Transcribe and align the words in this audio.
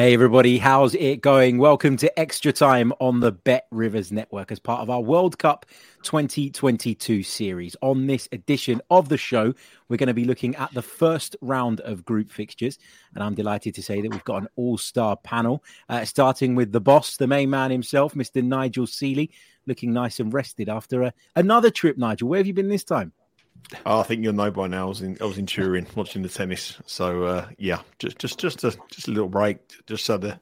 Hey 0.00 0.14
everybody, 0.14 0.56
how's 0.56 0.94
it 0.94 1.20
going? 1.20 1.58
Welcome 1.58 1.98
to 1.98 2.18
Extra 2.18 2.54
Time 2.54 2.90
on 3.00 3.20
the 3.20 3.32
Bet 3.32 3.66
Rivers 3.70 4.10
Network 4.10 4.50
as 4.50 4.58
part 4.58 4.80
of 4.80 4.88
our 4.88 5.02
World 5.02 5.38
Cup 5.38 5.66
2022 6.04 7.22
series. 7.22 7.76
On 7.82 8.06
this 8.06 8.26
edition 8.32 8.80
of 8.88 9.10
the 9.10 9.18
show, 9.18 9.52
we're 9.90 9.98
going 9.98 10.06
to 10.06 10.14
be 10.14 10.24
looking 10.24 10.56
at 10.56 10.72
the 10.72 10.80
first 10.80 11.36
round 11.42 11.80
of 11.80 12.06
group 12.06 12.30
fixtures, 12.30 12.78
and 13.14 13.22
I'm 13.22 13.34
delighted 13.34 13.74
to 13.74 13.82
say 13.82 14.00
that 14.00 14.10
we've 14.10 14.24
got 14.24 14.40
an 14.40 14.48
all-star 14.56 15.18
panel, 15.18 15.62
uh, 15.90 16.06
starting 16.06 16.54
with 16.54 16.72
the 16.72 16.80
boss, 16.80 17.18
the 17.18 17.26
main 17.26 17.50
man 17.50 17.70
himself, 17.70 18.14
Mr. 18.14 18.42
Nigel 18.42 18.86
Seeley, 18.86 19.30
looking 19.66 19.92
nice 19.92 20.18
and 20.18 20.32
rested 20.32 20.70
after 20.70 21.02
a, 21.02 21.12
another 21.36 21.68
trip. 21.68 21.98
Nigel, 21.98 22.26
where 22.26 22.38
have 22.38 22.46
you 22.46 22.54
been 22.54 22.70
this 22.70 22.84
time? 22.84 23.12
Oh, 23.86 24.00
I 24.00 24.02
think 24.02 24.22
you'll 24.22 24.32
know 24.32 24.50
by 24.50 24.66
now. 24.66 24.86
I 24.86 24.88
was 24.88 25.00
in 25.00 25.16
I 25.20 25.24
was 25.24 25.38
in 25.38 25.46
Turin 25.46 25.86
watching 25.94 26.22
the 26.22 26.28
tennis. 26.28 26.76
So 26.86 27.24
uh, 27.24 27.48
yeah, 27.58 27.82
just 27.98 28.18
just 28.18 28.38
just 28.38 28.64
a 28.64 28.76
just 28.90 29.08
a 29.08 29.10
little 29.10 29.28
break, 29.28 29.58
just 29.86 30.04
so 30.04 30.18
the 30.18 30.40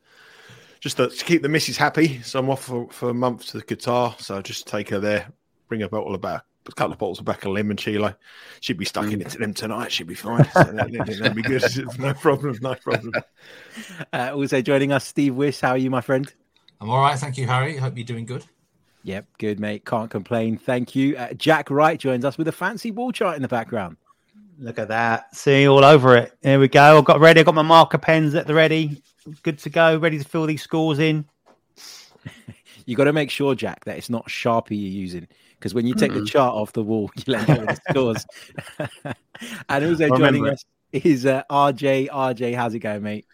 just 0.81 0.97
to, 0.97 1.09
to 1.09 1.25
keep 1.25 1.43
the 1.43 1.49
missus 1.49 1.77
happy. 1.77 2.23
So 2.23 2.39
I'm 2.39 2.51
off 2.51 2.65
for, 2.65 2.89
for 2.91 3.11
a 3.11 3.15
month 3.15 3.47
to 3.53 3.59
Qatar. 3.59 4.21
So 4.21 4.41
just 4.43 4.67
take 4.67 4.91
her 4.91 5.01
there, 5.01 5.29
bring 5.69 5.81
her 5.81 5.89
bottle 5.89 6.15
of 6.15 6.21
back, 6.21 6.45
a 6.69 6.73
couple 6.73 6.93
of 6.93 6.99
bottles 6.99 7.19
of 7.19 7.25
back 7.25 7.45
of 7.45 7.53
limoncello. 7.53 8.15
She'd 8.61 8.79
be 8.79 8.85
stuck 8.85 9.07
mm. 9.07 9.21
into 9.21 9.39
them 9.39 9.55
tonight. 9.55 9.93
She'd 9.93 10.07
be 10.07 10.15
fine. 10.15 10.45
So 10.53 10.63
that, 10.65 11.21
would 11.23 11.35
be 11.35 11.43
good. 11.43 11.65
No 11.99 12.15
problem. 12.15 12.59
No 12.61 12.75
problem. 12.75 13.13
Uh, 14.13 14.33
also 14.35 14.61
joining 14.61 14.91
us, 14.91 15.05
Steve 15.05 15.35
Wyss. 15.35 15.61
How 15.61 15.71
are 15.71 15.79
you, 15.79 15.91
my 15.91 16.01
friend? 16.01 16.33
I'm 16.81 16.91
all 16.91 17.01
right, 17.01 17.19
thank 17.19 17.37
you, 17.37 17.47
Harry. 17.47 17.77
Hope 17.77 17.97
you're 17.97 18.05
doing 18.05 18.27
good. 18.27 18.45
Yep, 19.05 19.27
good, 19.39 19.61
mate. 19.61 19.85
Can't 19.85 20.11
complain. 20.11 20.59
Thank 20.59 20.95
you. 20.95 21.17
Uh, 21.17 21.33
Jack 21.35 21.71
Wright 21.71 21.99
joins 21.99 22.25
us 22.25 22.37
with 22.37 22.49
a 22.49 22.53
fancy 22.53 22.91
ball 22.91 23.13
chart 23.13 23.37
in 23.37 23.43
the 23.43 23.49
background. 23.49 23.97
Look 24.59 24.79
at 24.79 24.89
that. 24.89 25.35
See 25.35 25.69
all 25.69 25.85
over 25.85 26.17
it. 26.17 26.33
Here 26.43 26.59
we 26.59 26.69
go. 26.69 26.99
I've 26.99 27.05
got 27.05 27.21
ready. 27.21 27.41
I've 27.41 27.47
got 27.47 27.55
my 27.55 27.63
marker 27.63 27.99
pens 27.99 28.35
at 28.35 28.47
the 28.47 28.55
ready. 28.55 29.03
Good 29.43 29.59
to 29.61 29.71
go. 29.71 29.97
Ready 29.99 30.19
to 30.19 30.25
fill 30.25 30.47
these 30.47 30.63
scores 30.63 30.99
in. 30.99 31.25
you 32.87 32.97
got 32.97 33.05
to 33.05 33.13
make 33.13 33.31
sure, 33.31 33.55
Jack, 33.55 33.85
that 33.85 33.97
it's 33.97 34.11
not 34.11 34.27
Sharpie 34.27 34.71
you're 34.71 34.79
using. 34.79 35.29
Because 35.59 35.75
when 35.75 35.87
you 35.87 35.95
take 35.95 36.13
mm 36.13 36.21
the 36.21 36.25
chart 36.25 36.55
off 36.55 36.73
the 36.73 36.83
wall, 36.83 37.11
you 37.17 37.33
let 37.33 37.49
up 37.49 37.59
with 37.61 37.69
the 37.69 37.91
scores. 37.91 38.27
and 39.69 39.85
also 39.85 40.17
joining 40.17 40.47
us 40.49 40.65
is 40.93 41.27
uh, 41.27 41.43
RJ. 41.51 42.09
RJ, 42.09 42.55
how's 42.55 42.75
it 42.75 42.81
going, 42.81 43.03
mate? 43.03 43.27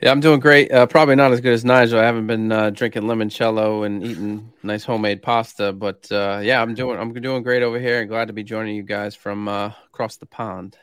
Yeah, 0.00 0.10
I'm 0.10 0.20
doing 0.20 0.40
great. 0.40 0.70
Uh, 0.70 0.86
probably 0.86 1.16
not 1.16 1.32
as 1.32 1.40
good 1.40 1.52
as 1.52 1.64
Nigel. 1.64 1.98
I 1.98 2.04
haven't 2.04 2.26
been 2.26 2.52
uh, 2.52 2.70
drinking 2.70 3.02
limoncello 3.02 3.84
and 3.84 4.04
eating 4.04 4.52
nice 4.62 4.84
homemade 4.84 5.22
pasta, 5.22 5.72
but 5.72 6.10
uh, 6.12 6.40
yeah, 6.42 6.62
I'm 6.62 6.74
doing 6.74 6.98
I'm 6.98 7.12
doing 7.12 7.42
great 7.42 7.62
over 7.62 7.78
here. 7.78 8.00
and 8.00 8.08
glad 8.08 8.28
to 8.28 8.32
be 8.32 8.44
joining 8.44 8.76
you 8.76 8.82
guys 8.82 9.14
from 9.14 9.48
uh, 9.48 9.72
across 9.86 10.16
the 10.16 10.26
pond. 10.26 10.76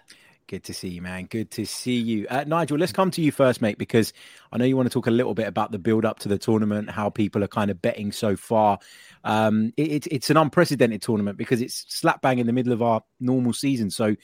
Good 0.48 0.64
to 0.66 0.74
see 0.74 0.88
you, 0.88 1.02
man. 1.02 1.26
Good 1.26 1.52
to 1.52 1.66
see 1.66 1.98
you, 1.98 2.26
uh, 2.30 2.46
Nigel. 2.48 2.78
Let's 2.78 2.94
come 2.94 3.12
to 3.12 3.22
you 3.22 3.34
first, 3.34 3.62
mate, 3.62 3.78
because 3.78 4.14
I 4.50 4.58
know 4.58 4.64
you 4.64 4.78
want 4.78 4.88
to 4.88 4.94
talk 4.94 5.08
a 5.08 5.12
little 5.12 5.34
bit 5.34 5.46
about 5.46 5.74
the 5.74 5.80
build 5.80 6.06
up 6.06 6.20
to 6.20 6.30
the 6.30 6.38
tournament, 6.38 6.90
how 6.90 7.10
people 7.10 7.44
are 7.44 7.50
kind 7.50 7.70
of 7.70 7.82
betting 7.82 8.14
so 8.14 8.38
far. 8.38 8.80
Um, 9.26 9.74
it, 9.76 10.08
it's 10.10 10.30
an 10.30 10.38
unprecedented 10.38 11.02
tournament 11.02 11.38
because 11.38 11.62
it's 11.62 11.86
slap 11.90 12.22
bang 12.22 12.40
in 12.40 12.48
the 12.48 12.54
middle 12.54 12.72
of 12.72 12.82
our 12.82 13.04
normal 13.20 13.52
season. 13.52 13.90
So 13.90 14.16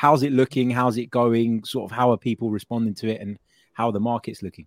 how's 0.00 0.22
it 0.22 0.32
looking? 0.32 0.70
How's 0.70 0.96
it 0.96 1.10
going? 1.10 1.62
Sort 1.62 1.90
of 1.90 1.94
how 1.94 2.10
are 2.10 2.16
people 2.16 2.48
responding 2.48 2.94
to 2.94 3.08
it 3.08 3.20
and 3.20 3.38
how 3.74 3.90
the 3.90 4.00
market's 4.00 4.42
looking? 4.42 4.66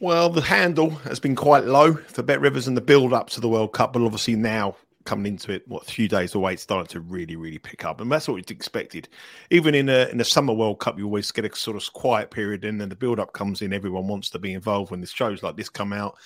Well, 0.00 0.28
the 0.28 0.40
handle 0.40 0.90
has 0.90 1.20
been 1.20 1.36
quite 1.36 1.66
low 1.66 1.94
for 1.94 2.24
Bet 2.24 2.40
Rivers 2.40 2.66
and 2.66 2.76
the 2.76 2.80
build 2.80 3.12
up 3.12 3.30
to 3.30 3.40
the 3.40 3.48
World 3.48 3.72
Cup, 3.72 3.92
but 3.92 4.02
obviously 4.02 4.34
now 4.34 4.74
coming 5.04 5.34
into 5.34 5.52
it, 5.52 5.62
what 5.68 5.84
a 5.84 5.92
few 5.92 6.08
days 6.08 6.34
away, 6.34 6.54
it's 6.54 6.62
starting 6.62 6.88
to 6.88 6.98
really, 6.98 7.36
really 7.36 7.58
pick 7.58 7.84
up, 7.84 8.00
and 8.00 8.10
that's 8.10 8.26
what 8.26 8.34
we 8.34 8.40
expected. 8.48 9.08
Even 9.50 9.72
in 9.72 9.88
a 9.88 10.08
in 10.08 10.20
a 10.20 10.24
summer 10.24 10.52
World 10.52 10.80
Cup, 10.80 10.98
you 10.98 11.04
always 11.04 11.30
get 11.30 11.44
a 11.44 11.56
sort 11.56 11.76
of 11.76 11.92
quiet 11.92 12.32
period, 12.32 12.64
and 12.64 12.80
then 12.80 12.88
the 12.88 12.96
build 12.96 13.20
up 13.20 13.32
comes 13.32 13.62
in. 13.62 13.72
Everyone 13.72 14.08
wants 14.08 14.30
to 14.30 14.40
be 14.40 14.52
involved 14.52 14.90
when 14.90 15.00
the 15.00 15.06
shows 15.06 15.44
like 15.44 15.56
this 15.56 15.68
come 15.68 15.92
out, 15.92 16.16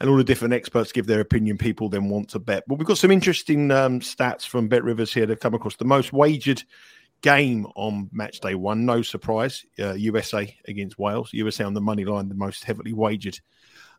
and 0.00 0.10
all 0.10 0.16
the 0.16 0.24
different 0.24 0.52
experts 0.52 0.90
give 0.90 1.06
their 1.06 1.20
opinion. 1.20 1.56
People 1.56 1.88
then 1.88 2.08
want 2.08 2.28
to 2.30 2.40
bet. 2.40 2.64
But 2.66 2.78
we've 2.78 2.88
got 2.88 2.98
some 2.98 3.12
interesting 3.12 3.70
um, 3.70 4.00
stats 4.00 4.44
from 4.48 4.66
Bet 4.66 4.82
Rivers 4.82 5.14
here 5.14 5.26
to 5.26 5.36
come 5.36 5.54
across. 5.54 5.76
The 5.76 5.84
most 5.84 6.12
wagered 6.12 6.64
game 7.22 7.66
on 7.74 8.08
match 8.12 8.40
day 8.40 8.54
one. 8.54 8.84
No 8.84 9.02
surprise, 9.02 9.64
uh, 9.78 9.94
USA 9.94 10.54
against 10.66 10.98
Wales. 10.98 11.30
USA 11.32 11.64
on 11.64 11.74
the 11.74 11.80
money 11.80 12.04
line, 12.04 12.28
the 12.28 12.34
most 12.34 12.64
heavily 12.64 12.92
wagered. 12.92 13.38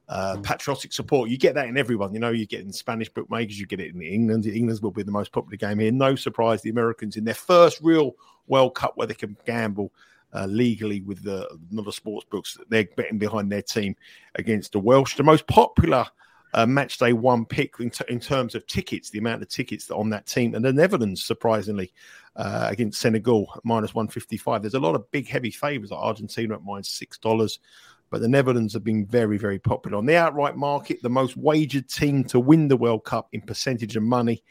Uh, 0.07 0.37
mm. 0.37 0.43
patriotic 0.43 0.91
support. 0.91 1.29
You 1.29 1.37
get 1.37 1.53
that 1.53 1.67
in 1.67 1.77
everyone. 1.77 2.13
You 2.13 2.19
know, 2.19 2.31
you 2.31 2.47
get 2.47 2.61
in 2.61 2.73
Spanish 2.73 3.09
bookmakers, 3.09 3.59
you 3.59 3.67
get 3.67 3.79
it 3.79 3.93
in 3.93 4.01
England. 4.01 4.47
England's 4.47 4.81
will 4.81 4.89
be 4.89 5.03
the 5.03 5.11
most 5.11 5.31
popular 5.31 5.55
game 5.55 5.77
here. 5.77 5.91
No 5.91 6.15
surprise, 6.15 6.63
the 6.63 6.71
Americans 6.71 7.15
in 7.15 7.25
their 7.25 7.35
first 7.35 7.79
real 7.81 8.15
World 8.47 8.73
Cup 8.73 8.93
where 8.95 9.05
they 9.05 9.13
can 9.13 9.37
gamble 9.45 9.91
uh, 10.33 10.45
legally 10.45 11.01
with 11.01 11.23
the 11.23 11.47
other 11.77 11.91
sports 11.91 12.25
books, 12.29 12.57
they're 12.69 12.87
betting 12.95 13.17
behind 13.17 13.51
their 13.51 13.61
team 13.61 13.95
against 14.35 14.73
the 14.73 14.79
Welsh. 14.79 15.15
The 15.15 15.23
most 15.23 15.47
popular 15.47 16.05
uh, 16.53 16.65
match 16.65 16.97
day 16.97 17.13
one 17.13 17.45
pick 17.45 17.75
in, 17.79 17.89
t- 17.89 18.03
in, 18.09 18.19
terms 18.19 18.55
of 18.55 18.65
tickets, 18.67 19.09
the 19.09 19.19
amount 19.19 19.41
of 19.41 19.49
tickets 19.49 19.85
that 19.85 19.95
on 19.95 20.09
that 20.09 20.25
team, 20.25 20.55
and 20.55 20.63
the 20.63 20.73
Netherlands, 20.73 21.23
surprisingly, 21.23 21.91
uh, 22.35 22.67
against 22.69 23.01
Senegal 23.01 23.47
minus 23.63 23.93
155. 23.93 24.61
There's 24.61 24.73
a 24.73 24.79
lot 24.79 24.95
of 24.95 25.09
big, 25.11 25.27
heavy 25.27 25.51
favours 25.51 25.91
like 25.91 25.99
Argentina 25.99 26.55
at 26.55 26.63
minus 26.63 26.99
$6, 26.99 27.59
but 28.09 28.21
the 28.21 28.27
Netherlands 28.27 28.73
have 28.73 28.83
been 28.83 29.05
very, 29.05 29.37
very 29.37 29.59
popular. 29.59 29.97
On 29.97 30.05
the 30.05 30.15
outright 30.15 30.55
market, 30.55 31.01
the 31.01 31.09
most 31.09 31.37
wagered 31.37 31.89
team 31.89 32.23
to 32.25 32.39
win 32.39 32.67
the 32.67 32.77
World 32.77 33.03
Cup 33.03 33.29
in 33.33 33.41
percentage 33.41 33.95
of 33.95 34.03
money 34.03 34.43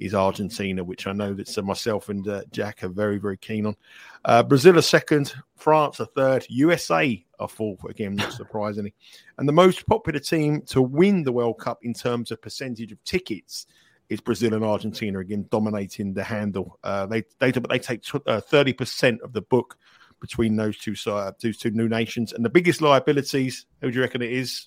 is 0.00 0.14
Argentina, 0.14 0.82
which 0.82 1.06
I 1.06 1.12
know 1.12 1.34
that 1.34 1.62
myself 1.62 2.08
and 2.08 2.26
uh, 2.26 2.42
Jack 2.50 2.82
are 2.82 2.88
very, 2.88 3.18
very 3.18 3.36
keen 3.36 3.66
on. 3.66 3.76
Uh, 4.24 4.42
Brazil 4.42 4.78
a 4.78 4.82
second, 4.82 5.34
France 5.56 6.00
a 6.00 6.06
third, 6.06 6.46
USA 6.48 7.22
a 7.38 7.46
fourth, 7.46 7.84
again, 7.84 8.16
not 8.16 8.32
surprisingly. 8.32 8.94
And 9.38 9.46
the 9.46 9.52
most 9.52 9.86
popular 9.86 10.18
team 10.18 10.62
to 10.68 10.82
win 10.82 11.22
the 11.22 11.32
World 11.32 11.58
Cup 11.58 11.78
in 11.82 11.94
terms 11.94 12.30
of 12.30 12.40
percentage 12.40 12.92
of 12.92 13.02
tickets 13.04 13.66
is 14.10 14.20
Brazil 14.20 14.54
and 14.54 14.64
Argentina, 14.64 15.20
again, 15.20 15.46
dominating 15.50 16.12
the 16.12 16.24
handle. 16.24 16.78
Uh, 16.84 17.06
they, 17.06 17.22
they, 17.38 17.52
they 17.52 17.78
take 17.78 18.02
uh, 18.14 18.40
30% 18.40 19.20
of 19.20 19.32
the 19.32 19.40
book 19.42 19.78
between 20.20 20.56
those 20.56 20.76
two, 20.76 20.94
uh, 21.10 21.32
those 21.40 21.56
two 21.56 21.70
new 21.70 21.88
nations. 21.88 22.32
And 22.32 22.44
the 22.44 22.50
biggest 22.50 22.82
liabilities, 22.82 23.66
who 23.80 23.90
do 23.90 23.96
you 23.96 24.02
reckon 24.02 24.20
it 24.20 24.32
is? 24.32 24.66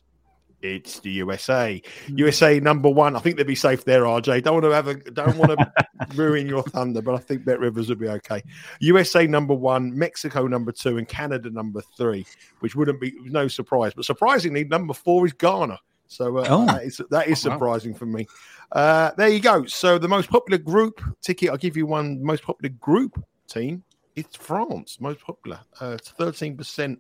It's 0.61 1.01
the 1.01 1.11
USA. 1.11 1.81
Hmm. 2.07 2.17
USA 2.19 2.59
number 2.61 2.89
one. 2.89 3.17
I 3.17 3.19
think 3.19 3.35
they'd 3.35 3.45
be 3.45 3.53
safe 3.53 3.83
there, 3.83 4.03
RJ. 4.03 4.43
Don't 4.43 4.53
want 4.53 4.63
to 4.63 4.71
have 4.71 4.87
a 4.87 4.95
don't 5.11 5.37
want 5.37 5.59
to 5.59 5.71
ruin 6.15 6.47
your 6.47 6.63
thunder, 6.63 7.01
but 7.01 7.15
I 7.15 7.17
think 7.17 7.43
Bet 7.43 7.59
Rivers 7.59 7.89
would 7.89 7.99
be 7.99 8.07
okay. 8.07 8.41
USA 8.79 9.27
number 9.27 9.53
one, 9.53 9.93
Mexico 9.93 10.47
number 10.47 10.71
two, 10.71 10.97
and 10.97 11.05
Canada 11.05 11.49
number 11.49 11.81
three, 11.97 12.25
which 12.61 12.77
wouldn't 12.77 13.01
be 13.01 13.13
no 13.25 13.49
surprise. 13.49 13.91
But 13.93 14.05
surprisingly, 14.05 14.63
number 14.63 14.93
four 14.93 15.25
is 15.25 15.33
Ghana. 15.33 15.77
So 16.13 16.37
uh, 16.37 16.47
oh. 16.49 16.65
that 16.67 16.83
is 16.83 17.01
that 17.09 17.27
is 17.27 17.39
surprising 17.39 17.91
oh, 17.91 17.93
wow. 17.93 17.99
for 17.99 18.05
me. 18.05 18.27
Uh, 18.71 19.11
there 19.17 19.29
you 19.29 19.39
go. 19.39 19.65
So 19.65 19.97
the 19.97 20.07
most 20.07 20.29
popular 20.29 20.57
group 20.57 21.01
ticket, 21.21 21.49
I'll 21.49 21.57
give 21.57 21.77
you 21.77 21.85
one. 21.85 22.23
Most 22.23 22.43
popular 22.43 22.73
group 22.79 23.23
team, 23.47 23.83
it's 24.15 24.35
France. 24.35 24.99
Most 24.99 25.21
popular. 25.21 25.59
Uh, 25.81 25.91
it's 25.91 26.09
thirteen 26.11 26.57
percent 26.57 26.99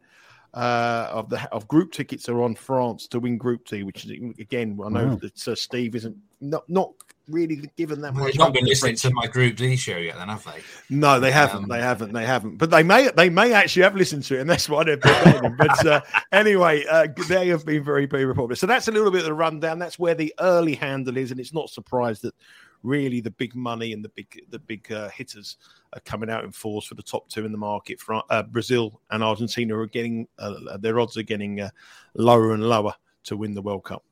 uh, 0.53 1.07
of 1.11 1.29
the 1.29 1.51
of 1.51 1.67
group 1.67 1.91
tickets 1.91 2.29
are 2.29 2.41
on 2.41 2.55
France 2.55 3.07
to 3.07 3.19
win 3.19 3.37
Group 3.37 3.65
D, 3.65 3.83
which 3.83 4.05
is 4.05 4.11
again 4.39 4.79
I 4.83 4.89
know 4.89 5.07
wow. 5.07 5.15
that 5.15 5.47
uh, 5.47 5.55
Steve 5.55 5.95
isn't 5.95 6.17
not 6.41 6.67
not 6.69 6.93
really 7.29 7.69
given 7.77 8.01
that 8.01 8.13
Well, 8.13 8.23
much. 8.23 8.33
They've 8.33 8.39
not 8.39 8.53
been 8.53 8.65
listening 8.65 8.95
to 8.97 9.11
my 9.11 9.27
Group 9.27 9.55
D 9.55 9.75
show 9.75 9.97
yet, 9.97 10.17
then 10.17 10.29
have 10.29 10.43
they? 10.43 10.61
No, 10.89 11.19
they 11.19 11.31
haven't. 11.31 11.63
Um, 11.63 11.69
they 11.69 11.79
haven't. 11.79 12.13
They 12.13 12.25
haven't. 12.25 12.57
But 12.57 12.69
they 12.69 12.83
may. 12.83 13.09
They 13.15 13.29
may 13.29 13.53
actually 13.53 13.83
have 13.83 13.95
listened 13.95 14.23
to 14.25 14.37
it, 14.37 14.41
and 14.41 14.49
that's 14.49 14.67
why 14.67 14.83
they're 14.83 14.97
behaving. 14.97 15.55
But 15.57 15.85
uh, 15.85 16.01
anyway, 16.31 16.85
uh, 16.89 17.07
they 17.27 17.47
have 17.47 17.65
been 17.65 17.83
very, 17.83 18.05
very 18.05 18.25
reported. 18.25 18.57
So 18.57 18.67
that's 18.67 18.87
a 18.87 18.91
little 18.91 19.11
bit 19.11 19.21
of 19.21 19.25
the 19.25 19.33
rundown. 19.33 19.79
That's 19.79 19.99
where 19.99 20.15
the 20.15 20.33
early 20.39 20.75
handle 20.75 21.17
is, 21.17 21.31
and 21.31 21.39
it's 21.39 21.53
not 21.53 21.69
surprised 21.69 22.23
that 22.23 22.35
really 22.83 23.21
the 23.21 23.31
big 23.31 23.55
money 23.55 23.93
and 23.93 24.03
the 24.03 24.09
big 24.09 24.41
the 24.49 24.59
big 24.59 24.91
uh, 24.91 25.09
hitters 25.09 25.57
are 25.93 26.01
coming 26.01 26.29
out 26.29 26.43
in 26.43 26.51
force 26.51 26.85
for 26.85 26.95
the 26.95 27.03
top 27.03 27.29
two 27.29 27.45
in 27.45 27.51
the 27.51 27.57
market. 27.57 27.99
For 27.99 28.21
uh, 28.29 28.43
Brazil 28.43 29.01
and 29.09 29.23
Argentina 29.23 29.75
are 29.77 29.87
getting 29.87 30.27
uh, 30.37 30.77
their 30.77 30.99
odds 30.99 31.17
are 31.17 31.23
getting 31.23 31.61
uh, 31.61 31.69
lower 32.15 32.53
and 32.53 32.63
lower 32.63 32.93
to 33.23 33.37
win 33.37 33.53
the 33.53 33.61
World 33.61 33.85
Cup. 33.85 34.03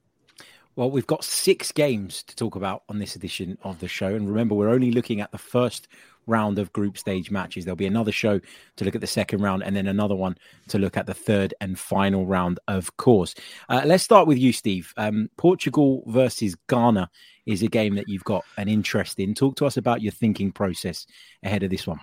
Well, 0.75 0.89
we've 0.89 1.07
got 1.07 1.23
six 1.23 1.71
games 1.71 2.23
to 2.23 2.35
talk 2.35 2.55
about 2.55 2.83
on 2.87 2.99
this 2.99 3.15
edition 3.15 3.57
of 3.63 3.79
the 3.79 3.87
show. 3.87 4.15
And 4.15 4.27
remember, 4.27 4.55
we're 4.55 4.69
only 4.69 4.91
looking 4.91 5.19
at 5.19 5.31
the 5.31 5.37
first 5.37 5.87
round 6.27 6.59
of 6.59 6.71
group 6.71 6.97
stage 6.97 7.29
matches. 7.29 7.65
There'll 7.65 7.75
be 7.75 7.87
another 7.87 8.11
show 8.11 8.39
to 8.77 8.85
look 8.85 8.95
at 8.95 9.01
the 9.01 9.07
second 9.07 9.41
round 9.41 9.63
and 9.63 9.75
then 9.75 9.87
another 9.87 10.15
one 10.15 10.37
to 10.69 10.79
look 10.79 10.95
at 10.95 11.07
the 11.07 11.13
third 11.13 11.53
and 11.59 11.77
final 11.77 12.25
round, 12.25 12.59
of 12.67 12.95
course. 12.97 13.35
Uh, 13.69 13.81
let's 13.85 14.03
start 14.03 14.27
with 14.27 14.37
you, 14.37 14.53
Steve. 14.53 14.93
Um, 14.97 15.29
Portugal 15.37 16.03
versus 16.07 16.55
Ghana 16.69 17.09
is 17.45 17.63
a 17.63 17.67
game 17.67 17.95
that 17.95 18.07
you've 18.07 18.23
got 18.23 18.45
an 18.57 18.69
interest 18.69 19.19
in. 19.19 19.33
Talk 19.33 19.55
to 19.57 19.65
us 19.65 19.77
about 19.77 20.01
your 20.01 20.13
thinking 20.13 20.51
process 20.51 21.05
ahead 21.43 21.63
of 21.63 21.69
this 21.69 21.85
one. 21.85 21.99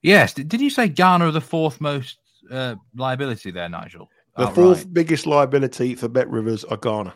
Yes. 0.00 0.32
Did 0.32 0.48
did 0.48 0.60
you 0.60 0.70
say 0.70 0.88
Ghana 0.88 1.26
are 1.26 1.32
the 1.32 1.40
fourth 1.40 1.80
most 1.80 2.18
uh, 2.50 2.76
liability 2.96 3.50
there, 3.50 3.68
Nigel? 3.68 4.08
The 4.36 4.44
Outright. 4.44 4.54
fourth 4.54 4.94
biggest 4.94 5.26
liability 5.26 5.96
for 5.96 6.08
Bet 6.08 6.30
Rivers 6.30 6.64
are 6.64 6.76
Ghana. 6.76 7.12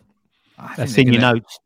I 0.62 0.66
think 0.68 0.76
That's 0.76 0.94
they're 0.94 1.04
in 1.06 1.12
your 1.12 1.20
gonna- 1.20 1.34
notes. 1.34 1.58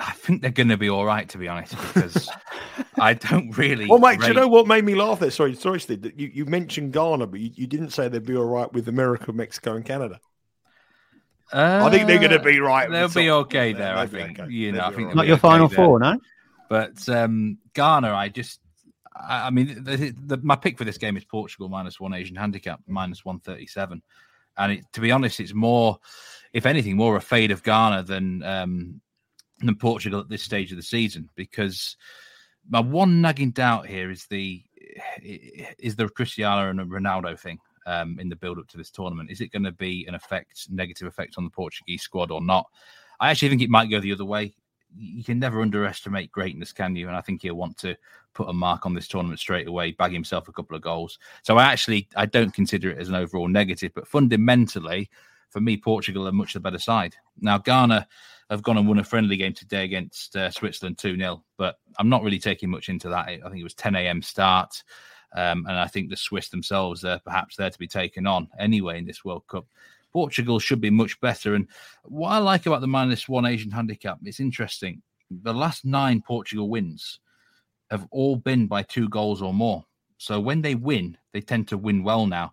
I 0.00 0.12
think 0.12 0.42
they're 0.42 0.52
going 0.52 0.68
to 0.68 0.76
be 0.76 0.88
all 0.88 1.04
right, 1.04 1.28
to 1.30 1.38
be 1.38 1.48
honest, 1.48 1.72
because 1.72 2.30
I 3.00 3.14
don't 3.14 3.50
really. 3.58 3.86
Well, 3.86 3.98
mate, 3.98 4.20
do 4.20 4.28
you 4.28 4.32
know 4.34 4.46
what 4.46 4.68
made 4.68 4.84
me 4.84 4.94
laugh 4.94 5.18
there? 5.18 5.32
Sorry, 5.32 5.56
sorry, 5.56 5.80
Steve. 5.80 6.02
that 6.02 6.16
You, 6.16 6.30
you 6.32 6.44
mentioned 6.44 6.92
Ghana, 6.92 7.26
but 7.26 7.40
you, 7.40 7.50
you 7.56 7.66
didn't 7.66 7.90
say 7.90 8.06
they'd 8.06 8.24
be 8.24 8.36
all 8.36 8.44
right 8.44 8.72
with 8.72 8.86
America, 8.88 9.32
Mexico, 9.32 9.74
and 9.74 9.84
Canada. 9.84 10.20
I 11.52 11.90
think 11.90 12.06
they're 12.06 12.18
going 12.18 12.30
to 12.30 12.40
Uh, 12.40 12.44
be 12.44 12.60
right. 12.60 12.88
They'll 12.90 13.08
be 13.08 13.30
okay 13.30 13.70
Yeah, 13.72 13.78
there. 13.78 13.96
I 13.96 14.06
think. 14.06 14.38
okay. 14.38 14.52
You 14.52 14.70
know, 14.72 14.78
They'll 14.78 14.86
I 14.86 14.92
think 14.94 15.08
all 15.08 15.14
Not 15.16 15.26
your 15.26 15.34
okay 15.36 15.40
final 15.40 15.68
there. 15.68 15.76
four, 15.76 15.98
no? 15.98 16.18
But 16.68 17.08
um, 17.08 17.58
Ghana, 17.74 18.12
I 18.12 18.28
just, 18.28 18.60
I, 19.16 19.46
I 19.46 19.50
mean, 19.50 19.82
the, 19.82 20.14
the, 20.26 20.36
my 20.42 20.54
pick 20.56 20.76
for 20.78 20.84
this 20.84 20.98
game 20.98 21.16
is 21.16 21.24
Portugal 21.24 21.68
minus 21.68 21.98
one 21.98 22.12
Asian 22.14 22.36
handicap 22.36 22.80
minus 22.86 23.24
one 23.24 23.40
thirty 23.40 23.66
seven, 23.66 24.02
and 24.56 24.72
it, 24.72 24.84
to 24.92 25.00
be 25.00 25.10
honest, 25.10 25.40
it's 25.40 25.54
more, 25.54 25.98
if 26.52 26.66
anything, 26.66 26.96
more 26.96 27.16
a 27.16 27.20
fade 27.20 27.50
of 27.50 27.62
Ghana 27.62 28.04
than 28.04 28.42
um, 28.42 29.00
than 29.60 29.76
Portugal 29.76 30.20
at 30.20 30.28
this 30.28 30.42
stage 30.42 30.70
of 30.70 30.76
the 30.76 30.82
season 30.82 31.28
because 31.34 31.96
my 32.68 32.80
one 32.80 33.20
nagging 33.20 33.50
doubt 33.50 33.86
here 33.86 34.10
is 34.10 34.26
the 34.26 34.62
is 35.22 35.96
the 35.96 36.08
Cristiano 36.08 36.70
and 36.70 36.90
Ronaldo 36.90 37.38
thing. 37.38 37.58
Um, 37.86 38.18
in 38.20 38.28
the 38.28 38.36
build 38.36 38.58
up 38.58 38.68
to 38.68 38.76
this 38.76 38.90
tournament, 38.90 39.30
is 39.30 39.40
it 39.40 39.50
going 39.50 39.62
to 39.62 39.72
be 39.72 40.04
an 40.06 40.14
effect, 40.14 40.66
negative 40.68 41.08
effect 41.08 41.36
on 41.38 41.44
the 41.44 41.50
Portuguese 41.50 42.02
squad 42.02 42.30
or 42.30 42.42
not? 42.42 42.66
I 43.18 43.30
actually 43.30 43.48
think 43.48 43.62
it 43.62 43.70
might 43.70 43.88
go 43.88 43.98
the 43.98 44.12
other 44.12 44.26
way 44.26 44.54
you 44.96 45.24
can 45.24 45.38
never 45.38 45.60
underestimate 45.60 46.32
greatness, 46.32 46.72
can 46.72 46.96
you? 46.96 47.08
And 47.08 47.16
I 47.16 47.20
think 47.20 47.42
he'll 47.42 47.54
want 47.54 47.76
to 47.78 47.96
put 48.34 48.48
a 48.48 48.52
mark 48.52 48.86
on 48.86 48.94
this 48.94 49.08
tournament 49.08 49.40
straight 49.40 49.68
away, 49.68 49.92
bag 49.92 50.12
himself 50.12 50.48
a 50.48 50.52
couple 50.52 50.76
of 50.76 50.82
goals. 50.82 51.18
So 51.42 51.58
I 51.58 51.64
actually 51.64 52.08
I 52.16 52.26
don't 52.26 52.54
consider 52.54 52.90
it 52.90 52.98
as 52.98 53.08
an 53.08 53.14
overall 53.14 53.48
negative, 53.48 53.92
but 53.94 54.08
fundamentally, 54.08 55.10
for 55.50 55.60
me, 55.60 55.76
Portugal 55.76 56.28
are 56.28 56.32
much 56.32 56.52
the 56.52 56.60
better 56.60 56.78
side. 56.78 57.14
Now 57.40 57.58
Ghana 57.58 58.06
have 58.50 58.62
gone 58.62 58.78
and 58.78 58.88
won 58.88 58.98
a 58.98 59.04
friendly 59.04 59.36
game 59.36 59.52
today 59.52 59.84
against 59.84 60.34
uh, 60.36 60.50
Switzerland 60.50 60.98
two 60.98 61.16
0 61.16 61.44
but 61.56 61.76
I'm 61.98 62.08
not 62.08 62.22
really 62.22 62.38
taking 62.38 62.70
much 62.70 62.88
into 62.88 63.08
that. 63.10 63.28
I 63.28 63.36
think 63.36 63.58
it 63.58 63.64
was 63.64 63.74
10 63.74 63.94
a.m. 63.96 64.22
start. 64.22 64.82
Um, 65.34 65.66
and 65.68 65.78
I 65.78 65.86
think 65.86 66.08
the 66.08 66.16
Swiss 66.16 66.48
themselves 66.48 67.04
are 67.04 67.18
perhaps 67.18 67.56
there 67.56 67.68
to 67.68 67.78
be 67.78 67.86
taken 67.86 68.26
on 68.26 68.48
anyway 68.58 68.98
in 68.98 69.04
this 69.04 69.24
World 69.24 69.46
Cup. 69.46 69.66
Portugal 70.12 70.58
should 70.58 70.80
be 70.80 70.90
much 70.90 71.20
better. 71.20 71.54
And 71.54 71.68
what 72.04 72.30
I 72.30 72.38
like 72.38 72.64
about 72.64 72.80
the 72.80 72.86
minus 72.86 73.28
one 73.28 73.44
Asian 73.44 73.70
handicap, 73.70 74.18
it's 74.22 74.40
interesting. 74.40 75.02
The 75.30 75.52
last 75.52 75.84
nine 75.84 76.22
Portugal 76.26 76.70
wins 76.70 77.20
have 77.90 78.06
all 78.10 78.36
been 78.36 78.66
by 78.66 78.82
two 78.82 79.08
goals 79.10 79.42
or 79.42 79.52
more. 79.52 79.84
So 80.16 80.40
when 80.40 80.62
they 80.62 80.74
win, 80.74 81.16
they 81.32 81.40
tend 81.40 81.68
to 81.68 81.78
win 81.78 82.02
well 82.02 82.26
now. 82.26 82.52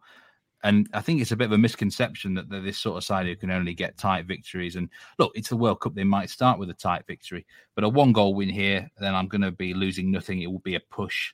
And 0.65 0.89
I 0.93 1.01
think 1.01 1.21
it's 1.21 1.31
a 1.31 1.35
bit 1.35 1.45
of 1.45 1.51
a 1.51 1.59
misconception 1.59 2.33
that 2.33 2.49
they're 2.49 2.59
this 2.59 2.79
sort 2.79 2.97
of 2.97 3.03
side 3.03 3.27
who 3.27 3.35
can 3.35 3.51
only 3.51 3.75
get 3.75 3.99
tight 3.99 4.25
victories. 4.25 4.75
And 4.75 4.89
look, 5.19 5.31
it's 5.35 5.49
the 5.49 5.55
World 5.55 5.79
Cup. 5.79 5.93
They 5.93 6.03
might 6.03 6.31
start 6.31 6.57
with 6.57 6.71
a 6.71 6.73
tight 6.73 7.05
victory, 7.05 7.45
but 7.75 7.83
a 7.83 7.89
one 7.89 8.11
goal 8.11 8.33
win 8.33 8.49
here, 8.49 8.89
then 8.97 9.13
I'm 9.13 9.27
going 9.27 9.43
to 9.43 9.51
be 9.51 9.75
losing 9.75 10.09
nothing. 10.09 10.41
It 10.41 10.51
will 10.51 10.57
be 10.57 10.73
a 10.73 10.79
push. 10.79 11.33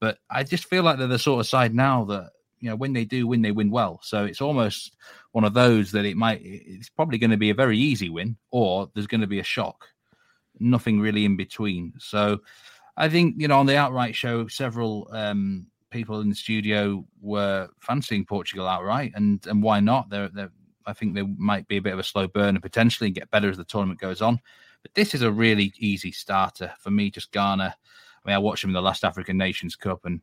But 0.00 0.18
I 0.28 0.42
just 0.42 0.64
feel 0.64 0.82
like 0.82 0.98
they're 0.98 1.06
the 1.06 1.16
sort 1.16 1.38
of 1.38 1.46
side 1.46 1.76
now 1.76 2.06
that 2.06 2.32
you 2.58 2.68
know 2.68 2.74
when 2.74 2.92
they 2.92 3.04
do 3.04 3.28
win, 3.28 3.40
they 3.40 3.52
win 3.52 3.70
well. 3.70 4.00
So 4.02 4.24
it's 4.24 4.40
almost 4.40 4.96
one 5.30 5.44
of 5.44 5.54
those 5.54 5.92
that 5.92 6.04
it 6.04 6.16
might. 6.16 6.40
It's 6.42 6.90
probably 6.90 7.18
going 7.18 7.30
to 7.30 7.36
be 7.36 7.50
a 7.50 7.54
very 7.54 7.78
easy 7.78 8.10
win, 8.10 8.36
or 8.50 8.90
there's 8.94 9.06
going 9.06 9.20
to 9.20 9.28
be 9.28 9.38
a 9.38 9.44
shock. 9.44 9.86
Nothing 10.58 10.98
really 10.98 11.24
in 11.24 11.36
between. 11.36 11.92
So 11.98 12.40
I 12.96 13.08
think 13.08 13.36
you 13.38 13.46
know 13.46 13.60
on 13.60 13.66
the 13.66 13.76
outright 13.76 14.16
show, 14.16 14.48
several 14.48 15.08
um, 15.12 15.68
people 15.96 16.20
in 16.20 16.28
the 16.28 16.34
studio 16.34 17.04
were 17.20 17.68
fancying 17.80 18.26
Portugal 18.26 18.68
outright, 18.68 19.12
and 19.14 19.44
and 19.46 19.62
why 19.62 19.80
not? 19.80 20.10
They're, 20.10 20.28
they're 20.28 20.52
I 20.86 20.92
think 20.92 21.14
they 21.14 21.22
might 21.22 21.66
be 21.66 21.78
a 21.78 21.82
bit 21.82 21.94
of 21.94 21.98
a 21.98 22.04
slow 22.04 22.28
burner 22.28 22.60
potentially 22.60 23.08
and 23.08 23.16
get 23.16 23.30
better 23.30 23.48
as 23.48 23.56
the 23.56 23.64
tournament 23.64 23.98
goes 23.98 24.22
on. 24.22 24.38
But 24.82 24.94
this 24.94 25.14
is 25.14 25.22
a 25.22 25.32
really 25.32 25.72
easy 25.78 26.12
starter 26.12 26.72
for 26.78 26.90
me. 26.90 27.10
Just 27.10 27.32
Ghana. 27.32 27.74
I 27.74 28.28
mean, 28.28 28.34
I 28.34 28.38
watched 28.38 28.62
them 28.62 28.70
in 28.70 28.74
the 28.74 28.82
last 28.82 29.04
African 29.04 29.38
Nations 29.38 29.74
Cup, 29.74 30.04
and 30.04 30.20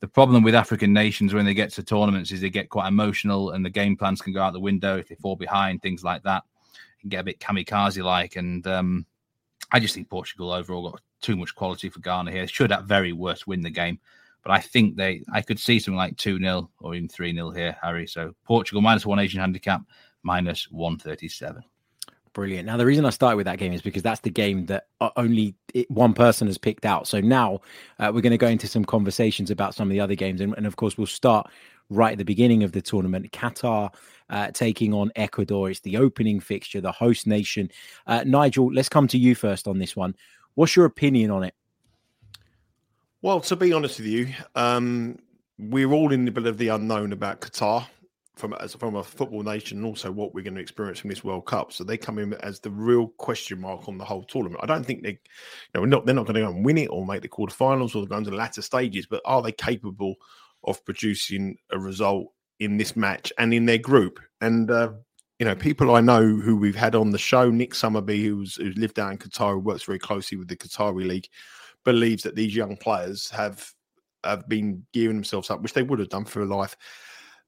the 0.00 0.08
problem 0.08 0.42
with 0.42 0.54
African 0.54 0.92
nations 0.92 1.32
when 1.32 1.46
they 1.46 1.54
get 1.54 1.72
to 1.72 1.82
tournaments 1.82 2.30
is 2.30 2.40
they 2.40 2.50
get 2.50 2.68
quite 2.68 2.88
emotional, 2.88 3.50
and 3.50 3.64
the 3.64 3.70
game 3.70 3.96
plans 3.96 4.20
can 4.20 4.34
go 4.34 4.42
out 4.42 4.52
the 4.52 4.60
window 4.60 4.98
if 4.98 5.08
they 5.08 5.14
fall 5.14 5.36
behind, 5.36 5.80
things 5.80 6.04
like 6.04 6.22
that. 6.24 6.44
Can 7.00 7.08
get 7.08 7.20
a 7.20 7.24
bit 7.24 7.40
kamikaze 7.40 8.02
like, 8.02 8.36
and 8.36 8.66
um, 8.66 9.06
I 9.72 9.80
just 9.80 9.94
think 9.94 10.10
Portugal 10.10 10.52
overall 10.52 10.90
got 10.90 11.00
too 11.22 11.36
much 11.36 11.54
quality 11.54 11.88
for 11.88 12.00
Ghana 12.00 12.30
here. 12.30 12.46
Should 12.46 12.72
at 12.72 12.84
very 12.84 13.12
worst 13.12 13.46
win 13.46 13.62
the 13.62 13.70
game, 13.70 13.98
but 14.46 14.52
I 14.52 14.60
think 14.60 14.94
they, 14.94 15.24
I 15.32 15.42
could 15.42 15.58
see 15.58 15.80
something 15.80 15.96
like 15.96 16.16
two 16.16 16.38
0 16.38 16.70
or 16.78 16.94
even 16.94 17.08
three 17.08 17.34
0 17.34 17.50
here, 17.50 17.76
Harry. 17.82 18.06
So 18.06 18.32
Portugal 18.44 18.80
minus 18.80 19.04
one 19.04 19.18
Asian 19.18 19.40
handicap, 19.40 19.82
minus 20.22 20.70
one 20.70 20.98
thirty 20.98 21.28
seven. 21.28 21.64
Brilliant. 22.32 22.66
Now, 22.66 22.76
the 22.76 22.86
reason 22.86 23.04
I 23.04 23.10
started 23.10 23.38
with 23.38 23.46
that 23.46 23.58
game 23.58 23.72
is 23.72 23.82
because 23.82 24.04
that's 24.04 24.20
the 24.20 24.30
game 24.30 24.66
that 24.66 24.86
only 25.16 25.56
one 25.88 26.12
person 26.12 26.46
has 26.46 26.58
picked 26.58 26.84
out. 26.84 27.08
So 27.08 27.20
now 27.20 27.60
uh, 27.98 28.12
we're 28.14 28.20
going 28.20 28.30
to 28.30 28.38
go 28.38 28.46
into 28.46 28.68
some 28.68 28.84
conversations 28.84 29.50
about 29.50 29.74
some 29.74 29.88
of 29.88 29.92
the 29.92 30.00
other 30.00 30.14
games. 30.14 30.40
And, 30.40 30.54
and 30.56 30.66
of 30.66 30.76
course, 30.76 30.96
we'll 30.98 31.06
start 31.06 31.50
right 31.88 32.12
at 32.12 32.18
the 32.18 32.24
beginning 32.24 32.62
of 32.62 32.72
the 32.72 32.82
tournament. 32.82 33.32
Qatar 33.32 33.92
uh, 34.28 34.50
taking 34.52 34.92
on 34.92 35.10
Ecuador. 35.16 35.70
It's 35.70 35.80
the 35.80 35.96
opening 35.96 36.38
fixture, 36.38 36.82
the 36.82 36.92
host 36.92 37.26
nation. 37.26 37.70
Uh, 38.06 38.22
Nigel, 38.26 38.72
let's 38.72 38.90
come 38.90 39.08
to 39.08 39.18
you 39.18 39.34
first 39.34 39.66
on 39.66 39.78
this 39.78 39.96
one. 39.96 40.14
What's 40.54 40.76
your 40.76 40.84
opinion 40.84 41.30
on 41.30 41.42
it? 41.42 41.54
Well, 43.22 43.40
to 43.40 43.56
be 43.56 43.72
honest 43.72 43.98
with 43.98 44.08
you, 44.08 44.28
um, 44.54 45.18
we're 45.58 45.92
all 45.92 46.12
in 46.12 46.26
the 46.26 46.30
bit 46.30 46.46
of 46.46 46.58
the 46.58 46.68
unknown 46.68 47.12
about 47.12 47.40
Qatar 47.40 47.86
from 48.36 48.52
as 48.60 48.74
from 48.74 48.96
a 48.96 49.02
football 49.02 49.42
nation, 49.42 49.78
and 49.78 49.86
also 49.86 50.12
what 50.12 50.34
we're 50.34 50.44
going 50.44 50.54
to 50.54 50.60
experience 50.60 50.98
from 50.98 51.08
this 51.08 51.24
World 51.24 51.46
Cup. 51.46 51.72
So 51.72 51.82
they 51.82 51.96
come 51.96 52.18
in 52.18 52.34
as 52.34 52.60
the 52.60 52.70
real 52.70 53.08
question 53.16 53.60
mark 53.60 53.88
on 53.88 53.96
the 53.96 54.04
whole 54.04 54.22
tournament. 54.22 54.62
I 54.62 54.66
don't 54.66 54.84
think 54.84 55.02
they, 55.02 55.12
you 55.12 55.18
know, 55.74 55.84
not, 55.86 56.04
they're 56.04 56.14
not 56.14 56.26
going 56.26 56.34
to 56.34 56.42
go 56.42 56.50
and 56.50 56.64
win 56.64 56.76
it 56.76 56.88
or 56.88 57.06
make 57.06 57.22
the 57.22 57.28
quarterfinals 57.28 57.96
or 57.96 58.06
go 58.06 58.18
into 58.18 58.30
the 58.30 58.36
latter 58.36 58.60
stages. 58.60 59.06
But 59.06 59.22
are 59.24 59.40
they 59.40 59.52
capable 59.52 60.16
of 60.64 60.84
producing 60.84 61.56
a 61.70 61.78
result 61.78 62.26
in 62.60 62.76
this 62.76 62.96
match 62.96 63.32
and 63.38 63.54
in 63.54 63.64
their 63.64 63.78
group? 63.78 64.20
And 64.42 64.70
uh, 64.70 64.92
you 65.38 65.46
know, 65.46 65.54
people 65.54 65.94
I 65.94 66.02
know 66.02 66.22
who 66.22 66.56
we've 66.56 66.76
had 66.76 66.94
on 66.94 67.12
the 67.12 67.18
show, 67.18 67.50
Nick 67.50 67.72
Summerby, 67.72 68.22
who's 68.22 68.56
who's 68.56 68.76
lived 68.76 68.98
out 68.98 69.12
in 69.12 69.18
Qatar, 69.18 69.52
who 69.52 69.60
works 69.60 69.84
very 69.84 69.98
closely 69.98 70.36
with 70.36 70.48
the 70.48 70.56
Qatari 70.56 71.06
league, 71.06 71.28
believes 71.86 72.22
that 72.24 72.34
these 72.34 72.54
young 72.54 72.76
players 72.76 73.30
have 73.30 73.72
have 74.24 74.46
been 74.48 74.84
gearing 74.92 75.16
themselves 75.16 75.50
up, 75.50 75.62
which 75.62 75.72
they 75.72 75.82
would 75.82 76.00
have 76.00 76.10
done 76.10 76.26
for 76.26 76.42
a 76.42 76.44
life. 76.44 76.76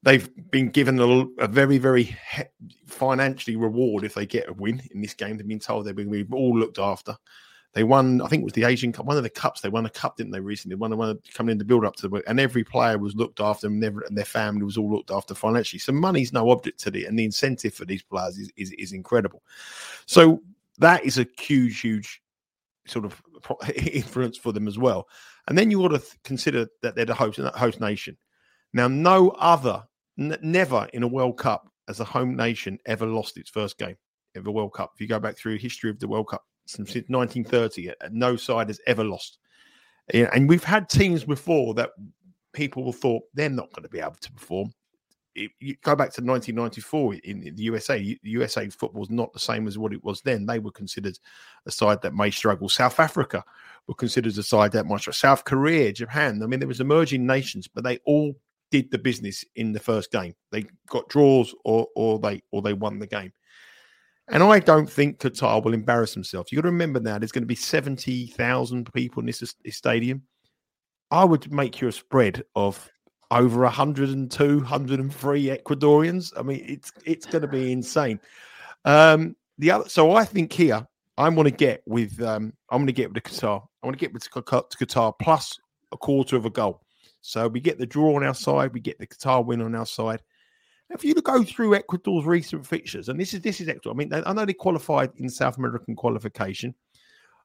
They've 0.01 0.29
been 0.49 0.69
given 0.69 0.97
a, 0.99 1.25
a 1.43 1.47
very, 1.47 1.77
very 1.77 2.03
he- 2.03 2.43
financially 2.87 3.57
reward 3.57 4.05
if 4.05 4.13
they 4.13 4.25
get 4.25 4.49
a 4.49 4.53
win 4.53 4.81
in 4.91 5.01
this 5.01 5.13
game. 5.13 5.37
They've 5.37 5.47
been 5.47 5.59
told 5.59 5.85
they're 5.85 5.93
being 5.93 6.27
all 6.31 6.57
looked 6.57 6.79
after. 6.79 7.17
They 7.73 7.83
won, 7.83 8.21
I 8.21 8.27
think 8.27 8.41
it 8.41 8.45
was 8.45 8.53
the 8.53 8.63
Asian 8.63 8.91
Cup, 8.91 9.05
one 9.05 9.17
of 9.17 9.23
the 9.23 9.29
cups. 9.29 9.61
They 9.61 9.69
won 9.69 9.85
a 9.85 9.89
cup, 9.91 10.17
didn't 10.17 10.31
they, 10.31 10.39
recently? 10.39 10.75
One 10.75 10.91
of 10.91 10.97
one 10.97 11.19
coming 11.33 11.51
in 11.51 11.57
the 11.57 11.65
build 11.65 11.85
up 11.85 11.95
to 11.97 12.07
the 12.07 12.23
and 12.27 12.39
every 12.39 12.63
player 12.63 12.97
was 12.97 13.13
looked 13.13 13.41
after, 13.41 13.67
and, 13.67 13.79
never, 13.79 14.01
and 14.01 14.17
their 14.17 14.25
family 14.25 14.63
was 14.63 14.77
all 14.77 14.89
looked 14.89 15.11
after 15.11 15.35
financially. 15.35 15.79
So 15.79 15.91
money's 15.91 16.33
no 16.33 16.49
object 16.49 16.79
to 16.81 16.97
it, 16.97 17.07
and 17.07 17.19
the 17.19 17.25
incentive 17.25 17.73
for 17.75 17.85
these 17.85 18.01
players 18.01 18.37
is, 18.37 18.49
is, 18.55 18.71
is 18.71 18.93
incredible. 18.93 19.43
So 20.07 20.41
that 20.79 21.03
is 21.03 21.19
a 21.19 21.27
huge, 21.37 21.81
huge 21.81 22.23
sort 22.87 23.05
of 23.05 23.21
influence 23.75 24.37
for 24.37 24.51
them 24.51 24.67
as 24.67 24.77
well. 24.77 25.07
And 25.47 25.57
then 25.57 25.71
you 25.71 25.81
ought 25.83 25.89
to 25.89 26.03
consider 26.23 26.67
that 26.81 26.95
they're 26.95 27.05
the 27.05 27.13
host 27.13 27.39
uh, 27.39 27.51
host 27.51 27.79
nation. 27.79 28.17
Now, 28.73 28.87
no 28.87 29.29
other, 29.31 29.83
n- 30.17 30.37
never 30.41 30.87
in 30.93 31.03
a 31.03 31.07
World 31.07 31.37
Cup 31.37 31.67
as 31.87 31.99
a 31.99 32.05
home 32.05 32.35
nation 32.35 32.77
ever 32.85 33.05
lost 33.05 33.37
its 33.37 33.49
first 33.49 33.77
game 33.77 33.95
of 34.35 34.45
a 34.45 34.51
World 34.51 34.73
Cup. 34.73 34.91
If 34.93 35.01
you 35.01 35.07
go 35.07 35.19
back 35.19 35.37
through 35.37 35.57
history 35.57 35.89
of 35.89 35.99
the 35.99 36.07
World 36.07 36.27
Cup 36.27 36.43
since 36.69 36.93
1930. 36.93 37.89
Uh, 37.89 37.93
uh, 38.01 38.09
no 38.11 38.35
side 38.35 38.67
has 38.67 38.79
ever 38.85 39.03
lost. 39.03 39.39
And 40.13 40.49
we've 40.49 40.63
had 40.63 40.89
teams 40.89 41.23
before 41.23 41.75
that 41.75 41.91
people 42.53 42.91
thought 42.91 43.23
they're 43.33 43.49
not 43.49 43.71
going 43.73 43.83
to 43.83 43.89
be 43.89 43.99
able 43.99 44.17
to 44.21 44.31
perform. 44.31 44.73
If 45.39 45.51
you 45.59 45.75
go 45.81 45.95
back 45.95 46.11
to 46.13 46.21
1994 46.21 47.15
in, 47.15 47.43
in 47.43 47.55
the 47.55 47.63
USA. 47.63 48.17
USA 48.23 48.67
football 48.69 49.03
is 49.03 49.09
not 49.09 49.31
the 49.31 49.39
same 49.39 49.67
as 49.67 49.77
what 49.77 49.93
it 49.93 50.03
was 50.03 50.21
then. 50.21 50.45
They 50.45 50.59
were 50.59 50.71
considered 50.71 51.17
a 51.65 51.71
side 51.71 52.01
that 52.01 52.13
may 52.13 52.29
struggle. 52.29 52.67
South 52.67 52.99
Africa 52.99 53.43
were 53.87 53.93
considered 53.93 54.37
a 54.37 54.43
side 54.43 54.73
that 54.73 54.85
might 54.85 55.01
struggle. 55.01 55.17
South 55.17 55.45
Korea, 55.45 55.93
Japan. 55.93 56.41
I 56.43 56.47
mean, 56.47 56.59
there 56.59 56.67
was 56.67 56.81
emerging 56.81 57.25
nations, 57.25 57.67
but 57.67 57.83
they 57.83 57.99
all 58.05 58.35
did 58.69 58.91
the 58.91 58.97
business 58.97 59.45
in 59.55 59.71
the 59.71 59.79
first 59.79 60.11
game. 60.11 60.35
They 60.51 60.65
got 60.87 61.09
draws 61.09 61.55
or 61.63 61.87
or 61.95 62.19
they 62.19 62.43
or 62.51 62.61
they 62.61 62.73
won 62.73 62.99
the 62.99 63.07
game. 63.07 63.31
And 64.31 64.43
I 64.43 64.59
don't 64.59 64.89
think 64.89 65.19
Qatar 65.19 65.63
will 65.63 65.73
embarrass 65.73 66.13
themselves. 66.13 66.51
You've 66.51 66.61
got 66.61 66.67
to 66.67 66.71
remember 66.71 66.99
now 66.99 67.17
there's 67.17 67.31
going 67.31 67.43
to 67.43 67.47
be 67.47 67.55
70,000 67.55 68.93
people 68.93 69.21
in 69.21 69.25
this, 69.25 69.39
this 69.39 69.75
stadium. 69.75 70.21
I 71.09 71.23
would 71.25 71.51
make 71.51 71.81
you 71.81 71.87
a 71.87 71.91
spread 71.91 72.43
of 72.55 72.87
over 73.31 73.61
102, 73.61 74.57
103 74.57 75.45
Ecuadorians. 75.45 76.33
I 76.37 76.41
mean, 76.41 76.63
it's 76.67 76.91
it's 77.05 77.25
going 77.25 77.41
to 77.41 77.47
be 77.47 77.71
insane. 77.71 78.19
Um, 78.85 79.35
the 79.57 79.71
other, 79.71 79.89
so 79.89 80.15
I 80.15 80.25
think 80.25 80.51
here 80.51 80.87
I 81.17 81.29
want 81.29 81.47
to 81.47 81.53
get 81.53 81.83
with 81.85 82.21
um, 82.21 82.53
I'm 82.69 82.79
going 82.79 82.87
to 82.87 82.93
get 82.93 83.13
with 83.13 83.23
the 83.23 83.29
Qatar. 83.29 83.61
I 83.83 83.87
want 83.87 83.97
to 83.97 83.99
get 83.99 84.13
with 84.13 84.23
the 84.23 84.29
Qatar 84.29 85.13
plus 85.21 85.59
a 85.91 85.97
quarter 85.97 86.35
of 86.35 86.45
a 86.45 86.49
goal. 86.49 86.81
So 87.21 87.47
we 87.47 87.59
get 87.59 87.77
the 87.77 87.85
draw 87.85 88.15
on 88.15 88.23
our 88.23 88.33
side, 88.33 88.73
we 88.73 88.79
get 88.79 88.97
the 88.99 89.07
Qatar 89.07 89.45
win 89.45 89.61
on 89.61 89.75
our 89.75 89.85
side. 89.85 90.21
If 90.89 91.03
you 91.03 91.13
go 91.13 91.43
through 91.43 91.75
Ecuador's 91.75 92.25
recent 92.25 92.65
fixtures, 92.65 93.09
and 93.09 93.19
this 93.19 93.33
is 93.33 93.41
this 93.41 93.61
is 93.61 93.69
Ecuador. 93.69 93.93
I 93.93 93.95
mean, 93.95 94.11
I 94.11 94.33
know 94.33 94.45
they 94.45 94.53
qualified 94.53 95.11
in 95.17 95.29
South 95.29 95.57
American 95.57 95.95
qualification. 95.95 96.73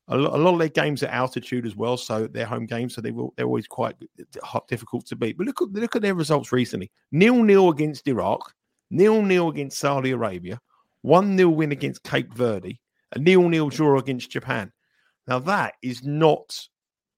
A 0.08 0.16
lot, 0.18 0.52
of 0.52 0.58
their 0.58 0.68
games 0.68 1.02
at 1.02 1.11
altitude 1.11 1.66
as 1.66 1.76
well, 1.76 1.96
so 1.96 2.26
they're 2.26 2.44
home 2.44 2.66
games, 2.66 2.94
so 2.94 3.00
they 3.00 3.11
will 3.11 3.32
they're 3.37 3.46
always 3.46 3.66
quite 3.66 3.96
difficult 4.68 5.06
to 5.06 5.16
beat. 5.16 5.38
But 5.38 5.46
look 5.46 5.62
at 5.62 5.73
look 5.73 5.96
at 5.96 6.02
their 6.02 6.14
results 6.14 6.52
recently: 6.52 6.90
nil 7.11 7.42
nil 7.42 7.70
against 7.70 8.06
Iraq, 8.06 8.52
nil 8.90 9.23
nil 9.23 9.49
against 9.49 9.78
Saudi 9.78 10.11
Arabia, 10.11 10.61
one 11.00 11.37
nil 11.37 11.50
win 11.50 11.73
against 11.73 12.02
Cape 12.02 12.34
Verde, 12.34 12.78
a 13.12 13.18
nil 13.18 13.49
nil 13.49 13.70
draw 13.70 13.99
against 13.99 14.30
Japan. 14.30 14.70
Now 15.26 15.38
that 15.38 15.75
is 15.82 16.04
not 16.04 16.54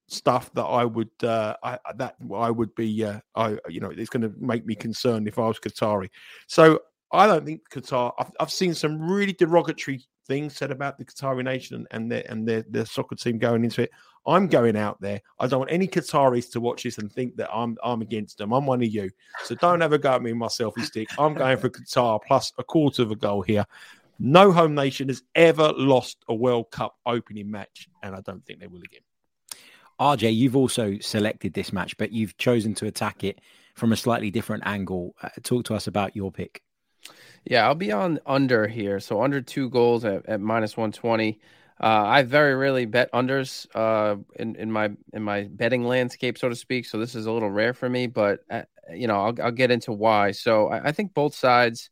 stuff 0.08 0.52
that 0.54 0.64
I 0.64 0.84
would 0.84 1.10
uh, 1.24 1.56
I, 1.64 1.78
that 1.96 2.14
I 2.32 2.50
would 2.50 2.74
be 2.76 3.04
uh, 3.04 3.18
I 3.34 3.58
you 3.68 3.80
know 3.80 3.90
it's 3.90 4.10
going 4.10 4.22
to 4.22 4.32
make 4.38 4.64
me 4.64 4.76
concerned 4.76 5.26
if 5.26 5.38
I 5.38 5.48
was 5.48 5.58
Qatari. 5.58 6.08
So 6.46 6.80
I 7.12 7.26
don't 7.26 7.44
think 7.44 7.62
Qatar. 7.70 8.12
I've, 8.18 8.30
I've 8.40 8.50
seen 8.50 8.74
some 8.74 9.00
really 9.10 9.32
derogatory 9.32 10.04
things 10.26 10.56
said 10.56 10.70
about 10.70 10.98
the 10.98 11.04
Qatari 11.04 11.44
nation 11.44 11.86
and 11.90 12.10
their 12.10 12.24
and 12.28 12.46
their, 12.46 12.62
their 12.68 12.86
soccer 12.86 13.16
team 13.16 13.38
going 13.38 13.64
into 13.64 13.82
it. 13.82 13.90
I'm 14.26 14.48
going 14.48 14.76
out 14.76 15.00
there. 15.00 15.20
I 15.38 15.46
don't 15.46 15.60
want 15.60 15.72
any 15.72 15.86
Qataris 15.86 16.50
to 16.52 16.60
watch 16.60 16.82
this 16.82 16.98
and 16.98 17.10
think 17.10 17.36
that 17.36 17.48
I'm 17.52 17.76
I'm 17.82 18.02
against 18.02 18.38
them. 18.38 18.52
I'm 18.52 18.66
one 18.66 18.82
of 18.82 18.88
you. 18.88 19.10
So 19.44 19.54
don't 19.54 19.82
ever 19.82 19.98
go 19.98 20.12
at 20.12 20.22
me 20.22 20.32
with 20.32 20.38
my 20.38 20.48
selfie 20.48 20.84
stick. 20.84 21.08
I'm 21.18 21.34
going 21.34 21.56
for 21.58 21.70
Qatar 21.70 22.20
plus 22.26 22.52
a 22.58 22.64
quarter 22.64 23.02
of 23.02 23.12
a 23.12 23.16
goal 23.16 23.42
here. 23.42 23.64
No 24.18 24.50
home 24.50 24.74
nation 24.74 25.08
has 25.08 25.22
ever 25.34 25.72
lost 25.76 26.24
a 26.28 26.34
World 26.34 26.70
Cup 26.70 26.96
opening 27.04 27.50
match, 27.50 27.88
and 28.02 28.14
I 28.14 28.20
don't 28.22 28.44
think 28.46 28.60
they 28.60 28.66
will 28.66 28.82
again. 28.82 29.02
RJ, 30.00 30.34
you've 30.34 30.56
also 30.56 30.98
selected 30.98 31.54
this 31.54 31.72
match, 31.72 31.96
but 31.96 32.12
you've 32.12 32.36
chosen 32.38 32.74
to 32.74 32.86
attack 32.86 33.24
it 33.24 33.40
from 33.74 33.92
a 33.92 33.96
slightly 33.96 34.30
different 34.30 34.62
angle. 34.66 35.14
Uh, 35.22 35.28
talk 35.42 35.64
to 35.66 35.74
us 35.74 35.86
about 35.86 36.16
your 36.16 36.32
pick. 36.32 36.62
Yeah, 37.44 37.66
I'll 37.66 37.74
be 37.74 37.92
on 37.92 38.18
under 38.26 38.66
here. 38.66 39.00
So 39.00 39.22
under 39.22 39.40
two 39.40 39.70
goals 39.70 40.04
at, 40.04 40.26
at 40.26 40.40
minus 40.40 40.76
120. 40.76 41.38
Uh, 41.78 41.84
I 41.86 42.22
very 42.22 42.54
rarely 42.54 42.86
bet 42.86 43.12
unders 43.12 43.66
uh, 43.74 44.16
in, 44.36 44.56
in 44.56 44.72
my 44.72 44.90
in 45.12 45.22
my 45.22 45.44
betting 45.44 45.84
landscape, 45.84 46.38
so 46.38 46.48
to 46.48 46.56
speak. 46.56 46.86
So 46.86 46.98
this 46.98 47.14
is 47.14 47.26
a 47.26 47.32
little 47.32 47.50
rare 47.50 47.74
for 47.74 47.88
me, 47.88 48.06
but 48.06 48.40
uh, 48.50 48.62
you 48.94 49.06
know 49.06 49.26
I'll, 49.26 49.34
I'll 49.42 49.52
get 49.52 49.70
into 49.70 49.92
why. 49.92 50.32
So 50.32 50.68
I, 50.68 50.88
I 50.88 50.92
think 50.92 51.12
both 51.12 51.34
sides 51.34 51.90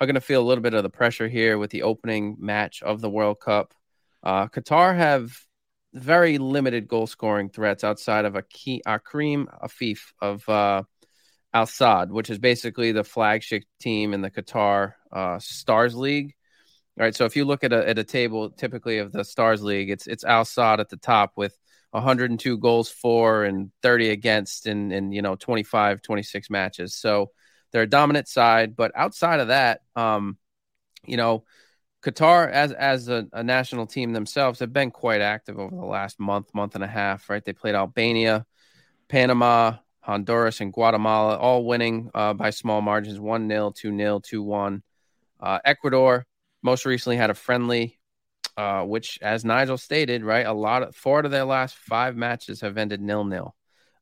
are 0.00 0.06
going 0.06 0.14
to 0.14 0.20
feel 0.20 0.40
a 0.40 0.46
little 0.48 0.62
bit 0.62 0.74
of 0.74 0.82
the 0.82 0.88
pressure 0.90 1.28
here 1.28 1.58
with 1.58 1.70
the 1.70 1.82
opening 1.82 2.36
match 2.38 2.82
of 2.82 3.00
the 3.00 3.10
World 3.10 3.38
Cup. 3.40 3.74
Uh, 4.22 4.46
Qatar 4.46 4.96
have 4.96 5.30
very 5.92 6.38
limited 6.38 6.88
goal 6.88 7.06
scoring 7.06 7.48
threats 7.48 7.84
outside 7.84 8.24
of 8.24 8.34
a 8.34 8.42
key 8.42 8.82
Akram 8.86 9.48
Afif 9.62 10.12
of 10.20 10.48
uh, 10.48 10.84
Al 11.54 11.66
Sadd, 11.66 12.10
which 12.10 12.30
is 12.30 12.38
basically 12.38 12.92
the 12.92 13.04
flagship 13.04 13.64
team 13.80 14.12
in 14.12 14.20
the 14.20 14.30
Qatar 14.30 14.94
uh, 15.12 15.38
Stars 15.38 15.94
League. 15.94 16.34
All 16.98 17.04
right, 17.04 17.14
so 17.14 17.24
if 17.24 17.36
you 17.36 17.44
look 17.44 17.64
at 17.64 17.72
a, 17.72 17.88
at 17.88 17.98
a 17.98 18.04
table 18.04 18.50
typically 18.50 18.98
of 18.98 19.12
the 19.12 19.24
Stars 19.24 19.62
League, 19.62 19.90
it's 19.90 20.06
it's 20.06 20.24
Al 20.24 20.44
Sadd 20.44 20.80
at 20.80 20.88
the 20.88 20.96
top 20.96 21.32
with 21.36 21.56
102 21.92 22.58
goals 22.58 22.90
for 22.90 23.44
and 23.44 23.70
30 23.82 24.10
against 24.10 24.66
in 24.66 24.92
in 24.92 25.12
you 25.12 25.22
know 25.22 25.36
25 25.36 26.02
26 26.02 26.50
matches. 26.50 26.94
So 26.94 27.30
they're 27.72 27.82
a 27.82 27.88
dominant 27.88 28.28
side, 28.28 28.76
but 28.76 28.92
outside 28.94 29.40
of 29.40 29.48
that, 29.48 29.80
um, 29.94 30.38
you 31.06 31.16
know, 31.16 31.44
Qatar, 32.02 32.50
as 32.50 32.72
as 32.72 33.08
a, 33.08 33.26
a, 33.32 33.42
national 33.42 33.86
team 33.86 34.12
themselves, 34.12 34.60
have 34.60 34.72
been 34.72 34.90
quite 34.90 35.20
active 35.20 35.58
over 35.58 35.74
the 35.74 35.84
last 35.84 36.20
month, 36.20 36.54
month 36.54 36.74
and 36.74 36.84
a 36.84 36.88
half. 36.88 37.28
Right, 37.28 37.44
they 37.44 37.52
played 37.52 37.74
Albania, 37.74 38.46
Panama, 39.08 39.76
Honduras, 40.00 40.60
and 40.60 40.72
Guatemala, 40.72 41.36
all 41.36 41.64
winning 41.64 42.10
uh, 42.14 42.34
by 42.34 42.50
small 42.50 42.80
margins: 42.80 43.20
one 43.20 43.48
0 43.48 43.72
two 43.76 43.96
0 43.96 44.20
two 44.20 44.42
one. 44.42 44.82
Uh, 45.40 45.58
Ecuador 45.64 46.26
most 46.62 46.84
recently 46.84 47.16
had 47.16 47.30
a 47.30 47.34
friendly, 47.34 47.98
uh, 48.56 48.82
which, 48.82 49.18
as 49.22 49.44
Nigel 49.44 49.78
stated, 49.78 50.24
right, 50.24 50.46
a 50.46 50.52
lot 50.52 50.82
of 50.82 50.96
four 50.96 51.20
of 51.20 51.30
their 51.30 51.44
last 51.44 51.76
five 51.76 52.16
matches 52.16 52.60
have 52.62 52.78
ended 52.78 53.00
nil 53.00 53.24
nil. 53.24 53.54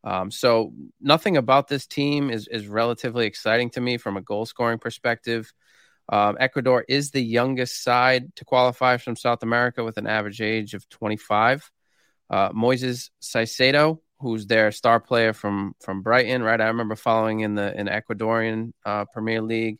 Um, 0.04 0.30
so 0.30 0.72
nothing 1.00 1.36
about 1.36 1.68
this 1.68 1.86
team 1.86 2.30
is 2.30 2.46
is 2.46 2.68
relatively 2.68 3.26
exciting 3.26 3.70
to 3.70 3.80
me 3.80 3.98
from 3.98 4.16
a 4.16 4.22
goal 4.22 4.46
scoring 4.46 4.78
perspective. 4.78 5.52
Um, 6.08 6.36
Ecuador 6.38 6.84
is 6.88 7.10
the 7.10 7.22
youngest 7.22 7.82
side 7.82 8.34
to 8.36 8.44
qualify 8.44 8.98
from 8.98 9.16
South 9.16 9.42
America 9.42 9.82
with 9.82 9.98
an 9.98 10.06
average 10.06 10.40
age 10.40 10.74
of 10.74 10.88
25. 10.88 11.68
Uh, 12.30 12.50
Moises 12.50 13.10
Caicedo, 13.20 13.98
who's 14.20 14.46
their 14.46 14.72
star 14.72 15.00
player 15.00 15.32
from 15.32 15.74
from 15.80 16.02
Brighton, 16.02 16.42
right? 16.42 16.60
I 16.60 16.66
remember 16.68 16.96
following 16.96 17.40
in 17.40 17.54
the 17.54 17.78
in 17.78 17.86
Ecuadorian 17.86 18.72
uh, 18.84 19.04
Premier 19.06 19.42
League. 19.42 19.78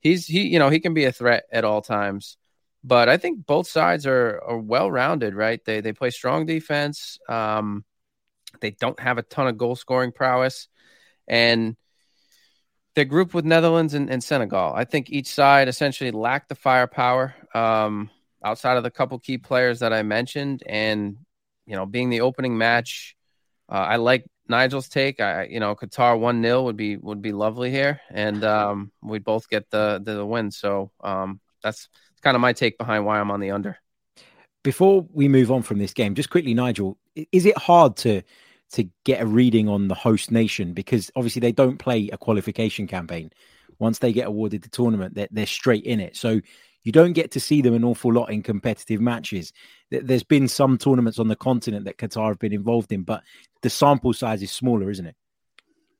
He's 0.00 0.26
he, 0.26 0.48
you 0.48 0.58
know, 0.58 0.68
he 0.68 0.80
can 0.80 0.94
be 0.94 1.04
a 1.04 1.12
threat 1.12 1.44
at 1.52 1.64
all 1.64 1.82
times. 1.82 2.36
But 2.84 3.08
I 3.08 3.16
think 3.16 3.46
both 3.46 3.68
sides 3.68 4.06
are 4.06 4.40
are 4.44 4.58
well 4.58 4.90
rounded, 4.90 5.34
right? 5.34 5.64
They 5.64 5.80
they 5.80 5.92
play 5.92 6.10
strong 6.10 6.46
defense. 6.46 7.18
Um, 7.28 7.84
they 8.60 8.70
don't 8.72 8.98
have 9.00 9.18
a 9.18 9.22
ton 9.22 9.48
of 9.48 9.56
goal 9.56 9.76
scoring 9.76 10.12
prowess, 10.12 10.68
and 11.28 11.76
they're 12.94 13.04
grouped 13.04 13.34
with 13.34 13.44
Netherlands 13.44 13.94
and, 13.94 14.10
and, 14.10 14.22
Senegal. 14.22 14.72
I 14.74 14.84
think 14.84 15.10
each 15.10 15.28
side 15.28 15.68
essentially 15.68 16.10
lacked 16.10 16.48
the 16.48 16.54
firepower 16.54 17.34
um, 17.54 18.10
outside 18.44 18.76
of 18.76 18.82
the 18.82 18.90
couple 18.90 19.18
key 19.18 19.38
players 19.38 19.80
that 19.80 19.92
I 19.92 20.02
mentioned. 20.02 20.62
And, 20.66 21.16
you 21.66 21.74
know, 21.74 21.86
being 21.86 22.10
the 22.10 22.20
opening 22.20 22.58
match, 22.58 23.16
uh, 23.72 23.86
I 23.88 23.96
like 23.96 24.26
Nigel's 24.48 24.88
take. 24.88 25.20
I, 25.20 25.44
you 25.44 25.58
know, 25.58 25.74
Qatar 25.74 26.18
1 26.18 26.42
0 26.42 26.62
would 26.64 26.76
be, 26.76 26.98
would 26.98 27.22
be 27.22 27.32
lovely 27.32 27.70
here. 27.70 28.00
And 28.10 28.44
um, 28.44 28.92
we'd 29.02 29.24
both 29.24 29.48
get 29.48 29.70
the, 29.70 30.00
the, 30.04 30.16
the 30.16 30.26
win. 30.26 30.50
So 30.50 30.90
um, 31.02 31.40
that's 31.62 31.88
kind 32.22 32.34
of 32.34 32.42
my 32.42 32.52
take 32.52 32.76
behind 32.76 33.06
why 33.06 33.18
I'm 33.18 33.30
on 33.30 33.40
the 33.40 33.50
under. 33.50 33.78
Before 34.62 35.06
we 35.12 35.26
move 35.26 35.50
on 35.50 35.62
from 35.62 35.78
this 35.78 35.94
game, 35.94 36.14
just 36.14 36.30
quickly, 36.30 36.52
Nigel, 36.52 36.98
is 37.32 37.46
it 37.46 37.56
hard 37.56 37.96
to 37.98 38.22
to 38.72 38.88
get 39.04 39.20
a 39.20 39.26
reading 39.26 39.68
on 39.68 39.88
the 39.88 39.94
host 39.94 40.30
nation 40.30 40.72
because 40.72 41.10
obviously 41.14 41.40
they 41.40 41.52
don't 41.52 41.78
play 41.78 42.08
a 42.10 42.16
qualification 42.16 42.86
campaign. 42.86 43.30
Once 43.78 43.98
they 43.98 44.12
get 44.12 44.26
awarded 44.26 44.62
the 44.62 44.68
tournament, 44.70 45.14
they're, 45.14 45.28
they're 45.30 45.46
straight 45.46 45.84
in 45.84 46.00
it. 46.00 46.16
So 46.16 46.40
you 46.84 46.92
don't 46.92 47.12
get 47.12 47.30
to 47.32 47.40
see 47.40 47.62
them 47.62 47.74
an 47.74 47.84
awful 47.84 48.12
lot 48.12 48.30
in 48.30 48.42
competitive 48.42 49.00
matches. 49.00 49.52
There's 49.90 50.22
been 50.22 50.48
some 50.48 50.78
tournaments 50.78 51.18
on 51.18 51.28
the 51.28 51.36
continent 51.36 51.84
that 51.84 51.98
Qatar 51.98 52.28
have 52.28 52.38
been 52.38 52.52
involved 52.52 52.92
in, 52.92 53.02
but 53.02 53.22
the 53.62 53.70
sample 53.70 54.12
size 54.12 54.42
is 54.42 54.50
smaller, 54.50 54.90
isn't 54.90 55.06
it? 55.06 55.16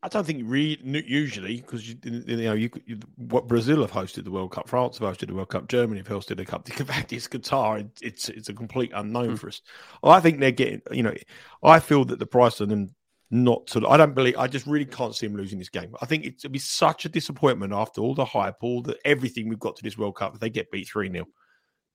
I 0.04 0.08
don't 0.08 0.26
think 0.26 0.42
re- 0.46 0.80
usually 0.82 1.58
because 1.58 1.88
you, 1.88 1.96
you, 2.02 2.36
know 2.38 2.54
you, 2.54 2.70
you, 2.86 2.98
what 3.16 3.46
Brazil 3.46 3.82
have 3.82 3.92
hosted 3.92 4.24
the 4.24 4.32
World 4.32 4.50
Cup, 4.50 4.68
France 4.68 4.98
have 4.98 5.08
hosted 5.08 5.28
the 5.28 5.34
World 5.34 5.50
Cup, 5.50 5.68
Germany 5.68 6.00
have 6.00 6.08
hosted 6.08 6.38
the 6.38 6.44
Cup. 6.44 6.68
The 6.76 6.84
fact 6.84 7.12
is 7.12 7.28
Qatar, 7.28 7.88
it's 8.00 8.28
it's 8.28 8.48
a 8.48 8.52
complete 8.52 8.90
unknown 8.94 9.36
mm. 9.36 9.38
for 9.38 9.46
us. 9.46 9.62
I 10.02 10.18
think 10.18 10.40
they're 10.40 10.50
getting, 10.50 10.82
you 10.90 11.04
know, 11.04 11.14
I 11.62 11.78
feel 11.78 12.04
that 12.06 12.18
the 12.18 12.26
price 12.26 12.60
on 12.60 12.68
them 12.68 12.94
not 13.32 13.66
to. 13.68 13.88
I 13.88 13.96
don't 13.96 14.14
believe. 14.14 14.36
I 14.36 14.46
just 14.46 14.66
really 14.66 14.84
can't 14.84 15.16
see 15.16 15.26
them 15.26 15.36
losing 15.36 15.58
this 15.58 15.70
game. 15.70 15.96
I 16.00 16.06
think 16.06 16.26
it'll 16.26 16.50
be 16.50 16.58
such 16.58 17.06
a 17.06 17.08
disappointment 17.08 17.72
after 17.72 18.00
all 18.00 18.14
the 18.14 18.24
hype, 18.24 18.56
all 18.60 18.82
the 18.82 18.96
everything 19.04 19.48
we've 19.48 19.58
got 19.58 19.74
to 19.76 19.82
this 19.82 19.98
World 19.98 20.16
Cup 20.16 20.34
if 20.34 20.40
they 20.40 20.50
get 20.50 20.70
beat 20.70 20.88
three 20.88 21.10
0 21.10 21.26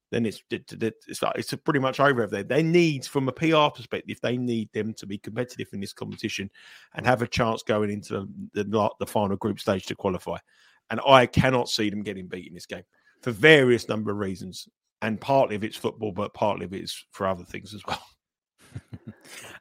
then 0.09 0.25
it's 0.25 0.41
it's 0.49 1.21
like 1.21 1.35
it's 1.35 1.53
pretty 1.53 1.79
much 1.79 1.99
over 1.99 2.25
there. 2.27 2.43
They 2.43 2.63
need, 2.63 3.05
from 3.05 3.27
a 3.27 3.31
PR 3.31 3.67
perspective, 3.75 4.19
they 4.21 4.37
need 4.37 4.71
them 4.73 4.93
to 4.95 5.05
be 5.05 5.17
competitive 5.17 5.67
in 5.73 5.81
this 5.81 5.93
competition 5.93 6.49
and 6.95 7.05
have 7.05 7.21
a 7.21 7.27
chance 7.27 7.61
going 7.61 7.91
into 7.91 8.27
the, 8.53 8.63
the, 8.63 8.89
the 8.99 9.05
final 9.05 9.35
group 9.35 9.59
stage 9.59 9.85
to 9.87 9.95
qualify. 9.95 10.37
And 10.89 11.01
I 11.05 11.25
cannot 11.25 11.67
see 11.67 11.89
them 11.89 12.03
getting 12.03 12.27
beat 12.27 12.47
in 12.47 12.53
this 12.53 12.65
game 12.65 12.83
for 13.21 13.31
various 13.31 13.89
number 13.89 14.11
of 14.11 14.17
reasons. 14.17 14.69
and 15.01 15.19
partly 15.19 15.55
of 15.55 15.63
it's 15.63 15.77
football, 15.77 16.11
but 16.11 16.33
partly 16.33 16.65
of 16.65 16.73
it's 16.73 17.05
for 17.11 17.27
other 17.27 17.43
things 17.43 17.73
as 17.73 17.85
well. 17.85 18.01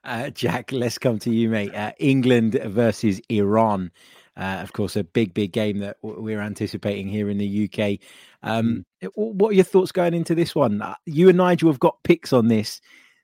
Uh, 0.04 0.30
Jack, 0.30 0.72
let's 0.72 0.98
come 0.98 1.18
to 1.20 1.30
you, 1.30 1.48
mate. 1.48 1.74
Uh, 1.74 1.92
England 1.98 2.58
versus 2.64 3.20
Iran. 3.28 3.90
Uh, 4.36 4.58
of 4.62 4.72
course, 4.72 4.96
a 4.96 5.04
big, 5.04 5.32
big 5.32 5.52
game 5.52 5.78
that 5.78 5.96
we're 6.02 6.40
anticipating 6.40 7.08
here 7.08 7.30
in 7.30 7.38
the 7.38 7.64
UK. 7.64 7.98
Um, 8.42 8.84
mm. 9.02 9.10
What 9.14 9.50
are 9.50 9.54
your 9.54 9.64
thoughts 9.64 9.92
going 9.92 10.14
into 10.14 10.34
this 10.34 10.54
one? 10.54 10.82
Uh, 10.82 10.94
you 11.06 11.28
and 11.28 11.38
Nigel 11.38 11.70
have 11.70 11.80
got 11.80 12.02
picks 12.02 12.32
on 12.32 12.48
this 12.48 12.80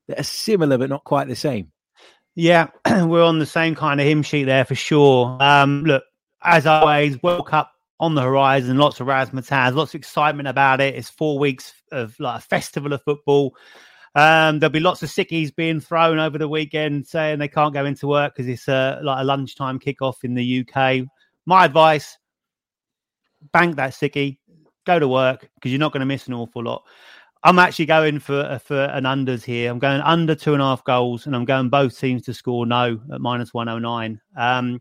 that 0.09 0.19
are 0.19 0.25
similar, 0.25 0.79
but 0.79 0.89
not 0.89 1.05
quite 1.05 1.29
the 1.29 1.37
same. 1.37 1.71
Yeah, 2.35 2.69
we're 3.05 3.23
on 3.23 3.39
the 3.39 3.47
same 3.47 3.75
kind 3.75 4.01
of 4.01 4.07
hymn 4.07 4.23
sheet 4.23 4.45
there 4.45 4.65
for 4.65 4.75
sure. 4.75 5.37
Um, 5.41 5.85
look, 5.85 6.05
as 6.43 6.67
always, 6.67 7.23
World 7.23 7.47
Cup 7.47 7.73
on 8.01 8.15
the 8.15 8.23
horizon, 8.23 8.79
lots 8.79 9.01
of 9.01 9.07
razzmatazz, 9.07 9.75
lots 9.75 9.95
of 9.95 9.99
excitement 9.99 10.49
about 10.49 10.81
it. 10.81 10.95
It's 10.95 11.11
four 11.11 11.39
weeks 11.39 11.75
of 11.93 12.19
like 12.19 12.39
a 12.39 12.43
festival 12.43 12.93
of 12.93 13.03
football. 13.03 13.55
Um, 14.15 14.59
there'll 14.59 14.73
be 14.73 14.81
lots 14.81 15.03
of 15.03 15.09
sickies 15.09 15.55
being 15.55 15.81
thrown 15.81 16.19
over 16.19 16.37
the 16.37 16.49
weekend 16.49 17.07
saying 17.07 17.39
they 17.39 17.49
can't 17.49 17.73
go 17.73 17.87
into 17.87 18.07
work 18.07 18.35
because 18.35 18.49
it's 18.49 18.69
a, 18.69 19.01
like 19.03 19.23
a 19.23 19.25
lunchtime 19.25 19.79
kickoff 19.79 20.17
in 20.23 20.35
the 20.35 20.67
UK. 20.67 21.07
My 21.47 21.65
advice 21.65 22.19
bank 23.51 23.77
that 23.77 23.93
sickie, 23.93 24.39
go 24.85 24.99
to 24.99 25.09
work 25.09 25.49
because 25.55 25.73
you're 25.73 25.79
not 25.79 25.93
going 25.93 26.01
to 26.01 26.07
miss 26.07 26.27
an 26.27 26.35
awful 26.35 26.63
lot. 26.63 26.85
I'm 27.45 27.59
actually 27.59 27.87
going 27.87 28.21
for 28.21 28.61
for 28.63 28.85
an 28.85 29.05
unders 29.05 29.43
here. 29.43 29.71
I'm 29.71 29.81
going 29.81 30.01
under 30.03 30.35
two 30.35 30.53
and 30.53 30.63
a 30.63 30.65
half 30.65 30.85
goals, 30.85 31.27
and 31.27 31.35
I'm 31.35 31.45
going 31.45 31.71
both 31.71 31.99
teams 31.99 32.23
to 32.27 32.35
score 32.35 32.67
no 32.67 33.01
at 33.13 33.21
minus 33.21 33.53
109. 33.53 34.21
Um, 34.37 34.81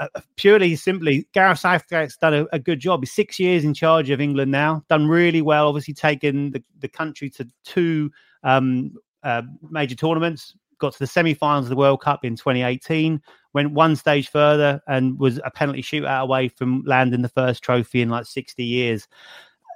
uh, 0.00 0.08
purely 0.36 0.74
simply, 0.74 1.28
Gareth 1.34 1.58
Southgate's 1.58 2.16
done 2.16 2.32
a, 2.32 2.46
a, 2.54 2.58
good 2.58 2.80
job. 2.80 3.00
He's 3.02 3.12
six 3.12 3.38
years 3.38 3.62
in 3.62 3.74
charge 3.74 4.08
of 4.08 4.22
England 4.22 4.50
now, 4.50 4.82
done 4.88 5.06
really 5.06 5.42
well. 5.42 5.68
Obviously, 5.68 5.92
taken 5.92 6.50
the, 6.50 6.64
the 6.78 6.88
country 6.88 7.28
to 7.28 7.46
two 7.62 8.10
um, 8.42 8.94
uh, 9.22 9.42
major 9.70 9.94
tournaments. 9.94 10.54
Got 10.78 10.94
to 10.94 10.98
the 10.98 11.06
semi-finals 11.06 11.66
of 11.66 11.70
the 11.70 11.76
World 11.76 12.00
Cup 12.00 12.24
in 12.24 12.36
2018. 12.36 13.22
Went 13.52 13.72
one 13.72 13.94
stage 13.96 14.28
further 14.28 14.80
and 14.88 15.18
was 15.18 15.38
a 15.44 15.50
penalty 15.50 15.82
shootout 15.82 16.22
away 16.22 16.48
from 16.48 16.82
landing 16.86 17.22
the 17.22 17.28
first 17.28 17.62
trophy 17.62 18.02
in 18.02 18.08
like 18.08 18.26
60 18.26 18.64
years. 18.64 19.06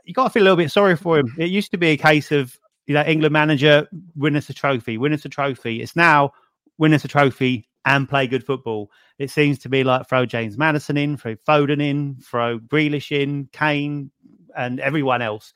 You 0.04 0.14
got 0.14 0.24
to 0.24 0.30
feel 0.30 0.42
a 0.42 0.44
little 0.44 0.56
bit 0.56 0.70
sorry 0.70 0.96
for 0.96 1.18
him. 1.18 1.32
It 1.38 1.50
used 1.50 1.70
to 1.72 1.78
be 1.78 1.88
a 1.88 1.96
case 1.96 2.32
of 2.32 2.58
you 2.86 2.94
know 2.94 3.02
England 3.02 3.32
manager 3.32 3.88
win 4.16 4.36
us 4.36 4.48
a 4.48 4.54
trophy, 4.54 4.98
win 4.98 5.12
us 5.12 5.24
a 5.24 5.28
trophy. 5.28 5.82
It's 5.82 5.96
now 5.96 6.32
win 6.78 6.94
us 6.94 7.04
a 7.04 7.08
trophy 7.08 7.68
and 7.84 8.08
play 8.08 8.26
good 8.26 8.44
football. 8.44 8.90
It 9.18 9.30
seems 9.30 9.58
to 9.60 9.68
be 9.68 9.84
like 9.84 10.08
throw 10.08 10.26
James 10.26 10.56
Maddison 10.58 10.96
in, 10.96 11.16
throw 11.16 11.36
Foden 11.36 11.82
in, 11.82 12.16
throw 12.22 12.58
Grealish 12.58 13.12
in, 13.12 13.48
Kane, 13.52 14.10
and 14.56 14.80
everyone 14.80 15.22
else 15.22 15.52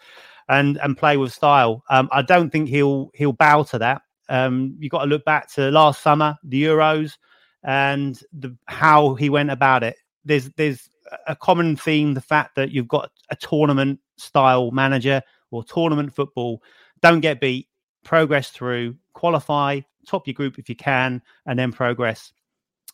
and 0.51 0.79
and 0.83 0.99
play 0.99 1.17
with 1.17 1.33
style. 1.33 1.83
Um, 1.89 2.09
I 2.13 2.21
don't 2.23 2.51
think 2.51 2.69
he'll 2.69 3.11
he'll 3.15 3.33
bow 3.33 3.63
to 3.65 3.79
that. 3.79 4.03
Um, 4.29 4.77
you've 4.79 4.91
got 4.91 5.05
to 5.05 5.09
look 5.09 5.25
back 5.25 5.51
to 5.53 5.71
last 5.71 6.03
summer, 6.03 6.37
the 6.45 6.65
Euros, 6.65 7.17
and 7.63 8.21
the 8.33 8.55
how 8.67 9.15
he 9.15 9.31
went 9.31 9.51
about 9.51 9.83
it. 9.83 9.97
There's 10.25 10.51
there's 10.51 10.91
a 11.27 11.37
common 11.37 11.77
theme: 11.77 12.15
the 12.15 12.21
fact 12.21 12.57
that 12.57 12.73
you've 12.73 12.89
got 12.89 13.11
a 13.31 13.37
tournament 13.37 14.01
style 14.19 14.73
manager 14.73 15.23
or 15.51 15.65
tournament 15.65 16.15
football. 16.15 16.63
Don't 17.01 17.21
get 17.21 17.41
beat. 17.41 17.69
Progress 18.03 18.49
through, 18.49 18.97
qualify, 19.13 19.81
top 20.07 20.27
your 20.27 20.35
group 20.35 20.59
if 20.59 20.69
you 20.69 20.75
can, 20.75 21.23
and 21.47 21.59
then 21.59 21.71
progress. 21.71 22.33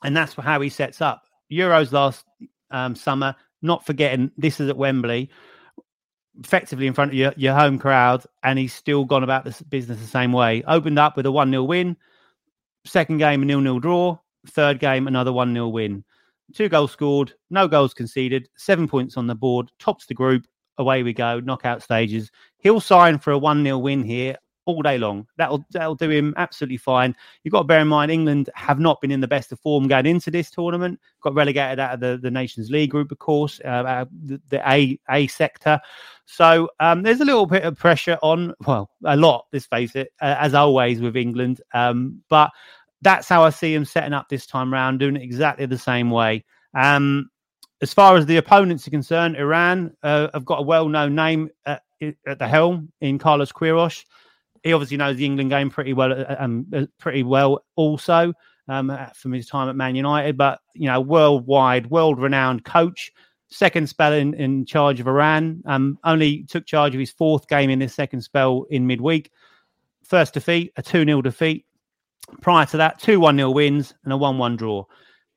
And 0.02 0.16
that's 0.16 0.34
how 0.34 0.60
he 0.60 0.68
sets 0.68 1.00
up 1.00 1.22
Euros 1.50 1.92
last 1.92 2.24
um, 2.70 2.94
summer. 2.94 3.34
Not 3.62 3.86
forgetting 3.86 4.30
this 4.36 4.60
is 4.60 4.68
at 4.68 4.76
Wembley 4.76 5.30
effectively 6.40 6.86
in 6.86 6.92
front 6.92 7.12
of 7.12 7.16
your, 7.16 7.32
your 7.36 7.54
home 7.54 7.78
crowd, 7.78 8.24
and 8.42 8.58
he's 8.58 8.74
still 8.74 9.04
gone 9.04 9.22
about 9.22 9.44
this 9.44 9.62
business 9.62 10.00
the 10.00 10.06
same 10.06 10.32
way. 10.32 10.62
Opened 10.66 10.98
up 10.98 11.16
with 11.16 11.26
a 11.26 11.32
1 11.32 11.50
0 11.50 11.64
win, 11.64 11.96
second 12.84 13.18
game, 13.18 13.42
a 13.42 13.44
nil 13.44 13.60
nil 13.60 13.78
draw, 13.78 14.18
third 14.48 14.78
game, 14.78 15.06
another 15.06 15.32
1 15.32 15.52
0 15.52 15.68
win. 15.68 16.04
Two 16.54 16.68
goals 16.68 16.92
scored, 16.92 17.32
no 17.50 17.66
goals 17.66 17.94
conceded, 17.94 18.48
seven 18.56 18.86
points 18.86 19.16
on 19.16 19.26
the 19.26 19.34
board, 19.34 19.70
tops 19.78 20.06
the 20.06 20.14
group. 20.14 20.46
Away 20.78 21.02
we 21.02 21.14
go, 21.14 21.40
knockout 21.40 21.82
stages. 21.82 22.30
He'll 22.58 22.80
sign 22.80 23.18
for 23.18 23.30
a 23.30 23.38
1 23.38 23.64
0 23.64 23.78
win 23.78 24.04
here 24.04 24.36
all 24.66 24.82
day 24.82 24.98
long. 24.98 25.26
That'll 25.38 25.64
that'll 25.70 25.94
do 25.94 26.10
him 26.10 26.34
absolutely 26.36 26.76
fine. 26.76 27.16
You've 27.42 27.52
got 27.52 27.60
to 27.60 27.66
bear 27.66 27.80
in 27.80 27.88
mind 27.88 28.10
England 28.10 28.50
have 28.54 28.78
not 28.78 29.00
been 29.00 29.10
in 29.10 29.20
the 29.20 29.28
best 29.28 29.52
of 29.52 29.60
form 29.60 29.88
going 29.88 30.06
into 30.06 30.30
this 30.30 30.50
tournament. 30.50 31.00
Got 31.22 31.34
relegated 31.34 31.78
out 31.78 31.94
of 31.94 32.00
the, 32.00 32.18
the 32.20 32.30
Nations 32.30 32.70
League 32.70 32.90
group, 32.90 33.10
of 33.10 33.18
course, 33.18 33.60
uh, 33.64 34.04
the, 34.24 34.40
the, 34.50 34.68
A 34.68 34.98
A 35.08 35.26
sector. 35.28 35.80
So 36.26 36.68
um, 36.80 37.02
there's 37.02 37.20
a 37.20 37.24
little 37.24 37.46
bit 37.46 37.62
of 37.62 37.76
pressure 37.76 38.18
on. 38.22 38.52
Well, 38.66 38.90
a 39.04 39.16
lot. 39.16 39.46
Let's 39.52 39.66
face 39.66 39.96
it, 39.96 40.12
uh, 40.20 40.36
as 40.38 40.54
always 40.54 41.00
with 41.00 41.16
England. 41.16 41.62
Um, 41.72 42.22
but 42.28 42.50
that's 43.02 43.28
how 43.28 43.44
I 43.44 43.50
see 43.50 43.72
him 43.72 43.84
setting 43.84 44.12
up 44.12 44.28
this 44.28 44.46
time 44.46 44.72
round, 44.72 44.98
doing 44.98 45.16
it 45.16 45.22
exactly 45.22 45.66
the 45.66 45.78
same 45.78 46.10
way. 46.10 46.44
Um, 46.74 47.30
as 47.82 47.92
far 47.92 48.16
as 48.16 48.26
the 48.26 48.38
opponents 48.38 48.88
are 48.88 48.90
concerned, 48.90 49.36
Iran 49.36 49.94
uh, 50.02 50.28
have 50.32 50.44
got 50.44 50.60
a 50.60 50.62
well-known 50.62 51.14
name 51.14 51.50
at, 51.66 51.82
at 52.26 52.38
the 52.38 52.48
helm 52.48 52.90
in 53.00 53.18
Carlos 53.18 53.52
Queiroz 53.52 54.04
he 54.66 54.72
obviously 54.72 54.96
knows 54.96 55.16
the 55.16 55.24
England 55.24 55.50
game 55.50 55.70
pretty 55.70 55.92
well, 55.92 56.12
uh, 56.12 56.36
um, 56.38 56.66
uh, 56.74 56.86
pretty 56.98 57.22
well 57.22 57.64
also 57.76 58.32
um, 58.68 58.96
from 59.14 59.32
his 59.32 59.46
time 59.46 59.68
at 59.68 59.76
Man 59.76 59.94
United. 59.94 60.36
But 60.36 60.60
you 60.74 60.86
know, 60.86 61.00
worldwide, 61.00 61.88
world-renowned 61.88 62.64
coach. 62.64 63.12
Second 63.48 63.88
spell 63.88 64.12
in, 64.12 64.34
in 64.34 64.66
charge 64.66 64.98
of 64.98 65.06
Iran. 65.06 65.62
Um, 65.66 65.98
only 66.02 66.42
took 66.44 66.66
charge 66.66 66.94
of 66.94 67.00
his 67.00 67.12
fourth 67.12 67.46
game 67.46 67.70
in 67.70 67.78
this 67.78 67.94
second 67.94 68.22
spell 68.22 68.66
in 68.70 68.88
midweek. 68.88 69.30
First 70.02 70.34
defeat, 70.34 70.72
a 70.76 70.82
2 70.82 71.04
0 71.04 71.22
defeat. 71.22 71.64
Prior 72.40 72.66
to 72.66 72.76
that, 72.78 72.98
two 72.98 73.20
1 73.20 73.36
0 73.36 73.50
wins 73.52 73.94
and 74.02 74.12
a 74.12 74.16
1 74.16 74.36
1 74.36 74.56
draw. 74.56 74.84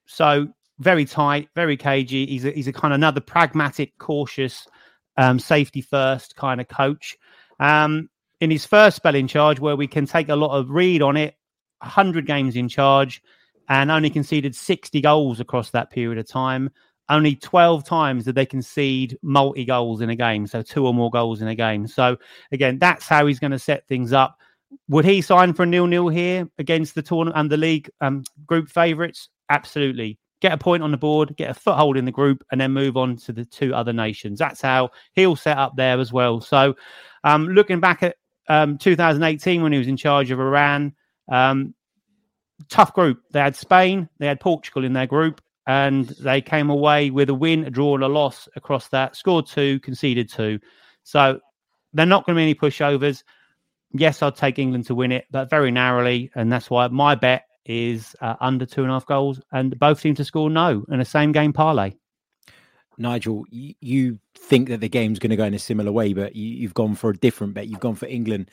So 0.07 0.47
very 0.79 1.05
tight, 1.05 1.49
very 1.53 1.77
cagey. 1.77 2.25
He's 2.25 2.45
a, 2.45 2.51
he's 2.51 2.67
a 2.67 2.73
kind 2.73 2.93
of 2.93 2.95
another 2.95 3.21
pragmatic, 3.21 3.95
cautious, 3.99 4.67
um, 5.17 5.37
safety 5.37 5.81
first 5.81 6.35
kind 6.35 6.59
of 6.59 6.67
coach. 6.67 7.15
Um, 7.59 8.09
in 8.41 8.51
his 8.51 8.65
first 8.65 8.97
spell 8.97 9.15
in 9.15 9.27
charge, 9.27 9.59
where 9.59 9.75
we 9.75 9.87
can 9.87 10.05
take 10.05 10.29
a 10.29 10.35
lot 10.35 10.57
of 10.57 10.69
read 10.69 11.01
on 11.01 11.17
it, 11.17 11.35
100 11.79 12.25
games 12.25 12.55
in 12.55 12.69
charge, 12.69 13.21
and 13.67 13.91
only 13.91 14.09
conceded 14.09 14.55
60 14.55 15.01
goals 15.01 15.39
across 15.39 15.69
that 15.71 15.91
period 15.91 16.17
of 16.17 16.27
time. 16.27 16.69
Only 17.09 17.35
12 17.35 17.83
times 17.85 18.25
did 18.25 18.35
they 18.35 18.45
concede 18.45 19.17
multi 19.21 19.65
goals 19.65 20.01
in 20.01 20.09
a 20.09 20.15
game, 20.15 20.45
so 20.45 20.61
two 20.61 20.85
or 20.85 20.93
more 20.93 21.09
goals 21.09 21.41
in 21.41 21.47
a 21.47 21.55
game. 21.55 21.87
So, 21.87 22.17
again, 22.51 22.77
that's 22.77 23.07
how 23.07 23.25
he's 23.25 23.39
going 23.39 23.51
to 23.51 23.59
set 23.59 23.87
things 23.87 24.13
up. 24.13 24.37
Would 24.89 25.05
he 25.05 25.21
sign 25.21 25.53
for 25.53 25.63
a 25.63 25.65
nil 25.65 25.87
nil 25.87 26.09
here 26.09 26.47
against 26.59 26.93
the 26.93 27.01
tournament 27.01 27.37
and 27.37 27.51
the 27.51 27.57
league 27.57 27.89
um, 28.01 28.23
group 28.45 28.69
favourites? 28.69 29.29
Absolutely. 29.49 30.19
Get 30.41 30.53
a 30.53 30.57
point 30.57 30.83
on 30.83 30.91
the 30.91 30.97
board, 30.97 31.35
get 31.35 31.49
a 31.49 31.53
foothold 31.55 31.97
in 31.97 32.05
the 32.05 32.11
group, 32.11 32.43
and 32.51 32.61
then 32.61 32.71
move 32.71 32.95
on 32.95 33.17
to 33.17 33.33
the 33.33 33.43
two 33.43 33.73
other 33.73 33.91
nations. 33.91 34.37
That's 34.37 34.61
how 34.61 34.91
he'll 35.13 35.35
set 35.35 35.57
up 35.57 35.75
there 35.75 35.99
as 35.99 36.13
well. 36.13 36.39
So, 36.41 36.75
um, 37.23 37.47
looking 37.47 37.79
back 37.79 38.03
at 38.03 38.17
um, 38.49 38.77
2018 38.77 39.61
when 39.61 39.71
he 39.71 39.77
was 39.77 39.87
in 39.87 39.97
charge 39.97 40.31
of 40.31 40.39
Iran. 40.39 40.93
Um, 41.31 41.73
tough 42.67 42.93
group. 42.93 43.21
They 43.31 43.39
had 43.39 43.55
Spain, 43.55 44.09
they 44.17 44.27
had 44.27 44.39
Portugal 44.39 44.83
in 44.83 44.93
their 44.93 45.07
group, 45.07 45.41
and 45.67 46.05
they 46.19 46.41
came 46.41 46.69
away 46.69 47.09
with 47.11 47.29
a 47.29 47.33
win, 47.33 47.63
a 47.63 47.69
draw, 47.69 47.95
and 47.95 48.03
a 48.03 48.07
loss 48.07 48.49
across 48.55 48.89
that. 48.89 49.15
Scored 49.15 49.47
two, 49.47 49.79
conceded 49.79 50.29
two. 50.29 50.59
So 51.03 51.39
they're 51.93 52.05
not 52.05 52.25
going 52.25 52.35
to 52.35 52.39
be 52.39 52.43
any 52.43 52.55
pushovers. 52.55 53.23
Yes, 53.91 54.21
I'd 54.21 54.35
take 54.35 54.59
England 54.59 54.87
to 54.87 54.95
win 54.95 55.11
it, 55.11 55.25
but 55.31 55.49
very 55.49 55.71
narrowly, 55.71 56.31
and 56.35 56.51
that's 56.51 56.69
why 56.69 56.87
my 56.89 57.15
bet 57.15 57.45
is 57.65 58.15
uh, 58.21 58.35
under 58.39 58.65
two 58.65 58.81
and 58.81 58.91
a 58.91 58.93
half 58.93 59.05
goals, 59.05 59.39
and 59.51 59.77
both 59.79 60.01
teams 60.01 60.17
to 60.17 60.25
score 60.25 60.49
no, 60.49 60.85
and 60.89 61.01
a 61.01 61.05
same 61.05 61.31
game 61.31 61.53
parlay. 61.53 61.93
Nigel, 62.99 63.45
you 63.49 64.19
think 64.37 64.69
that 64.69 64.81
the 64.81 64.89
game's 64.89 65.19
going 65.19 65.29
to 65.31 65.35
go 65.35 65.45
in 65.45 65.53
a 65.53 65.59
similar 65.59 65.91
way, 65.91 66.13
but 66.13 66.35
you, 66.35 66.67
have 66.67 66.73
gone 66.73 66.95
for 66.95 67.09
a 67.09 67.17
different 67.17 67.53
bet. 67.53 67.67
You've 67.67 67.79
gone 67.79 67.95
for 67.95 68.07
England 68.07 68.51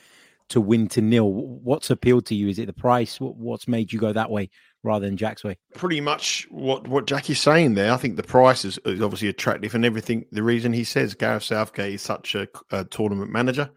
to 0.49 0.61
win 0.61 0.87
to 0.87 1.01
nil. 1.01 1.31
What's 1.31 1.89
appealed 1.89 2.25
to 2.27 2.35
you? 2.35 2.47
Is 2.47 2.59
it 2.59 2.67
the 2.67 2.73
price? 2.73 3.17
What's 3.19 3.67
made 3.67 3.91
you 3.91 3.99
go 3.99 4.13
that 4.13 4.31
way 4.31 4.49
rather 4.83 5.05
than 5.05 5.17
Jack's 5.17 5.43
way? 5.43 5.57
Pretty 5.75 5.99
much 5.99 6.47
what 6.49 6.87
what 6.87 7.05
Jackie's 7.05 7.41
saying 7.41 7.73
there. 7.73 7.91
I 7.91 7.97
think 7.97 8.15
the 8.15 8.23
price 8.23 8.63
is, 8.63 8.79
is 8.85 9.01
obviously 9.01 9.27
attractive, 9.27 9.75
and 9.75 9.85
everything. 9.85 10.25
The 10.31 10.43
reason 10.43 10.73
he 10.73 10.83
says 10.83 11.13
Gareth 11.13 11.43
Southgate 11.43 11.95
is 11.95 12.01
such 12.01 12.35
a, 12.35 12.47
a, 12.71 12.85
tournament 12.85 13.31
manager, 13.31 13.69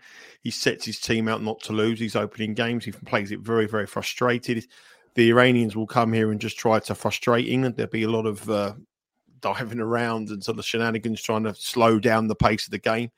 he 0.42 0.50
sets 0.50 0.84
his 0.84 1.00
team 1.00 1.28
out 1.28 1.42
not 1.42 1.60
to 1.62 1.72
lose. 1.72 1.98
He's 1.98 2.16
opening 2.16 2.54
games. 2.54 2.84
He 2.84 2.92
plays 2.92 3.32
it 3.32 3.40
very 3.40 3.66
very 3.66 3.86
frustrated. 3.86 4.66
The 5.14 5.28
Iranians 5.30 5.74
will 5.74 5.88
come 5.88 6.12
here 6.12 6.30
and 6.30 6.40
just 6.40 6.56
try 6.56 6.78
to 6.78 6.94
frustrate 6.94 7.48
England. 7.48 7.76
There'll 7.76 7.90
be 7.90 8.04
a 8.04 8.10
lot 8.10 8.26
of 8.26 8.48
uh, 8.48 8.74
diving 9.40 9.80
around 9.80 10.28
and 10.30 10.42
sort 10.42 10.58
of 10.58 10.64
shenanigans 10.64 11.22
trying 11.22 11.44
to 11.44 11.54
slow 11.54 11.98
down 11.98 12.28
the 12.28 12.34
pace 12.34 12.66
of 12.66 12.70
the 12.70 12.78
game. 12.78 13.10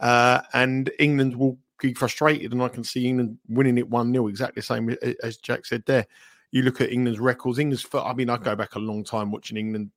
Uh, 0.00 0.40
and 0.52 0.90
England 0.98 1.36
will 1.36 1.58
be 1.80 1.94
frustrated, 1.94 2.52
and 2.52 2.62
I 2.62 2.68
can 2.68 2.84
see 2.84 3.06
England 3.06 3.38
winning 3.48 3.78
it 3.78 3.88
1 3.88 4.12
0, 4.12 4.28
exactly 4.28 4.60
the 4.60 4.62
same 4.62 4.96
as 5.22 5.36
Jack 5.36 5.66
said 5.66 5.84
there. 5.86 6.06
You 6.50 6.62
look 6.62 6.80
at 6.80 6.92
England's 6.92 7.20
records, 7.20 7.58
England's, 7.58 7.86
I 7.92 8.12
mean, 8.14 8.30
I 8.30 8.36
go 8.36 8.54
back 8.54 8.74
a 8.74 8.78
long 8.78 9.04
time 9.04 9.30
watching 9.30 9.56
England 9.56 9.90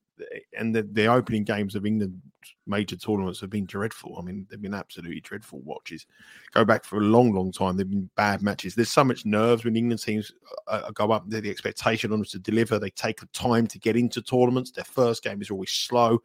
and 0.57 0.75
the, 0.75 0.83
the 0.83 1.07
opening 1.07 1.43
games 1.43 1.75
of 1.75 1.85
England 1.85 2.21
major 2.65 2.95
tournaments 2.95 3.39
have 3.39 3.49
been 3.49 3.65
dreadful. 3.65 4.17
I 4.17 4.21
mean, 4.21 4.45
they've 4.49 4.61
been 4.61 4.73
absolutely 4.73 5.21
dreadful 5.21 5.59
watches. 5.59 6.05
Go 6.53 6.65
back 6.65 6.83
for 6.83 6.97
a 6.97 7.01
long, 7.01 7.33
long 7.33 7.51
time. 7.51 7.77
They've 7.77 7.89
been 7.89 8.09
bad 8.15 8.41
matches. 8.41 8.75
There's 8.75 8.89
so 8.89 9.03
much 9.03 9.25
nerves 9.25 9.63
when 9.63 9.75
England 9.75 10.01
teams 10.01 10.31
uh, 10.67 10.83
uh 10.85 10.91
go 10.91 11.11
up. 11.11 11.29
The 11.29 11.49
expectation 11.49 12.11
on 12.11 12.19
them 12.19 12.25
to 12.25 12.39
deliver. 12.39 12.79
They 12.79 12.89
take 12.91 13.19
time 13.33 13.67
to 13.67 13.79
get 13.79 13.95
into 13.95 14.21
tournaments. 14.21 14.71
Their 14.71 14.85
first 14.85 15.23
game 15.23 15.41
is 15.41 15.51
always 15.51 15.71
slow. 15.71 16.21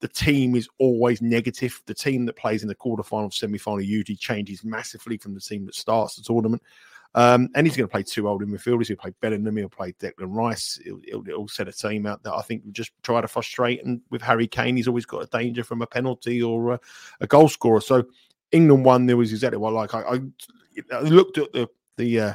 The 0.00 0.08
team 0.08 0.56
is 0.56 0.68
always 0.78 1.22
negative. 1.22 1.80
The 1.86 1.94
team 1.94 2.26
that 2.26 2.36
plays 2.36 2.62
in 2.62 2.68
the 2.68 2.74
quarterfinal, 2.74 3.32
semi-final 3.32 3.82
usually 3.82 4.16
changes 4.16 4.64
massively 4.64 5.16
from 5.16 5.34
the 5.34 5.40
team 5.40 5.66
that 5.66 5.74
starts 5.74 6.16
the 6.16 6.22
tournament. 6.22 6.62
Um, 7.14 7.50
and 7.54 7.66
he's 7.66 7.76
going 7.76 7.86
to 7.86 7.92
play 7.92 8.02
two 8.02 8.26
old 8.26 8.42
in 8.42 8.48
midfielders. 8.48 8.88
He'll 8.88 8.96
play 8.96 9.12
Bellingham. 9.20 9.56
He'll 9.56 9.68
play 9.68 9.92
Declan 9.92 10.34
Rice. 10.34 10.80
He'll, 10.82 11.00
he'll, 11.04 11.22
he'll, 11.22 11.48
set 11.48 11.68
a 11.68 11.72
team 11.72 12.06
out 12.06 12.22
that 12.22 12.32
I 12.32 12.40
think 12.40 12.64
will 12.64 12.72
just 12.72 12.92
try 13.02 13.20
to 13.20 13.28
frustrate. 13.28 13.84
And 13.84 14.00
with 14.10 14.22
Harry 14.22 14.46
Kane, 14.46 14.76
he's 14.76 14.88
always 14.88 15.04
got 15.04 15.22
a 15.22 15.26
danger 15.26 15.62
from 15.62 15.82
a 15.82 15.86
penalty 15.86 16.42
or 16.42 16.74
a, 16.74 16.80
a 17.20 17.26
goal 17.26 17.48
scorer. 17.48 17.82
So 17.82 18.04
England 18.50 18.84
won. 18.84 19.06
There 19.06 19.16
was 19.16 19.32
exactly 19.32 19.58
what 19.58 19.74
like. 19.74 19.94
I, 19.94 20.00
I, 20.00 20.20
I 20.92 21.00
looked 21.00 21.36
at 21.36 21.52
the 21.52 21.68
the 21.98 22.20
uh, 22.20 22.34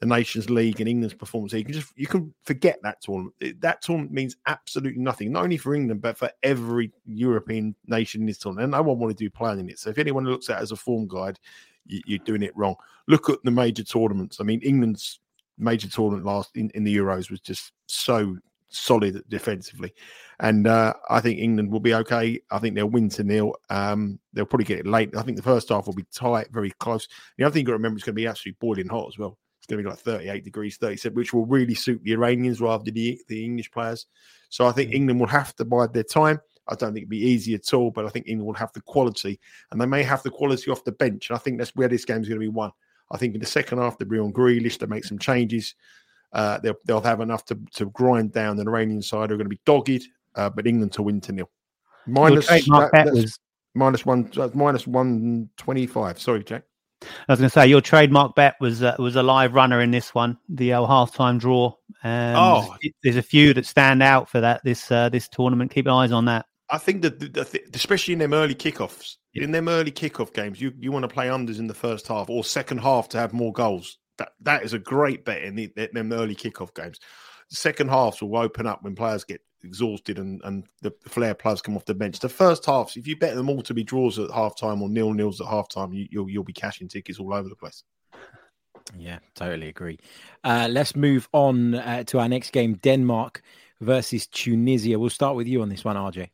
the 0.00 0.06
Nations 0.06 0.48
League 0.48 0.80
and 0.80 0.88
England's 0.88 1.14
performance. 1.14 1.52
You 1.52 1.64
can 1.64 1.74
just 1.74 1.92
you 1.96 2.06
can 2.06 2.32
forget 2.44 2.78
that 2.82 3.00
tournament. 3.00 3.34
That 3.60 3.82
tournament 3.82 4.12
means 4.12 4.36
absolutely 4.46 5.00
nothing, 5.00 5.32
not 5.32 5.44
only 5.44 5.56
for 5.56 5.74
England 5.74 6.00
but 6.00 6.16
for 6.16 6.30
every 6.42 6.92
European 7.06 7.74
nation 7.86 8.22
in 8.22 8.26
this 8.26 8.38
tournament. 8.38 8.64
And 8.64 8.72
no 8.72 8.82
one 8.82 8.98
want 8.98 9.16
to 9.16 9.24
do 9.24 9.30
planning 9.30 9.68
it. 9.68 9.78
So 9.78 9.90
if 9.90 9.98
anyone 9.98 10.24
looks 10.24 10.48
at 10.50 10.58
it 10.58 10.62
as 10.62 10.72
a 10.72 10.76
form 10.76 11.08
guide, 11.08 11.38
you're 11.88 12.18
doing 12.20 12.42
it 12.42 12.56
wrong. 12.56 12.76
Look 13.06 13.28
at 13.30 13.42
the 13.42 13.50
major 13.50 13.82
tournaments. 13.82 14.40
I 14.40 14.44
mean, 14.44 14.60
England's 14.60 15.20
major 15.58 15.88
tournament 15.88 16.24
last 16.24 16.56
in, 16.56 16.70
in 16.70 16.84
the 16.84 16.96
Euros 16.96 17.30
was 17.30 17.40
just 17.40 17.72
so 17.86 18.36
solid 18.70 19.22
defensively. 19.28 19.92
And 20.40 20.66
uh, 20.66 20.94
I 21.08 21.20
think 21.20 21.40
England 21.40 21.72
will 21.72 21.80
be 21.80 21.94
okay. 21.94 22.40
I 22.50 22.58
think 22.58 22.74
they'll 22.74 22.86
win 22.86 23.08
to 23.10 23.24
nil. 23.24 23.54
Um, 23.70 24.18
they'll 24.32 24.46
probably 24.46 24.66
get 24.66 24.80
it 24.80 24.86
late. 24.86 25.16
I 25.16 25.22
think 25.22 25.36
the 25.36 25.42
first 25.42 25.68
half 25.68 25.86
will 25.86 25.94
be 25.94 26.06
tight, 26.14 26.48
very 26.52 26.70
close. 26.78 27.08
The 27.36 27.44
other 27.44 27.52
thing 27.52 27.60
you 27.60 27.66
got 27.66 27.72
to 27.72 27.78
remember, 27.78 27.96
it's 27.96 28.04
going 28.04 28.14
to 28.14 28.20
be 28.20 28.26
absolutely 28.26 28.58
boiling 28.60 28.88
hot 28.88 29.08
as 29.08 29.18
well. 29.18 29.38
It's 29.58 29.66
going 29.66 29.82
to 29.82 29.84
be 29.84 29.90
like 29.90 29.98
38 29.98 30.44
degrees, 30.44 30.76
37, 30.76 31.16
which 31.16 31.32
will 31.32 31.46
really 31.46 31.74
suit 31.74 32.02
the 32.04 32.12
Iranians 32.12 32.60
rather 32.60 32.84
than 32.84 32.94
the, 32.94 33.20
the 33.28 33.44
English 33.44 33.70
players. 33.70 34.06
So 34.50 34.66
I 34.66 34.72
think 34.72 34.90
mm. 34.90 34.94
England 34.94 35.20
will 35.20 35.26
have 35.26 35.54
to 35.56 35.64
bide 35.64 35.92
their 35.92 36.04
time. 36.04 36.40
I 36.68 36.74
don't 36.74 36.92
think 36.92 37.02
it'd 37.02 37.08
be 37.08 37.24
easy 37.24 37.54
at 37.54 37.72
all, 37.72 37.90
but 37.90 38.04
I 38.04 38.08
think 38.10 38.28
England 38.28 38.46
will 38.46 38.54
have 38.54 38.72
the 38.72 38.82
quality, 38.82 39.40
and 39.70 39.80
they 39.80 39.86
may 39.86 40.02
have 40.02 40.22
the 40.22 40.30
quality 40.30 40.70
off 40.70 40.84
the 40.84 40.92
bench. 40.92 41.30
And 41.30 41.36
I 41.36 41.40
think 41.40 41.58
that's 41.58 41.74
where 41.74 41.88
this 41.88 42.04
game's 42.04 42.28
going 42.28 42.40
to 42.40 42.44
be 42.44 42.48
won. 42.48 42.72
I 43.10 43.16
think 43.16 43.34
in 43.34 43.40
the 43.40 43.46
second 43.46 43.78
half, 43.78 43.96
they'll 43.96 44.08
be 44.08 44.18
on 44.18 44.32
Grealish 44.32 44.78
to 44.80 44.86
make 44.86 45.04
some 45.04 45.18
changes. 45.18 45.74
Uh, 46.32 46.58
they'll, 46.58 46.76
they'll 46.84 47.00
have 47.00 47.22
enough 47.22 47.44
to, 47.46 47.58
to 47.74 47.86
grind 47.86 48.32
down 48.32 48.56
the 48.56 48.64
Iranian 48.64 49.00
side. 49.00 49.32
Are 49.32 49.36
going 49.36 49.46
to 49.46 49.48
be 49.48 49.60
dogged, 49.64 50.04
uh, 50.34 50.50
but 50.50 50.66
England 50.66 50.92
to 50.92 51.02
win 51.02 51.20
to 51.22 51.32
nil. 51.32 51.50
Minus, 52.06 52.48
that, 52.48 53.10
was... 53.12 53.38
minus 53.74 54.04
one, 54.04 54.30
minus 54.54 54.86
one 54.86 55.48
twenty 55.56 55.86
five. 55.86 56.20
Sorry, 56.20 56.44
Jack. 56.44 56.64
I 57.00 57.32
was 57.32 57.38
going 57.38 57.48
to 57.48 57.52
say 57.52 57.66
your 57.66 57.80
trademark 57.80 58.34
bet 58.34 58.56
was 58.60 58.82
uh, 58.82 58.96
was 58.98 59.16
a 59.16 59.22
live 59.22 59.54
runner 59.54 59.80
in 59.80 59.90
this 59.90 60.14
one, 60.14 60.36
the 60.48 60.72
uh, 60.72 60.80
halftime 60.80 61.38
draw. 61.38 61.68
Um, 62.02 62.34
oh, 62.36 62.76
there's 63.02 63.16
a 63.16 63.22
few 63.22 63.54
that 63.54 63.66
stand 63.66 64.02
out 64.02 64.28
for 64.28 64.40
that 64.40 64.62
this 64.64 64.90
uh, 64.90 65.08
this 65.08 65.28
tournament. 65.28 65.70
Keep 65.70 65.86
your 65.86 65.94
eyes 65.94 66.12
on 66.12 66.24
that. 66.24 66.46
I 66.70 66.78
think 66.78 67.02
that, 67.02 67.18
the, 67.18 67.28
the, 67.28 67.62
especially 67.74 68.12
in 68.12 68.18
them 68.18 68.34
early 68.34 68.54
kickoffs, 68.54 69.16
yeah. 69.32 69.44
in 69.44 69.52
them 69.52 69.68
early 69.68 69.92
kickoff 69.92 70.34
games, 70.34 70.60
you, 70.60 70.72
you 70.78 70.92
want 70.92 71.04
to 71.04 71.08
play 71.08 71.28
unders 71.28 71.58
in 71.58 71.66
the 71.66 71.74
first 71.74 72.06
half 72.06 72.28
or 72.28 72.44
second 72.44 72.78
half 72.78 73.08
to 73.10 73.18
have 73.18 73.32
more 73.32 73.52
goals. 73.52 73.98
That 74.18 74.32
that 74.40 74.64
is 74.64 74.72
a 74.72 74.78
great 74.78 75.24
bet 75.24 75.42
in 75.42 75.54
the, 75.54 75.70
them 75.92 76.12
early 76.12 76.34
kickoff 76.34 76.74
games. 76.74 76.98
second 77.50 77.88
halves 77.88 78.20
will 78.20 78.36
open 78.36 78.66
up 78.66 78.82
when 78.82 78.96
players 78.96 79.24
get 79.24 79.40
exhausted 79.64 80.18
and, 80.18 80.40
and 80.44 80.64
the 80.82 80.92
flair 81.06 81.34
players 81.34 81.62
come 81.62 81.76
off 81.76 81.84
the 81.84 81.94
bench. 81.94 82.18
The 82.18 82.28
first 82.28 82.66
halves, 82.66 82.96
if 82.96 83.06
you 83.06 83.16
bet 83.16 83.34
them 83.34 83.48
all 83.48 83.62
to 83.62 83.74
be 83.74 83.84
draws 83.84 84.18
at 84.18 84.30
half 84.30 84.56
time 84.56 84.82
or 84.82 84.88
nil 84.88 85.12
nils 85.12 85.40
at 85.40 85.46
half 85.46 85.68
time, 85.68 85.92
you, 85.92 86.06
you'll 86.10 86.28
you'll 86.28 86.44
be 86.44 86.52
cashing 86.52 86.88
tickets 86.88 87.18
all 87.18 87.32
over 87.32 87.48
the 87.48 87.56
place. 87.56 87.84
Yeah, 88.96 89.18
totally 89.34 89.68
agree. 89.68 89.98
Uh, 90.44 90.68
let's 90.70 90.96
move 90.96 91.28
on 91.32 91.74
uh, 91.74 92.04
to 92.04 92.18
our 92.18 92.28
next 92.28 92.50
game 92.50 92.74
Denmark 92.74 93.42
versus 93.80 94.26
Tunisia. 94.26 94.98
We'll 94.98 95.10
start 95.10 95.36
with 95.36 95.46
you 95.46 95.62
on 95.62 95.68
this 95.68 95.84
one, 95.84 95.96
RJ. 95.96 96.30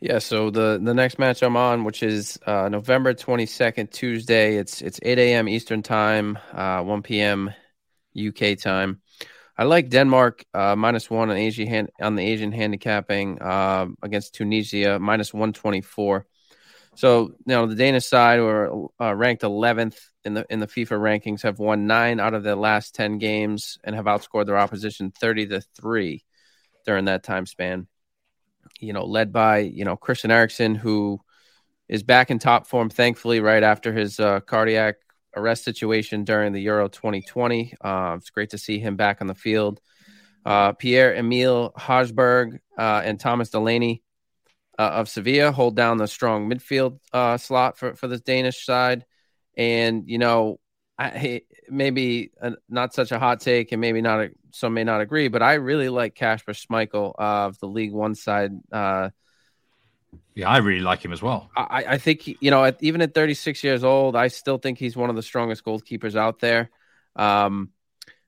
Yeah, 0.00 0.18
so 0.18 0.50
the 0.50 0.78
the 0.82 0.92
next 0.92 1.18
match 1.18 1.42
I'm 1.42 1.56
on, 1.56 1.84
which 1.84 2.02
is 2.02 2.38
uh, 2.46 2.68
November 2.68 3.14
22nd, 3.14 3.90
Tuesday. 3.90 4.56
It's 4.56 4.82
it's 4.82 5.00
8 5.02 5.18
a.m. 5.18 5.48
Eastern 5.48 5.82
time, 5.82 6.38
uh, 6.52 6.82
1 6.82 7.02
p.m. 7.02 7.50
UK 8.14 8.58
time. 8.58 9.00
I 9.56 9.64
like 9.64 9.88
Denmark 9.88 10.44
uh, 10.52 10.76
minus 10.76 11.08
one 11.08 11.30
on 11.30 11.36
Asian 11.38 11.66
hand, 11.66 11.88
on 12.00 12.14
the 12.14 12.22
Asian 12.22 12.52
handicapping 12.52 13.40
uh, 13.40 13.86
against 14.02 14.34
Tunisia 14.34 14.98
minus 14.98 15.32
124. 15.32 16.26
So 16.94 17.32
you 17.46 17.66
the 17.66 17.74
Danish 17.74 18.06
side 18.06 18.40
were 18.40 18.88
uh, 19.00 19.14
ranked 19.14 19.44
11th 19.44 19.98
in 20.26 20.34
the 20.34 20.44
in 20.50 20.60
the 20.60 20.66
FIFA 20.66 21.00
rankings, 21.00 21.42
have 21.42 21.58
won 21.58 21.86
nine 21.86 22.20
out 22.20 22.34
of 22.34 22.42
their 22.42 22.54
last 22.54 22.94
10 22.94 23.16
games 23.16 23.78
and 23.82 23.96
have 23.96 24.04
outscored 24.04 24.44
their 24.44 24.58
opposition 24.58 25.10
30 25.10 25.46
to 25.46 25.62
three 25.74 26.22
during 26.84 27.06
that 27.06 27.22
time 27.22 27.46
span 27.46 27.86
you 28.80 28.92
know, 28.92 29.04
led 29.04 29.32
by, 29.32 29.58
you 29.58 29.84
know, 29.84 29.96
Christian 29.96 30.30
Eriksen, 30.30 30.74
who 30.74 31.20
is 31.88 32.02
back 32.02 32.30
in 32.30 32.38
top 32.38 32.66
form, 32.66 32.90
thankfully, 32.90 33.40
right 33.40 33.62
after 33.62 33.92
his 33.92 34.18
uh, 34.18 34.40
cardiac 34.40 34.96
arrest 35.36 35.64
situation 35.64 36.24
during 36.24 36.52
the 36.52 36.62
Euro 36.62 36.88
2020. 36.88 37.74
Uh, 37.80 38.16
it's 38.18 38.30
great 38.30 38.50
to 38.50 38.58
see 38.58 38.78
him 38.78 38.96
back 38.96 39.20
on 39.20 39.26
the 39.26 39.34
field. 39.34 39.80
Uh, 40.44 40.72
Pierre 40.72 41.14
Emile 41.14 41.72
Hojbjerg 41.76 42.58
uh, 42.78 43.02
and 43.04 43.18
Thomas 43.18 43.50
Delaney 43.50 44.02
uh, 44.78 44.82
of 44.82 45.08
Sevilla 45.08 45.52
hold 45.52 45.76
down 45.76 45.98
the 45.98 46.06
strong 46.06 46.48
midfield 46.48 47.00
uh, 47.12 47.36
slot 47.36 47.78
for, 47.78 47.94
for 47.94 48.08
the 48.08 48.18
Danish 48.18 48.64
side. 48.64 49.04
And, 49.56 50.08
you 50.08 50.18
know, 50.18 50.60
I, 50.98 51.42
maybe 51.68 52.30
a, 52.40 52.52
not 52.68 52.94
such 52.94 53.12
a 53.12 53.18
hot 53.18 53.40
take, 53.40 53.72
and 53.72 53.80
maybe 53.80 54.00
not 54.00 54.20
a, 54.20 54.30
some 54.50 54.74
may 54.74 54.84
not 54.84 55.00
agree, 55.00 55.28
but 55.28 55.42
I 55.42 55.54
really 55.54 55.88
like 55.88 56.14
Kasper 56.14 56.52
Schmeichel 56.52 57.14
of 57.18 57.58
the 57.58 57.66
League 57.66 57.92
One 57.92 58.14
side. 58.14 58.52
Uh, 58.70 59.10
yeah, 60.34 60.48
I 60.48 60.58
really 60.58 60.80
like 60.80 61.04
him 61.04 61.12
as 61.12 61.22
well. 61.22 61.50
I, 61.56 61.84
I 61.88 61.98
think 61.98 62.26
you 62.26 62.50
know, 62.50 62.64
at, 62.64 62.76
even 62.80 63.00
at 63.02 63.14
36 63.14 63.62
years 63.64 63.84
old, 63.84 64.16
I 64.16 64.28
still 64.28 64.58
think 64.58 64.78
he's 64.78 64.96
one 64.96 65.10
of 65.10 65.16
the 65.16 65.22
strongest 65.22 65.64
goalkeepers 65.64 66.16
out 66.16 66.40
there. 66.40 66.70
Um, 67.14 67.70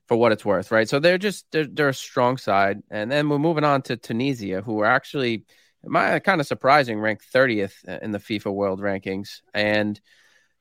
for 0.09 0.17
what 0.17 0.31
it's 0.31 0.43
worth, 0.43 0.71
right? 0.71 0.89
So 0.89 0.99
they're 0.99 1.19
just 1.19 1.45
they're, 1.51 1.67
they're 1.67 1.89
a 1.89 1.93
strong 1.93 2.37
side, 2.37 2.81
and 2.89 3.11
then 3.11 3.29
we're 3.29 3.37
moving 3.37 3.63
on 3.63 3.83
to 3.83 3.95
Tunisia, 3.95 4.61
who 4.61 4.79
are 4.79 4.87
actually, 4.87 5.45
my 5.85 6.17
kind 6.17 6.41
of 6.41 6.47
surprising, 6.47 6.99
ranked 6.99 7.31
30th 7.31 8.01
in 8.01 8.09
the 8.09 8.17
FIFA 8.17 8.51
World 8.51 8.81
Rankings, 8.81 9.41
and 9.53 10.01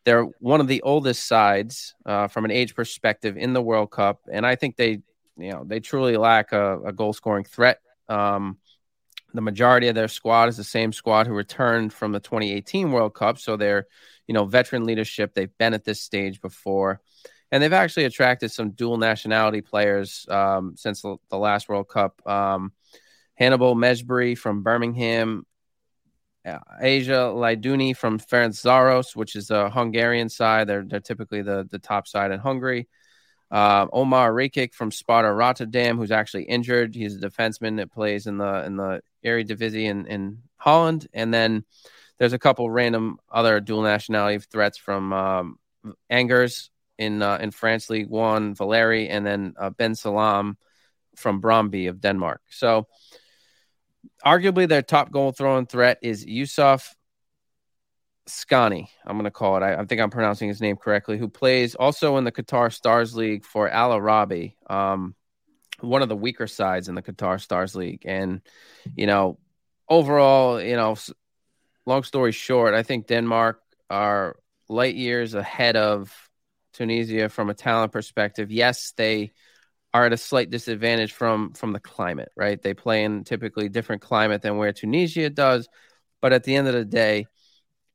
they're 0.09 0.23
one 0.41 0.63
of 0.63 0.69
the 0.69 0.81
oldest 0.81 1.27
sides 1.29 1.95
uh, 2.07 2.29
from 2.29 2.47
an 2.47 2.51
age 2.51 2.75
perspective 2.75 3.37
in 3.37 3.53
the 3.53 3.61
World 3.61 3.91
Cup, 3.91 4.23
and 4.33 4.47
I 4.47 4.57
think 4.57 4.77
they, 4.77 5.03
you 5.37 5.53
know, 5.53 5.65
they 5.67 5.81
truly 5.81 6.17
lack 6.17 6.53
a, 6.53 6.81
a 6.81 6.93
goal 6.95 7.13
scoring 7.13 7.45
threat. 7.45 7.81
Um, 8.09 8.57
the 9.35 9.43
majority 9.43 9.89
of 9.89 9.95
their 9.95 10.09
squad 10.09 10.49
is 10.49 10.57
the 10.57 10.65
same 10.65 10.95
squad 10.95 11.27
who 11.27 11.35
returned 11.35 11.93
from 11.93 12.13
the 12.13 12.21
2018 12.21 12.91
World 12.91 13.13
Cup, 13.13 13.37
so 13.37 13.59
they're, 13.59 13.87
you 14.27 14.33
know, 14.33 14.47
veteran 14.47 14.85
leadership. 14.85 15.35
They've 15.35 15.59
been 15.59 15.75
at 15.75 15.85
this 15.85 16.01
stage 16.01 16.41
before, 16.41 17.03
and 17.53 17.63
they've 17.63 17.71
actually 17.71 18.05
attracted 18.05 18.51
some 18.51 18.71
dual 18.71 18.97
nationality 18.97 19.61
players 19.61 20.25
um, 20.31 20.73
since 20.79 21.03
the, 21.03 21.19
last 21.37 21.69
World 21.69 21.89
Cup. 21.89 22.27
Um, 22.27 22.73
Hannibal 23.35 23.77
Mejbri 23.77 24.39
from 24.39 24.63
Birmingham 24.63 25.45
Aissa 26.81 27.33
Laidouni 27.35 27.97
from 27.97 28.19
Ferencvaros, 28.19 29.15
which 29.15 29.37
is 29.37 29.51
a 29.51 29.71
Hungarian 29.71 30.29
side. 30.29 30.67
They're, 30.69 30.85
they're 30.85 31.01
typically 31.01 31.43
the, 31.43 31.67
the 31.71 31.79
top 31.79 32.07
side 32.07 32.31
in 32.31 32.41
Hungary. 32.41 32.89
Uh, 33.51 33.87
Omar 33.93 34.33
Rekik 34.33 34.75
from 34.75 34.91
Sparta 34.91 35.33
Rotterdam, 35.33 35.97
who's 35.97 36.11
actually 36.11 36.45
injured. 36.45 36.95
He's 36.95 37.17
a 37.17 37.29
defenseman 37.29 37.77
that 37.79 37.91
plays 37.91 38.27
in 38.27 38.39
the 38.39 38.65
in 38.67 38.77
the 38.77 39.01
Eredivisie 39.25 39.85
in, 39.85 40.07
in 40.07 40.43
Holland. 40.57 41.09
And 41.15 41.33
then 41.33 41.65
there's 42.19 42.35
a 42.35 42.39
couple 42.39 42.71
random 42.71 43.19
other 43.31 43.61
dual 43.61 43.83
nationality 43.83 44.45
threats 44.51 44.77
from 44.77 45.13
um, 45.13 45.59
Angers 46.11 46.71
in 46.99 47.23
uh, 47.23 47.39
in 47.41 47.51
France 47.51 47.89
League 47.89 48.11
One, 48.11 48.55
Valeri, 48.55 49.09
and 49.09 49.25
then 49.25 49.55
uh, 49.59 49.71
Ben 49.71 49.95
Salam 49.95 50.59
from 51.17 51.41
Brondby 51.41 51.89
of 51.89 52.01
Denmark. 52.01 52.43
So 52.51 52.87
arguably 54.25 54.69
their 54.69 54.83
top 54.83 55.11
goal 55.11 55.33
throwing 55.33 55.67
threat 55.67 55.99
is 56.03 56.25
Yusuf 56.25 56.95
Scani. 58.29 58.89
I'm 59.07 59.17
going 59.17 59.25
to 59.25 59.31
call 59.31 59.57
it. 59.57 59.63
I, 59.63 59.75
I, 59.75 59.85
think 59.85 60.01
I'm 60.01 60.11
pronouncing 60.11 60.49
his 60.49 60.61
name 60.61 60.77
correctly. 60.77 61.19
Who 61.19 61.29
plays 61.29 61.75
also 61.75 62.17
in 62.17 62.25
the 62.25 62.33
Qatar 62.33 62.73
Stars 62.73 63.17
League 63.17 63.45
for 63.45 63.69
Al 63.69 63.93
Arabi, 63.93 64.57
um, 64.69 65.15
one 65.81 66.03
of 66.03 66.09
the 66.09 66.17
weaker 66.17 66.47
sides 66.47 66.89
in 66.89 66.95
the 66.95 67.03
Qatar 67.03 67.41
Stars 67.41 67.75
League. 67.75 68.03
And 68.05 68.43
you 68.97 69.07
know, 69.07 69.39
overall, 69.89 70.61
you 70.61 70.77
know, 70.77 70.97
long 71.87 72.03
story 72.03 72.33
short, 72.33 72.75
I 72.75 72.83
think 72.83 73.07
Denmark 73.07 73.61
are 73.91 74.37
light 74.69 74.95
years 74.95 75.35
ahead 75.35 75.77
of 75.77 76.13
Tunisia 76.75 77.29
from 77.29 77.51
a 77.51 77.55
talent 77.55 77.93
perspective. 77.93 78.51
Yes, 78.53 78.93
they 78.97 79.33
are 79.95 80.07
at 80.07 80.13
a 80.13 80.19
slight 80.19 80.51
disadvantage 80.51 81.13
from 81.13 81.53
from 81.55 81.73
the 81.73 81.81
climate, 81.81 82.31
right? 82.37 82.61
They 82.61 82.75
play 82.75 83.05
in 83.05 83.25
typically 83.25 83.69
different 83.69 84.03
climate 84.03 84.43
than 84.43 84.57
where 84.57 84.73
Tunisia 84.73 85.31
does, 85.31 85.69
but 86.21 86.33
at 86.33 86.45
the 86.45 86.55
end 86.57 86.69
of 86.69 86.75
the 86.75 86.85
day, 86.85 87.27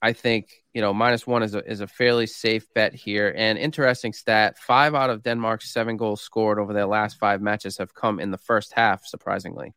I 0.01 0.13
think 0.13 0.49
you 0.73 0.81
know 0.81 0.93
minus 0.93 1.27
one 1.27 1.43
is 1.43 1.55
a 1.55 1.59
is 1.59 1.81
a 1.81 1.87
fairly 1.87 2.27
safe 2.27 2.65
bet 2.73 2.93
here. 2.93 3.33
And 3.35 3.57
interesting 3.57 4.13
stat: 4.13 4.57
five 4.57 4.95
out 4.95 5.09
of 5.09 5.23
Denmark's 5.23 5.71
seven 5.71 5.97
goals 5.97 6.21
scored 6.21 6.59
over 6.59 6.73
their 6.73 6.87
last 6.87 7.19
five 7.19 7.41
matches 7.41 7.77
have 7.77 7.93
come 7.93 8.19
in 8.19 8.31
the 8.31 8.37
first 8.37 8.73
half. 8.73 9.05
Surprisingly, 9.05 9.73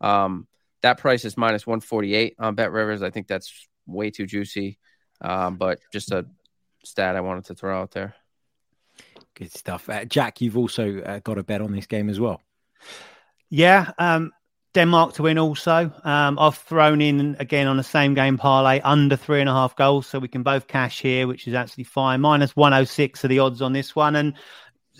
um, 0.00 0.48
that 0.82 0.98
price 0.98 1.24
is 1.24 1.36
minus 1.36 1.66
one 1.66 1.80
forty 1.80 2.14
eight 2.14 2.34
on 2.38 2.54
Bet 2.54 2.72
Rivers. 2.72 3.02
I 3.02 3.10
think 3.10 3.28
that's 3.28 3.68
way 3.86 4.10
too 4.10 4.26
juicy, 4.26 4.78
um, 5.20 5.56
but 5.58 5.80
just 5.92 6.12
a 6.12 6.26
stat 6.84 7.16
I 7.16 7.20
wanted 7.20 7.46
to 7.46 7.54
throw 7.54 7.78
out 7.78 7.90
there. 7.90 8.14
Good 9.38 9.52
stuff. 9.52 9.88
Uh, 9.88 10.04
Jack, 10.04 10.40
you've 10.40 10.56
also 10.56 11.00
uh, 11.00 11.20
got 11.20 11.38
a 11.38 11.44
bet 11.44 11.60
on 11.60 11.70
this 11.70 11.86
game 11.86 12.10
as 12.10 12.18
well. 12.18 12.42
Yeah, 13.50 13.92
um, 13.96 14.32
Denmark 14.74 15.14
to 15.14 15.22
win 15.22 15.38
also. 15.38 15.92
Um, 16.02 16.40
I've 16.40 16.56
thrown 16.56 17.00
in 17.00 17.36
again 17.38 17.68
on 17.68 17.76
the 17.76 17.84
same 17.84 18.14
game 18.14 18.36
parlay 18.36 18.80
under 18.80 19.14
three 19.14 19.38
and 19.38 19.48
a 19.48 19.52
half 19.52 19.76
goals, 19.76 20.08
so 20.08 20.18
we 20.18 20.26
can 20.26 20.42
both 20.42 20.66
cash 20.66 21.00
here, 21.00 21.28
which 21.28 21.46
is 21.46 21.54
absolutely 21.54 21.84
fine. 21.84 22.20
Minus 22.20 22.56
106 22.56 23.24
are 23.24 23.28
the 23.28 23.38
odds 23.38 23.62
on 23.62 23.72
this 23.72 23.94
one. 23.94 24.16
And 24.16 24.34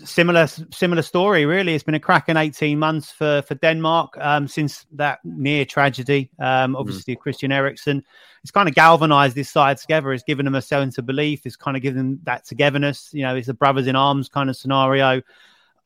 similar 0.05 0.47
similar 0.47 1.01
story 1.01 1.45
really. 1.45 1.75
It's 1.75 1.83
been 1.83 1.95
a 1.95 1.99
cracking 1.99 2.37
18 2.37 2.77
months 2.77 3.11
for 3.11 3.41
for 3.43 3.55
denmark 3.55 4.17
um, 4.19 4.47
since 4.47 4.85
that 4.93 5.19
near 5.23 5.65
tragedy 5.65 6.29
um, 6.39 6.75
obviously 6.75 7.15
mm. 7.15 7.19
christian 7.19 7.51
eriksen. 7.51 8.03
It's 8.41 8.51
kind 8.51 8.69
of 8.69 8.75
galvanized 8.75 9.35
this 9.35 9.49
side 9.49 9.77
together. 9.77 10.13
It's 10.13 10.23
given 10.23 10.45
them 10.45 10.55
a 10.55 10.61
sense 10.61 10.97
of 10.97 11.05
belief. 11.05 11.45
It's 11.45 11.57
kind 11.57 11.75
of 11.75 11.83
given 11.83 11.97
them 11.97 12.19
that 12.23 12.45
togetherness. 12.45 13.09
You 13.13 13.23
know 13.23 13.35
it's 13.35 13.47
a 13.47 13.53
brothers 13.53 13.87
in 13.87 13.95
arms 13.95 14.29
kind 14.29 14.49
of 14.49 14.55
scenario. 14.55 15.21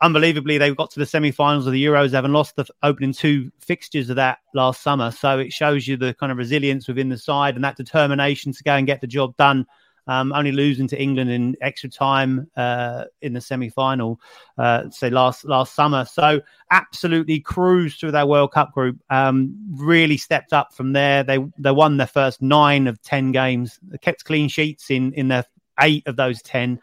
Unbelievably 0.02 0.58
they've 0.58 0.76
got 0.76 0.92
to 0.92 1.00
the 1.00 1.06
semi-finals 1.06 1.66
of 1.66 1.74
the 1.74 1.84
euros 1.84 2.12
having 2.12 2.34
lost 2.34 2.56
the 2.56 2.66
opening 2.84 3.14
two 3.14 3.52
fixtures 3.60 4.10
of 4.10 4.18
that 4.18 4.40
last 4.54 4.82
summer. 4.82 5.12
So 5.12 5.40
it 5.40 5.54
shows 5.54 5.88
you 5.88 5.98
the 5.98 6.14
kind 6.14 6.32
of 6.32 6.38
resilience 6.38 6.88
within 6.88 7.10
the 7.10 7.18
side 7.18 7.56
and 7.56 7.64
that 7.64 7.78
determination 7.78 8.52
to 8.52 8.64
go 8.64 8.74
and 8.76 8.86
get 8.88 9.02
the 9.02 9.08
job 9.08 9.36
done 9.38 9.66
um, 10.08 10.34
only 10.34 10.52
losing 10.52 10.88
to 10.88 11.02
England 11.02 11.30
in 11.30 11.56
extra 11.62 11.90
time 11.90 12.50
uh, 12.56 13.06
in 13.22 13.34
the 13.34 13.42
semi 13.42 13.70
final, 13.70 14.20
uh, 14.58 14.90
say 14.90 15.10
last 15.10 15.46
last 15.46 15.74
summer. 15.76 16.06
So 16.06 16.42
absolutely 16.72 17.40
cruised 17.40 18.00
through 18.00 18.12
their 18.12 18.26
World 18.26 18.52
Cup 18.52 18.74
group. 18.74 18.98
Um, 19.10 19.56
really 19.72 20.18
stepped 20.18 20.54
up 20.54 20.74
from 20.74 20.94
there. 20.94 21.24
They 21.24 21.40
they 21.58 21.72
won 21.72 21.98
their 21.98 22.08
first 22.08 22.42
nine 22.42 22.88
of 22.88 23.02
ten 23.02 23.32
games. 23.32 23.80
They 23.84 23.98
kept 23.98 24.26
clean 24.26 24.48
sheets 24.50 24.90
in 24.90 25.14
in 25.14 25.30
their 25.30 25.46
eight 25.80 26.06
of 26.08 26.16
those 26.16 26.42
ten. 26.42 26.80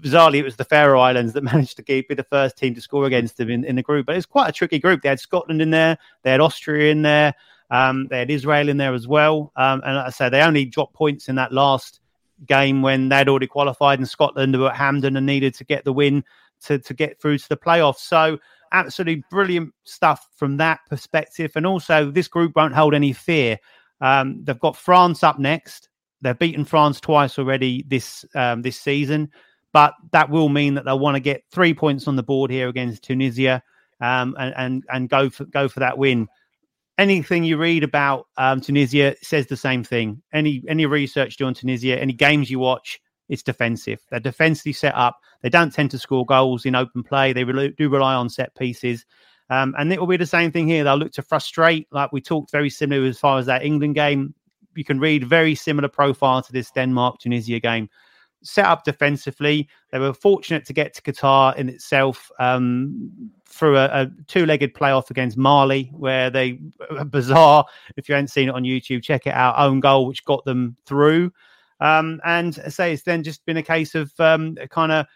Bizarrely, 0.00 0.36
it 0.36 0.44
was 0.44 0.56
the 0.56 0.64
Faroe 0.64 1.00
Islands 1.00 1.32
that 1.32 1.44
managed 1.52 1.76
to 1.76 1.82
keep 1.82 2.08
be 2.08 2.14
the 2.14 2.24
first 2.24 2.58
team 2.58 2.74
to 2.74 2.80
score 2.80 3.06
against 3.06 3.36
them 3.36 3.50
in, 3.50 3.64
in 3.64 3.76
the 3.76 3.82
group. 3.82 4.06
But 4.06 4.16
it's 4.16 4.26
quite 4.26 4.48
a 4.48 4.52
tricky 4.52 4.78
group. 4.78 5.02
They 5.02 5.08
had 5.08 5.20
Scotland 5.20 5.62
in 5.62 5.70
there, 5.70 5.96
they 6.22 6.30
had 6.32 6.40
Austria 6.40 6.90
in 6.90 7.02
there, 7.02 7.34
um, 7.70 8.06
they 8.08 8.18
had 8.18 8.30
Israel 8.30 8.68
in 8.68 8.76
there 8.76 8.94
as 8.94 9.06
well. 9.06 9.52
Um, 9.56 9.82
and 9.84 9.96
like 9.96 10.06
I 10.06 10.10
said, 10.10 10.30
they 10.30 10.42
only 10.42 10.64
dropped 10.64 10.94
points 10.94 11.28
in 11.28 11.36
that 11.36 11.52
last 11.52 12.00
game 12.46 12.82
when 12.82 13.08
they'd 13.08 13.28
already 13.28 13.46
qualified 13.46 13.98
and 13.98 14.08
Scotland 14.08 14.58
were 14.58 14.70
at 14.70 14.76
Hampden 14.76 15.16
and 15.16 15.26
needed 15.26 15.54
to 15.54 15.64
get 15.64 15.84
the 15.84 15.92
win 15.92 16.24
to, 16.64 16.78
to 16.78 16.94
get 16.94 17.20
through 17.20 17.38
to 17.38 17.48
the 17.48 17.56
playoffs. 17.56 17.98
So 17.98 18.38
absolutely 18.72 19.24
brilliant 19.30 19.74
stuff 19.84 20.28
from 20.36 20.56
that 20.58 20.80
perspective. 20.88 21.52
And 21.54 21.66
also, 21.66 22.10
this 22.10 22.28
group 22.28 22.52
won't 22.56 22.74
hold 22.74 22.94
any 22.94 23.12
fear. 23.12 23.58
Um, 24.00 24.44
they've 24.44 24.58
got 24.58 24.76
France 24.76 25.22
up 25.22 25.38
next. 25.38 25.88
They've 26.20 26.38
beaten 26.38 26.64
France 26.64 27.00
twice 27.00 27.38
already 27.38 27.84
this 27.86 28.24
um, 28.34 28.62
this 28.62 28.80
season, 28.80 29.30
but 29.72 29.94
that 30.12 30.30
will 30.30 30.48
mean 30.48 30.74
that 30.74 30.84
they'll 30.84 30.98
want 30.98 31.14
to 31.14 31.20
get 31.20 31.44
three 31.52 31.74
points 31.74 32.08
on 32.08 32.16
the 32.16 32.22
board 32.22 32.50
here 32.50 32.68
against 32.68 33.04
Tunisia 33.04 33.62
um, 34.00 34.34
and, 34.38 34.54
and 34.56 34.84
and 34.90 35.08
go 35.08 35.30
for 35.30 35.44
go 35.44 35.68
for 35.68 35.80
that 35.80 35.96
win 35.96 36.26
anything 36.98 37.44
you 37.44 37.56
read 37.56 37.84
about 37.84 38.26
um, 38.36 38.60
Tunisia 38.60 39.14
says 39.22 39.46
the 39.46 39.56
same 39.56 39.84
thing. 39.84 40.20
Any 40.32 40.62
any 40.68 40.84
research 40.84 41.36
done 41.36 41.48
on 41.48 41.54
Tunisia, 41.54 41.98
any 41.98 42.12
games 42.12 42.50
you 42.50 42.58
watch, 42.58 43.00
it's 43.28 43.42
defensive. 43.42 44.00
They're 44.10 44.20
defensively 44.20 44.72
set 44.72 44.94
up. 44.94 45.18
They 45.42 45.48
don't 45.48 45.72
tend 45.72 45.92
to 45.92 45.98
score 45.98 46.26
goals 46.26 46.66
in 46.66 46.74
open 46.74 47.02
play. 47.04 47.32
They 47.32 47.44
re- 47.44 47.74
do 47.76 47.88
rely 47.88 48.14
on 48.14 48.28
set 48.28 48.54
pieces. 48.56 49.06
Um, 49.50 49.74
and 49.78 49.90
it 49.92 49.98
will 49.98 50.06
be 50.06 50.18
the 50.18 50.26
same 50.26 50.52
thing 50.52 50.68
here. 50.68 50.84
They'll 50.84 50.96
look 50.96 51.12
to 51.12 51.22
frustrate, 51.22 51.86
like 51.90 52.12
we 52.12 52.20
talked 52.20 52.50
very 52.50 52.68
similar 52.68 53.06
as 53.06 53.18
far 53.18 53.38
as 53.38 53.46
that 53.46 53.64
England 53.64 53.94
game. 53.94 54.34
You 54.74 54.84
can 54.84 55.00
read 55.00 55.24
very 55.24 55.54
similar 55.54 55.88
profile 55.88 56.42
to 56.42 56.52
this 56.52 56.70
Denmark 56.70 57.18
Tunisia 57.20 57.58
game 57.58 57.88
set 58.42 58.66
up 58.66 58.84
defensively. 58.84 59.68
They 59.90 59.98
were 59.98 60.12
fortunate 60.12 60.64
to 60.66 60.72
get 60.72 60.94
to 60.94 61.02
Qatar 61.02 61.56
in 61.56 61.68
itself 61.68 62.30
um, 62.38 63.30
through 63.46 63.76
a, 63.76 63.84
a, 63.86 64.10
two-legged 64.26 64.74
playoff 64.74 65.10
against 65.10 65.36
Mali, 65.36 65.90
where 65.92 66.30
they 66.30 66.58
bizarre. 67.06 67.64
If 67.96 68.08
you 68.08 68.14
haven't 68.14 68.28
seen 68.28 68.48
it 68.48 68.54
on 68.54 68.62
YouTube, 68.62 69.02
check 69.02 69.26
it 69.26 69.34
out. 69.34 69.58
Own 69.58 69.80
goal, 69.80 70.06
which 70.06 70.24
got 70.24 70.44
them 70.44 70.76
through. 70.86 71.32
Um, 71.80 72.20
and 72.24 72.54
say 72.72 72.92
it's 72.92 73.04
then 73.04 73.22
just 73.22 73.44
been 73.46 73.56
a 73.56 73.62
case 73.62 73.94
of 73.94 74.12
um, 74.18 74.56
kind 74.70 74.90
of 74.90 75.06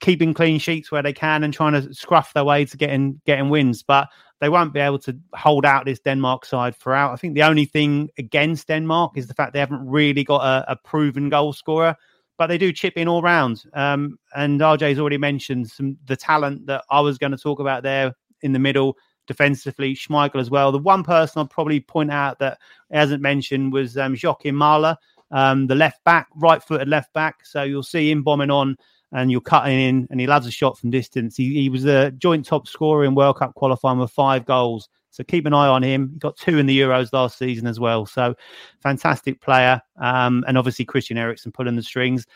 keeping 0.00 0.32
clean 0.32 0.58
sheets 0.58 0.90
where 0.90 1.02
they 1.02 1.12
can 1.12 1.44
and 1.44 1.52
trying 1.52 1.74
to 1.74 1.92
scruff 1.92 2.32
their 2.32 2.44
way 2.44 2.64
to 2.64 2.76
getting 2.76 3.20
getting 3.26 3.50
wins. 3.50 3.82
But 3.82 4.08
they 4.40 4.48
won't 4.48 4.72
be 4.72 4.80
able 4.80 4.98
to 5.00 5.16
hold 5.34 5.66
out 5.66 5.84
this 5.84 6.00
Denmark 6.00 6.46
side 6.46 6.74
throughout. 6.74 7.12
I 7.12 7.16
think 7.16 7.34
the 7.34 7.42
only 7.42 7.66
thing 7.66 8.08
against 8.18 8.68
Denmark 8.68 9.12
is 9.16 9.26
the 9.26 9.34
fact 9.34 9.52
they 9.52 9.58
haven't 9.60 9.86
really 9.86 10.24
got 10.24 10.42
a, 10.42 10.72
a 10.72 10.76
proven 10.76 11.28
goal 11.28 11.52
scorer 11.52 11.94
but 12.40 12.46
they 12.46 12.56
do 12.56 12.72
chip 12.72 12.94
in 12.96 13.06
all 13.06 13.20
round. 13.20 13.64
Um, 13.74 14.18
and 14.34 14.58
RJ's 14.58 14.98
already 14.98 15.18
mentioned 15.18 15.68
some 15.68 15.98
the 16.06 16.16
talent 16.16 16.64
that 16.68 16.84
I 16.90 16.98
was 17.02 17.18
going 17.18 17.32
to 17.32 17.36
talk 17.36 17.60
about 17.60 17.82
there 17.82 18.14
in 18.40 18.54
the 18.54 18.58
middle 18.58 18.96
defensively, 19.26 19.94
Schmeichel 19.94 20.40
as 20.40 20.48
well. 20.48 20.72
The 20.72 20.78
one 20.78 21.04
person 21.04 21.40
I'll 21.40 21.46
probably 21.46 21.80
point 21.80 22.10
out 22.10 22.38
that 22.38 22.56
hasn't 22.90 23.20
mentioned 23.20 23.74
was 23.74 23.98
um, 23.98 24.14
Joakim 24.14 24.54
Maehle, 24.54 24.96
um, 25.30 25.66
the 25.66 25.74
left 25.74 26.02
back, 26.04 26.28
right 26.34 26.62
footed 26.62 26.88
left 26.88 27.12
back. 27.12 27.44
So 27.44 27.62
you'll 27.62 27.82
see 27.82 28.10
him 28.10 28.22
bombing 28.22 28.50
on 28.50 28.78
and 29.12 29.30
you're 29.30 29.42
cutting 29.42 29.78
in, 29.78 30.08
and 30.10 30.18
he 30.18 30.26
loves 30.26 30.46
a 30.46 30.50
shot 30.50 30.78
from 30.78 30.88
distance. 30.88 31.36
He, 31.36 31.52
he 31.52 31.68
was 31.68 31.82
the 31.82 32.14
joint 32.16 32.46
top 32.46 32.66
scorer 32.68 33.04
in 33.04 33.14
World 33.14 33.36
Cup 33.36 33.54
qualifying 33.54 33.98
with 33.98 34.12
five 34.12 34.46
goals. 34.46 34.88
So 35.10 35.24
keep 35.24 35.46
an 35.46 35.54
eye 35.54 35.66
on 35.66 35.82
him. 35.82 36.10
He 36.12 36.18
got 36.18 36.36
two 36.36 36.58
in 36.58 36.66
the 36.66 36.78
Euros 36.78 37.12
last 37.12 37.38
season 37.38 37.66
as 37.66 37.80
well. 37.80 38.06
So 38.06 38.34
fantastic 38.80 39.40
player. 39.40 39.80
Um, 40.00 40.44
and 40.46 40.56
obviously 40.56 40.84
Christian 40.84 41.18
Eriksen 41.18 41.52
pulling 41.52 41.76
the 41.76 41.82
strings. 41.82 42.26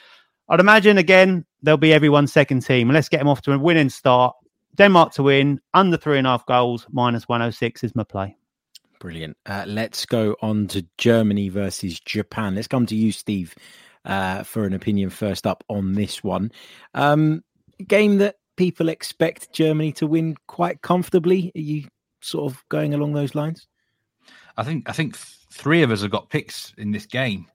I'd 0.49 0.61
imagine 0.61 0.99
again 0.99 1.45
they'll 1.63 1.77
be 1.77 1.93
everyone's 1.93 2.33
second 2.33 2.61
team. 2.61 2.91
Let's 2.91 3.09
get 3.09 3.19
them 3.19 3.29
off 3.29 3.43
to 3.43 3.53
a 3.53 3.59
winning 3.59 3.89
start. 3.89 4.35
Denmark 4.77 5.13
to 5.15 5.23
win 5.23 5.61
under 5.73 5.97
three 5.97 6.19
and 6.19 6.27
a 6.27 6.31
half 6.31 6.47
goals 6.47 6.87
minus 6.91 7.29
106 7.29 7.85
is 7.85 7.95
my 7.95 8.05
play. 8.05 8.37
Brilliant. 8.99 9.37
Uh, 9.47 9.65
let's 9.67 10.07
go 10.07 10.37
on 10.41 10.67
to 10.69 10.85
Germany 10.99 11.49
versus 11.49 12.01
Japan. 12.01 12.55
Let's 12.55 12.69
come 12.69 12.87
to 12.87 12.97
you, 12.97 13.13
Steve, 13.13 13.55
uh, 14.05 14.43
for 14.43 14.65
an 14.65 14.73
opinion 14.73 15.11
first 15.11 15.47
up 15.47 15.63
on 15.69 15.93
this 15.93 16.25
one. 16.25 16.51
Um, 16.95 17.45
game 17.87 18.19
that 18.19 18.37
people 18.57 18.89
expect 18.89 19.53
Germany 19.53 19.93
to 19.93 20.07
win 20.07 20.37
quite 20.47 20.81
comfortably. 20.83 21.53
Are 21.55 21.61
you 21.61 21.85
sort 22.25 22.51
of 22.51 22.65
going 22.69 22.95
along 22.95 23.13
those 23.13 23.35
lines? 23.35 23.67
I 24.57 24.65
think 24.65 24.89
I 24.89 24.93
think 24.93 25.17
three 25.17 25.83
of 25.83 25.91
us 25.91 26.03
have 26.03 26.11
got 26.11 26.31
picks 26.31 26.73
in 26.79 26.91
this 26.91 27.07
game. 27.07 27.47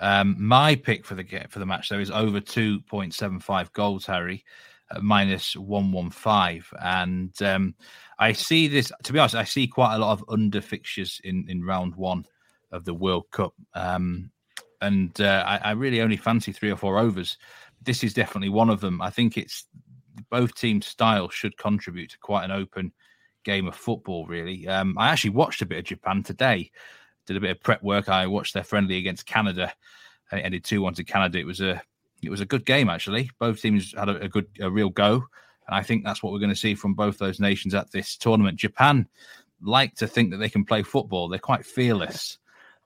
Um, 0.00 0.36
my 0.38 0.74
pick 0.74 1.04
for 1.04 1.14
the 1.14 1.24
for 1.48 1.58
the 1.58 1.66
match 1.66 1.88
though 1.88 1.98
is 1.98 2.10
over 2.10 2.40
two 2.40 2.80
point 2.82 3.14
seven 3.14 3.38
five 3.38 3.72
goals, 3.72 4.06
Harry, 4.06 4.44
uh, 4.90 5.00
minus 5.00 5.56
one 5.56 5.92
one 5.92 6.10
five, 6.10 6.72
and 6.80 7.40
um, 7.42 7.74
I 8.18 8.32
see 8.32 8.68
this. 8.68 8.92
To 9.04 9.12
be 9.12 9.18
honest, 9.18 9.34
I 9.34 9.44
see 9.44 9.66
quite 9.66 9.94
a 9.94 9.98
lot 9.98 10.12
of 10.12 10.24
under 10.28 10.60
fixtures 10.60 11.20
in 11.24 11.46
in 11.48 11.64
round 11.64 11.94
one 11.94 12.24
of 12.70 12.84
the 12.84 12.94
World 12.94 13.30
Cup, 13.30 13.54
um, 13.74 14.30
and 14.80 15.20
uh, 15.20 15.44
I, 15.46 15.56
I 15.58 15.70
really 15.72 16.00
only 16.00 16.16
fancy 16.16 16.52
three 16.52 16.70
or 16.70 16.76
four 16.76 16.98
overs. 16.98 17.38
This 17.82 18.04
is 18.04 18.14
definitely 18.14 18.48
one 18.48 18.70
of 18.70 18.80
them. 18.80 19.00
I 19.00 19.10
think 19.10 19.36
it's 19.36 19.66
both 20.30 20.54
teams' 20.54 20.86
style 20.86 21.28
should 21.28 21.56
contribute 21.56 22.10
to 22.10 22.18
quite 22.18 22.44
an 22.44 22.50
open 22.50 22.92
game 23.44 23.68
of 23.68 23.74
football, 23.74 24.26
really. 24.26 24.66
Um, 24.68 24.96
I 24.98 25.08
actually 25.08 25.30
watched 25.30 25.62
a 25.62 25.66
bit 25.66 25.78
of 25.78 25.84
Japan 25.84 26.22
today, 26.22 26.70
did 27.26 27.36
a 27.36 27.40
bit 27.40 27.50
of 27.50 27.62
prep 27.62 27.82
work. 27.82 28.08
I 28.08 28.26
watched 28.26 28.54
their 28.54 28.64
friendly 28.64 28.98
against 28.98 29.26
Canada, 29.26 29.72
and 30.30 30.40
it 30.40 30.44
ended 30.44 30.64
two 30.64 30.82
one 30.82 30.94
to 30.94 31.04
Canada. 31.04 31.38
It 31.38 31.46
was 31.46 31.60
a 31.60 31.82
it 32.22 32.30
was 32.30 32.40
a 32.40 32.46
good 32.46 32.64
game 32.64 32.88
actually. 32.88 33.30
Both 33.38 33.60
teams 33.60 33.94
had 33.96 34.08
a, 34.08 34.22
a 34.22 34.28
good, 34.28 34.46
a 34.60 34.70
real 34.70 34.90
go, 34.90 35.14
and 35.66 35.74
I 35.74 35.82
think 35.82 36.04
that's 36.04 36.22
what 36.22 36.32
we're 36.32 36.38
going 36.38 36.50
to 36.50 36.56
see 36.56 36.74
from 36.74 36.94
both 36.94 37.18
those 37.18 37.40
nations 37.40 37.74
at 37.74 37.90
this 37.90 38.16
tournament. 38.16 38.58
Japan 38.58 39.08
like 39.60 39.94
to 39.96 40.06
think 40.06 40.30
that 40.30 40.38
they 40.38 40.48
can 40.48 40.64
play 40.64 40.82
football. 40.82 41.28
They're 41.28 41.38
quite 41.38 41.64
fearless. 41.64 42.38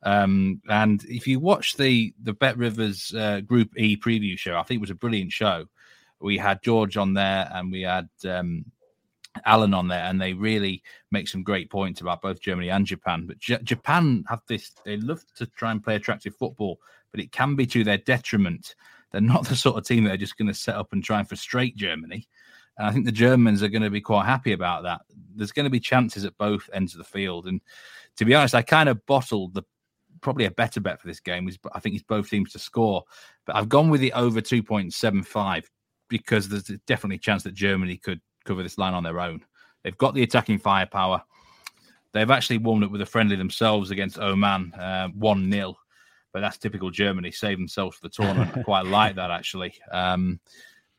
Um, 0.03 0.61
and 0.69 1.03
if 1.05 1.27
you 1.27 1.40
watch 1.40 1.77
the 1.77 2.14
the 2.23 2.33
Bet 2.33 2.57
Rivers 2.57 3.14
uh, 3.14 3.40
Group 3.40 3.71
E 3.77 3.97
preview 3.97 4.38
show, 4.38 4.57
I 4.57 4.62
think 4.62 4.79
it 4.79 4.83
was 4.83 4.90
a 4.90 4.95
brilliant 4.95 5.33
show. 5.33 5.66
We 6.21 6.38
had 6.38 6.62
George 6.62 6.97
on 6.97 7.14
there, 7.14 7.51
and 7.53 7.71
we 7.71 7.83
had 7.83 8.09
um, 8.25 8.64
Alan 9.44 9.75
on 9.75 9.88
there, 9.88 10.05
and 10.05 10.20
they 10.20 10.33
really 10.33 10.83
make 11.11 11.29
some 11.29 11.42
great 11.42 11.70
points 11.70 12.01
about 12.01 12.22
both 12.22 12.40
Germany 12.40 12.70
and 12.70 12.87
Japan. 12.87 13.27
But 13.27 13.38
J- 13.38 13.61
Japan 13.62 14.25
have 14.29 14.42
this; 14.49 14.72
they 14.85 14.96
love 14.96 15.22
to 15.37 15.46
try 15.46 15.70
and 15.70 15.83
play 15.83 15.96
attractive 15.96 16.35
football, 16.37 16.81
but 17.11 17.20
it 17.20 17.33
can 17.33 17.55
be 17.55 17.66
to 17.66 17.85
their 17.85 17.99
detriment. 17.99 18.75
They're 19.12 19.20
not 19.20 19.49
the 19.49 19.57
sort 19.57 19.77
of 19.77 19.85
team 19.85 20.05
that 20.05 20.14
are 20.14 20.18
just 20.18 20.37
going 20.37 20.49
to 20.49 20.55
set 20.55 20.77
up 20.77 20.92
and 20.92 21.03
try 21.03 21.18
and 21.18 21.29
frustrate 21.29 21.77
Germany. 21.77 22.29
And 22.79 22.87
I 22.87 22.92
think 22.92 23.07
the 23.07 23.12
Germans 23.12 23.62
are 23.62 23.68
going 23.68 23.83
to 23.83 23.90
be 23.90 24.01
quite 24.01 24.27
happy 24.27 24.53
about 24.53 24.83
that. 24.83 25.03
There's 25.35 25.53
going 25.53 25.64
to 25.64 25.70
be 25.70 25.81
chances 25.81 26.25
at 26.25 26.37
both 26.37 26.68
ends 26.72 26.94
of 26.94 26.99
the 26.99 27.05
field. 27.05 27.46
And 27.46 27.61
to 28.16 28.25
be 28.25 28.35
honest, 28.35 28.55
I 28.55 28.62
kind 28.62 28.88
of 28.88 29.05
bottled 29.07 29.55
the 29.55 29.62
probably 30.20 30.44
a 30.44 30.51
better 30.51 30.81
bet 30.81 31.01
for 31.01 31.07
this 31.07 31.20
game. 31.20 31.49
Is 31.49 31.59
I 31.72 31.81
think 31.81 31.94
it's 31.94 32.05
both 32.05 32.29
teams 32.29 32.53
to 32.53 32.59
score, 32.59 33.05
but 33.46 33.57
I've 33.57 33.68
gone 33.68 33.90
with 33.90 34.01
the 34.01 34.12
over 34.12 34.40
2.75 34.40 35.64
because 36.09 36.49
there's 36.49 36.70
definitely 36.87 37.16
a 37.16 37.20
chance 37.20 37.42
that 37.44 37.55
Germany 37.55 37.96
could 37.96 38.20
cover 38.47 38.63
this 38.63 38.79
line 38.79 38.95
on 38.95 39.03
their 39.03 39.21
own. 39.21 39.45
They've 39.83 39.97
got 39.99 40.15
the 40.15 40.23
attacking 40.23 40.59
firepower. 40.59 41.23
They've 42.13 42.31
actually 42.31 42.59
warmed 42.59 42.85
up 42.85 42.91
with 42.91 43.03
a 43.03 43.07
friendly 43.07 43.37
themselves 43.37 43.91
against 43.91 44.19
Oman, 44.19 44.73
uh, 44.75 45.09
1 45.09 45.47
uh, 45.47 45.51
0. 45.53 45.75
But 46.33 46.41
that's 46.41 46.59
typical 46.59 46.91
Germany, 46.91 47.31
save 47.31 47.59
themselves 47.59 47.97
for 47.97 48.09
the 48.09 48.13
tournament. 48.13 48.57
I 48.57 48.63
quite 48.63 48.87
like 48.87 49.17
that, 49.17 49.31
actually. 49.31 49.75
Um, 49.91 50.41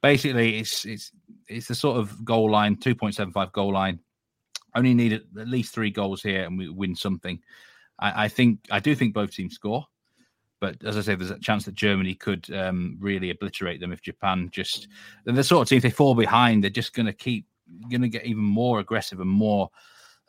basically, 0.01 0.59
it's 0.59 0.85
it's 0.85 1.11
it's 1.47 1.67
the 1.67 1.75
sort 1.75 1.97
of 1.97 2.23
goal 2.23 2.51
line, 2.51 2.75
2.75 2.75 3.51
goal 3.51 3.73
line. 3.73 3.99
Only 4.75 4.93
need 4.93 5.13
at 5.13 5.47
least 5.47 5.73
three 5.73 5.89
goals 5.89 6.21
here 6.21 6.43
and 6.43 6.57
we 6.57 6.69
win 6.69 6.95
something. 6.95 7.39
I, 7.99 8.25
I 8.25 8.27
think 8.27 8.59
I 8.69 8.79
do 8.79 8.95
think 8.95 9.13
both 9.13 9.31
teams 9.31 9.55
score. 9.55 9.85
But 10.59 10.83
as 10.83 10.97
I 10.97 11.01
say, 11.01 11.15
there's 11.15 11.31
a 11.31 11.39
chance 11.39 11.65
that 11.65 11.75
Germany 11.75 12.15
could 12.15 12.51
um, 12.53 12.97
really 12.99 13.29
obliterate 13.29 13.79
them 13.79 13.91
if 13.91 14.01
Japan 14.01 14.49
just. 14.51 14.87
the 15.25 15.43
sort 15.43 15.61
of 15.61 15.69
team, 15.69 15.77
if 15.77 15.83
they 15.83 15.89
fall 15.89 16.15
behind, 16.15 16.63
they're 16.63 16.71
just 16.71 16.93
going 16.93 17.05
to 17.05 17.13
keep, 17.13 17.45
going 17.89 18.01
to 18.01 18.09
get 18.09 18.25
even 18.25 18.43
more 18.43 18.79
aggressive 18.79 19.19
and 19.19 19.29
more 19.29 19.69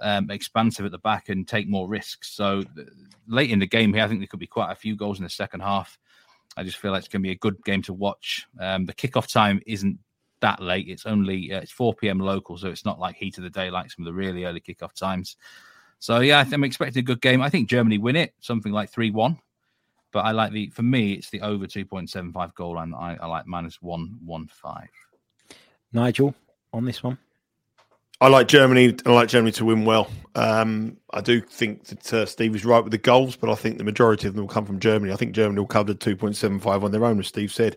um, 0.01 0.31
expansive 0.31 0.85
at 0.85 0.93
the 0.93 0.99
back 0.99 1.29
and 1.29 1.49
take 1.49 1.69
more 1.69 1.89
risks. 1.89 2.31
So 2.31 2.63
late 3.27 3.51
in 3.51 3.59
the 3.59 3.67
game 3.67 3.95
here, 3.95 4.05
I 4.05 4.09
think 4.09 4.21
there 4.21 4.27
could 4.27 4.41
be 4.41 4.47
quite 4.47 4.71
a 4.71 4.77
few 4.77 4.97
goals 4.97 5.19
in 5.19 5.25
the 5.25 5.31
second 5.31 5.61
half. 5.61 5.99
I 6.57 6.65
just 6.65 6.79
feel 6.79 6.93
like 6.93 7.01
it's 7.01 7.09
going 7.09 7.23
to 7.23 7.27
be 7.27 7.33
a 7.33 7.39
good 7.39 7.63
game 7.65 7.83
to 7.83 7.93
watch. 7.93 8.47
Um, 8.61 8.85
the 8.85 8.95
kickoff 8.95 9.33
time 9.33 9.61
isn't 9.67 9.99
that 10.41 10.61
late. 10.61 10.89
It's 10.89 11.07
only 11.07 11.53
uh, 11.53 11.61
it's 11.61 11.73
4 11.73 11.95
p.m. 11.95 12.19
local, 12.19 12.59
so 12.59 12.69
it's 12.69 12.85
not 12.85 12.99
like 12.99 13.17
heat 13.17 13.39
of 13.39 13.45
the 13.45 13.51
day 13.51 13.71
like 13.71 13.91
some 13.91 14.07
of 14.07 14.13
the 14.13 14.19
really 14.19 14.45
early 14.45 14.61
kickoff 14.61 14.93
times. 14.95 15.37
So 16.01 16.21
yeah, 16.21 16.45
I'm 16.51 16.65
expecting 16.65 17.01
a 17.01 17.05
good 17.05 17.21
game. 17.21 17.43
I 17.43 17.51
think 17.51 17.69
Germany 17.69 17.99
win 17.99 18.17
it, 18.17 18.35
something 18.41 18.73
like 18.73 18.91
three 18.91 19.11
one. 19.11 19.39
But 20.13 20.21
I 20.21 20.33
like 20.33 20.53
the 20.53 20.71
for 20.71 20.83
me, 20.83 21.13
it's 21.13 21.31
the 21.31 21.41
over 21.43 21.67
two 21.67 21.85
point 21.85 22.11
seven 22.11 22.33
five 22.33 22.55
goal 22.55 22.75
line. 22.75 22.95
I, 22.95 23.17
I 23.17 23.27
like 23.27 23.47
minus 23.47 23.81
one 23.83 24.19
one 24.25 24.49
five. 24.49 24.89
Nigel 25.93 26.35
on 26.73 26.85
this 26.85 27.03
one. 27.03 27.19
I 28.21 28.29
like 28.29 28.49
Germany. 28.49 28.97
I 29.07 29.13
like 29.13 29.29
Germany 29.29 29.53
to 29.53 29.65
win 29.65 29.85
well. 29.85 30.11
Um, 30.35 30.97
I 31.13 31.21
do 31.21 31.41
think 31.41 31.85
that 31.85 32.13
uh, 32.13 32.27
Steve 32.27 32.57
is 32.57 32.65
right 32.65 32.83
with 32.83 32.91
the 32.91 32.99
goals, 32.99 33.37
but 33.37 33.49
I 33.49 33.55
think 33.55 33.79
the 33.79 33.85
majority 33.85 34.27
of 34.27 34.35
them 34.35 34.43
will 34.43 34.53
come 34.53 34.67
from 34.67 34.81
Germany. 34.81 35.13
I 35.13 35.17
think 35.17 35.33
Germany 35.33 35.61
will 35.61 35.67
cover 35.67 35.95
two 35.95 36.17
point 36.17 36.37
seven 36.37 36.59
five 36.59 36.83
on 36.83 36.91
their 36.91 37.05
own, 37.05 37.21
as 37.21 37.29
Steve 37.29 37.53
said. 37.53 37.77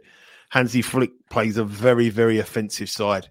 Hansi 0.50 0.82
Flick 0.82 1.12
plays 1.30 1.58
a 1.58 1.64
very, 1.64 2.10
very 2.10 2.40
offensive 2.40 2.90
side. 2.90 3.30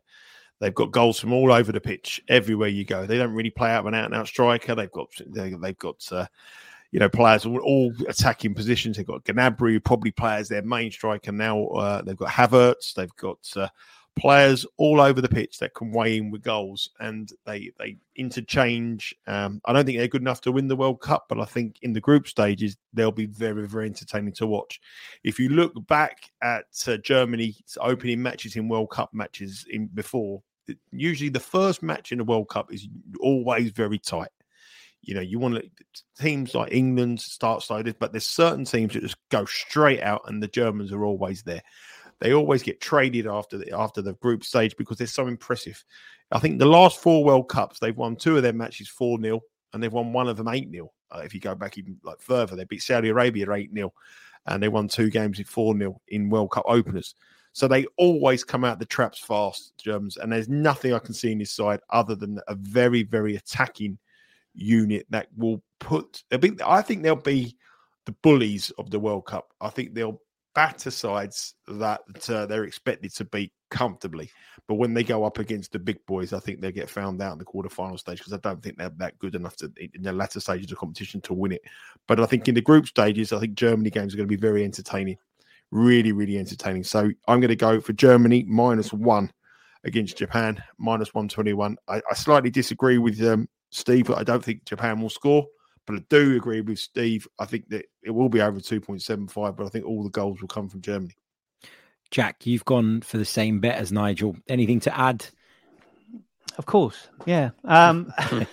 They've 0.61 0.75
got 0.75 0.93
goals 0.93 1.19
from 1.19 1.33
all 1.33 1.53
over 1.53 1.73
the 1.73 1.81
pitch, 1.81 2.23
everywhere 2.29 2.69
you 2.69 2.85
go. 2.85 3.07
They 3.07 3.19
don't 3.19 3.35
really 3.35 3.51
play 3.51 3.71
out 3.71 3.87
an 3.87 3.95
out 3.95 4.05
and 4.07 4.15
out 4.15 4.29
striker. 4.29 4.75
They've 4.75 4.91
got 4.91 5.09
they, 5.27 5.51
have 5.51 5.79
got 5.79 6.07
uh, 6.13 6.27
you 6.93 6.99
know 6.99 7.09
players 7.09 7.47
all, 7.47 7.59
all, 7.61 7.93
attacking 8.09 8.55
positions. 8.55 8.97
They've 8.97 9.07
got 9.07 9.25
Gnabry, 9.25 9.83
probably 9.83 10.11
plays 10.11 10.49
their 10.49 10.63
main 10.63 10.91
striker 10.91 11.33
now. 11.33 11.67
Uh, 11.67 12.03
they've 12.03 12.17
got 12.17 12.31
Havertz. 12.31 12.95
They've 12.95 13.15
got 13.17 13.39
uh, 13.57 13.69
players 14.19 14.67
all 14.77 15.01
over 15.01 15.21
the 15.21 15.29
pitch 15.29 15.59
that 15.59 15.75
can 15.75 15.93
weigh 15.93 16.19
in 16.19 16.31
with 16.31 16.43
goals, 16.43 16.91
and 17.01 17.33
they 17.47 17.71
they 17.79 17.97
interchange. 18.17 19.15
Um, 19.27 19.61
I 19.65 19.73
don't 19.73 19.85
think 19.85 19.99
they're 19.99 20.09
good 20.09 20.23
enough 20.23 20.41
to 20.43 20.53
win 20.53 20.69
the 20.69 20.77
World 20.77 21.01
Cup, 21.01 21.27
but 21.29 21.41
I 21.41 21.45
think 21.45 21.77
in 21.83 21.93
the 21.93 22.01
group 22.01 22.29
stages 22.29 22.77
they'll 22.93 23.13
be 23.13 23.27
very 23.27 23.67
very 23.67 23.87
entertaining 23.87 24.33
to 24.35 24.47
watch. 24.47 24.81
If 25.25 25.39
you 25.39 25.51
look 25.51 25.73
back 25.87 26.31
at 26.43 26.67
uh, 26.87 26.97
Germany's 26.99 27.79
opening 27.81 28.23
matches 28.23 28.57
in 28.57 28.69
World 28.69 28.91
Cup 28.91 29.15
matches 29.15 29.65
in 29.71 29.87
before, 29.87 30.43
usually 30.91 31.31
the 31.31 31.41
first 31.41 31.83
match 31.83 32.13
in 32.13 32.19
the 32.19 32.25
World 32.25 32.49
Cup 32.49 32.73
is 32.73 32.89
always 33.21 33.71
very 33.71 33.99
tight. 33.99 34.29
You 35.03 35.15
know, 35.15 35.21
you 35.21 35.39
want 35.39 35.55
to, 35.55 35.71
teams 36.21 36.55
like 36.55 36.73
England 36.73 37.21
start 37.21 37.63
started, 37.63 37.97
but 37.99 38.13
there's 38.13 38.27
certain 38.27 38.65
teams 38.65 38.95
that 38.95 39.03
just 39.03 39.17
go 39.31 39.45
straight 39.45 40.03
out, 40.03 40.23
and 40.27 40.43
the 40.43 40.49
Germans 40.49 40.93
are 40.93 41.05
always 41.05 41.43
there. 41.43 41.63
They 42.21 42.35
always 42.35 42.63
get 42.63 42.81
traded 42.81 43.27
after 43.27 43.57
the 43.57 43.73
after 43.73 44.03
the 44.03 44.13
group 44.15 44.45
stage 44.45 44.77
because 44.77 44.99
they're 44.99 45.07
so 45.07 45.27
impressive. 45.27 45.83
I 46.33 46.39
think 46.39 46.59
the 46.59 46.67
last 46.67 47.01
four 47.01 47.25
World 47.25 47.49
Cups, 47.49 47.79
they've 47.79 47.97
won 47.97 48.15
two 48.17 48.37
of 48.37 48.43
their 48.43 48.53
matches 48.53 48.89
4 48.89 49.21
0, 49.21 49.41
and 49.73 49.83
they've 49.83 49.93
won 49.93 50.13
one 50.13 50.29
of 50.29 50.37
them 50.37 50.49
8 50.49 50.71
0. 50.71 50.93
Uh, 51.11 51.23
if 51.25 51.35
you 51.35 51.41
go 51.41 51.55
back 51.55 51.77
even 51.77 51.97
like 52.05 52.21
further, 52.21 52.55
they 52.55 52.65
beat 52.65 52.83
Saudi 52.83 53.09
Arabia 53.09 53.51
8 53.51 53.71
0, 53.75 53.93
and 54.47 54.63
they 54.63 54.69
won 54.69 54.87
two 54.87 55.11
games 55.11 55.39
in 55.39 55.45
4 55.45 55.77
0 55.77 56.01
in 56.09 56.31
World 56.31 56.53
Cup 56.53 56.65
openers. 56.69 57.15
So 57.53 57.67
they 57.67 57.87
always 57.97 58.45
come 58.45 58.65
out 58.65 58.79
the 58.79 58.87
traps 58.87 59.19
fast, 59.19 59.73
Germans, 59.77 60.17
and 60.17 60.33
there's 60.33 60.49
nothing 60.49 60.95
I 60.95 61.01
can 61.01 61.15
see 61.15 61.33
in 61.33 61.39
this 61.39 61.51
side 61.51 61.81
other 61.91 62.15
than 62.15 62.39
a 62.47 62.55
very, 62.55 63.03
very 63.03 63.37
attacking 63.37 63.99
unit 64.61 65.07
that 65.11 65.29
will 65.37 65.63
put. 65.79 66.23
I 66.31 66.83
think 66.83 67.03
they'll 67.03 67.17
be 67.17 67.57
the 68.07 68.13
bullies 68.23 68.71
of 68.79 68.91
the 68.91 69.01
World 69.01 69.27
Cup. 69.27 69.49
I 69.61 69.69
think 69.71 69.95
they'll 69.95 70.21
batter 70.55 70.91
sides 70.91 71.55
that 71.69 72.01
uh, 72.29 72.47
they're 72.47 72.65
expected 72.65 73.15
to 73.15 73.25
beat 73.25 73.53
comfortably. 73.71 74.31
But 74.67 74.75
when 74.75 74.95
they 74.95 75.05
go 75.05 75.25
up 75.25 75.39
against 75.39 75.73
the 75.73 75.79
big 75.79 76.05
boys, 76.07 76.33
I 76.33 76.41
think 76.41 76.61
they 76.61 76.73
get 76.73 76.91
found 76.91 77.21
out 77.23 77.33
in 77.33 77.39
the 77.39 77.45
quarterfinal 77.45 77.99
stage 77.99 78.19
because 78.19 78.33
I 78.33 78.39
don't 78.39 78.63
think 78.63 78.77
they're 78.77 78.91
that 78.99 79.19
good 79.19 79.35
enough 79.35 79.57
to 79.57 79.73
in 79.77 80.03
the 80.03 80.13
latter 80.13 80.41
stages 80.41 80.71
of 80.73 80.79
competition 80.79 81.21
to 81.23 81.35
win 81.35 81.53
it. 81.53 81.63
But 82.07 82.21
I 82.21 82.27
think 82.27 82.49
in 82.49 82.55
the 82.55 82.61
group 82.61 82.87
stages, 82.87 83.33
I 83.33 83.41
think 83.41 83.55
Germany 83.55 83.91
games 83.91 84.13
are 84.13 84.17
going 84.17 84.29
to 84.29 84.37
be 84.37 84.41
very 84.41 84.65
entertaining, 84.65 85.17
really, 85.71 86.13
really 86.13 86.39
entertaining. 86.39 86.85
So 86.85 87.11
I'm 87.29 87.41
going 87.41 87.49
to 87.49 87.57
go 87.57 87.81
for 87.81 87.93
Germany 87.93 88.45
minus 88.49 88.93
one 88.93 89.33
against 89.85 90.19
Japan, 90.19 90.63
minus 90.79 91.15
121. 91.15 91.77
I, 91.89 92.03
I 92.11 92.15
slightly 92.15 92.51
disagree 92.51 92.99
with 92.99 93.23
um, 93.23 93.49
Steve, 93.71 94.07
but 94.07 94.19
I 94.19 94.25
don't 94.25 94.45
think 94.45 94.65
Japan 94.65 95.01
will 95.01 95.11
score. 95.11 95.47
But 95.87 95.97
I 95.97 96.03
do 96.09 96.37
agree 96.37 96.61
with 96.61 96.79
Steve. 96.79 97.27
I 97.39 97.47
think 97.47 97.69
that 97.71 97.87
it 98.03 98.11
will 98.11 98.29
be 98.29 98.41
over 98.41 98.61
2.75, 98.61 99.57
but 99.57 99.67
I 99.67 99.69
think 99.69 99.87
all 99.87 100.03
the 100.05 100.11
goals 100.11 100.41
will 100.41 100.49
come 100.49 100.69
from 100.69 100.83
Germany. 100.83 101.15
Jack, 102.11 102.47
you've 102.47 102.65
gone 102.65 103.01
for 103.01 103.19
the 103.19 103.25
same 103.25 103.61
bet 103.61 103.77
as 103.77 103.93
Nigel. 103.93 104.37
Anything 104.49 104.81
to 104.81 104.97
add? 104.97 105.25
Of 106.59 106.67
course, 106.67 107.09
yeah. 107.25 107.51
Um, 107.65 108.13
uh, 108.21 108.47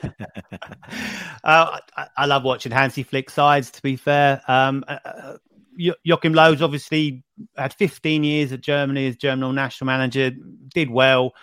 I, 1.44 2.08
I, 2.16 2.26
love 2.26 2.44
watching 2.44 2.72
Hansi 2.72 3.04
Flick 3.04 3.30
sides. 3.30 3.72
To 3.72 3.82
be 3.82 3.96
fair, 3.96 4.42
um, 4.48 4.86
uh, 4.88 4.98
uh 5.04 5.38
Joachim 5.78 6.34
Löw's 6.34 6.62
obviously 6.62 7.24
had 7.56 7.74
15 7.74 8.24
years 8.24 8.52
at 8.52 8.62
Germany 8.62 9.08
as 9.08 9.16
German 9.16 9.54
national 9.56 9.88
manager. 9.88 10.32
Did 10.74 10.90
well 10.90 11.34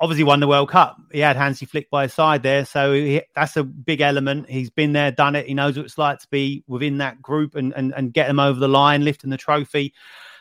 obviously 0.00 0.24
won 0.24 0.40
the 0.40 0.48
World 0.48 0.70
Cup. 0.70 1.00
He 1.12 1.20
had 1.20 1.36
Hansi 1.36 1.66
Flick 1.66 1.90
by 1.90 2.04
his 2.04 2.14
side 2.14 2.42
there, 2.42 2.64
so 2.64 2.92
he, 2.92 3.22
that's 3.34 3.56
a 3.56 3.64
big 3.64 4.00
element. 4.00 4.48
He's 4.48 4.70
been 4.70 4.92
there, 4.92 5.10
done 5.10 5.36
it. 5.36 5.46
He 5.46 5.54
knows 5.54 5.76
what 5.76 5.86
it's 5.86 5.98
like 5.98 6.20
to 6.20 6.28
be 6.30 6.64
within 6.66 6.98
that 6.98 7.20
group 7.20 7.54
and 7.54 7.72
and, 7.74 7.92
and 7.96 8.12
get 8.12 8.28
them 8.28 8.40
over 8.40 8.58
the 8.58 8.68
line, 8.68 9.04
lifting 9.04 9.30
the 9.30 9.36
trophy. 9.36 9.92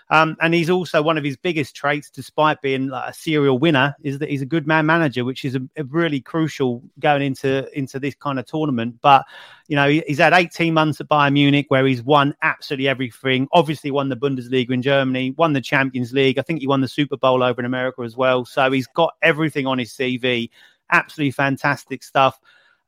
Um, 0.09 0.37
and 0.41 0.53
he's 0.53 0.69
also 0.69 1.01
one 1.01 1.17
of 1.17 1.23
his 1.23 1.35
biggest 1.35 1.75
traits, 1.75 2.09
despite 2.09 2.61
being 2.61 2.87
like 2.87 3.09
a 3.09 3.13
serial 3.13 3.59
winner, 3.59 3.95
is 4.03 4.19
that 4.19 4.29
he's 4.29 4.41
a 4.41 4.45
good 4.45 4.65
man 4.65 4.85
manager, 4.85 5.25
which 5.25 5.43
is 5.43 5.55
a, 5.55 5.61
a 5.75 5.83
really 5.83 6.21
crucial 6.21 6.81
going 6.99 7.21
into 7.21 7.67
into 7.77 7.99
this 7.99 8.15
kind 8.15 8.39
of 8.39 8.45
tournament. 8.45 8.95
But 9.01 9.25
you 9.67 9.75
know, 9.75 9.89
he, 9.89 10.03
he's 10.07 10.19
had 10.19 10.33
18 10.33 10.73
months 10.73 11.01
at 11.01 11.09
Bayern 11.09 11.33
Munich 11.33 11.65
where 11.69 11.85
he's 11.85 12.01
won 12.01 12.33
absolutely 12.41 12.87
everything. 12.87 13.47
Obviously, 13.51 13.91
won 13.91 14.09
the 14.09 14.15
Bundesliga 14.15 14.71
in 14.71 14.81
Germany, 14.81 15.31
won 15.31 15.53
the 15.53 15.61
Champions 15.61 16.13
League. 16.13 16.39
I 16.39 16.41
think 16.41 16.61
he 16.61 16.67
won 16.67 16.81
the 16.81 16.87
Super 16.87 17.17
Bowl 17.17 17.43
over 17.43 17.59
in 17.59 17.65
America 17.65 18.01
as 18.03 18.15
well. 18.15 18.45
So 18.45 18.71
he's 18.71 18.87
got 18.87 19.15
everything 19.21 19.67
on 19.67 19.77
his 19.77 19.91
CV. 19.91 20.49
Absolutely 20.89 21.31
fantastic 21.31 22.01
stuff 22.01 22.39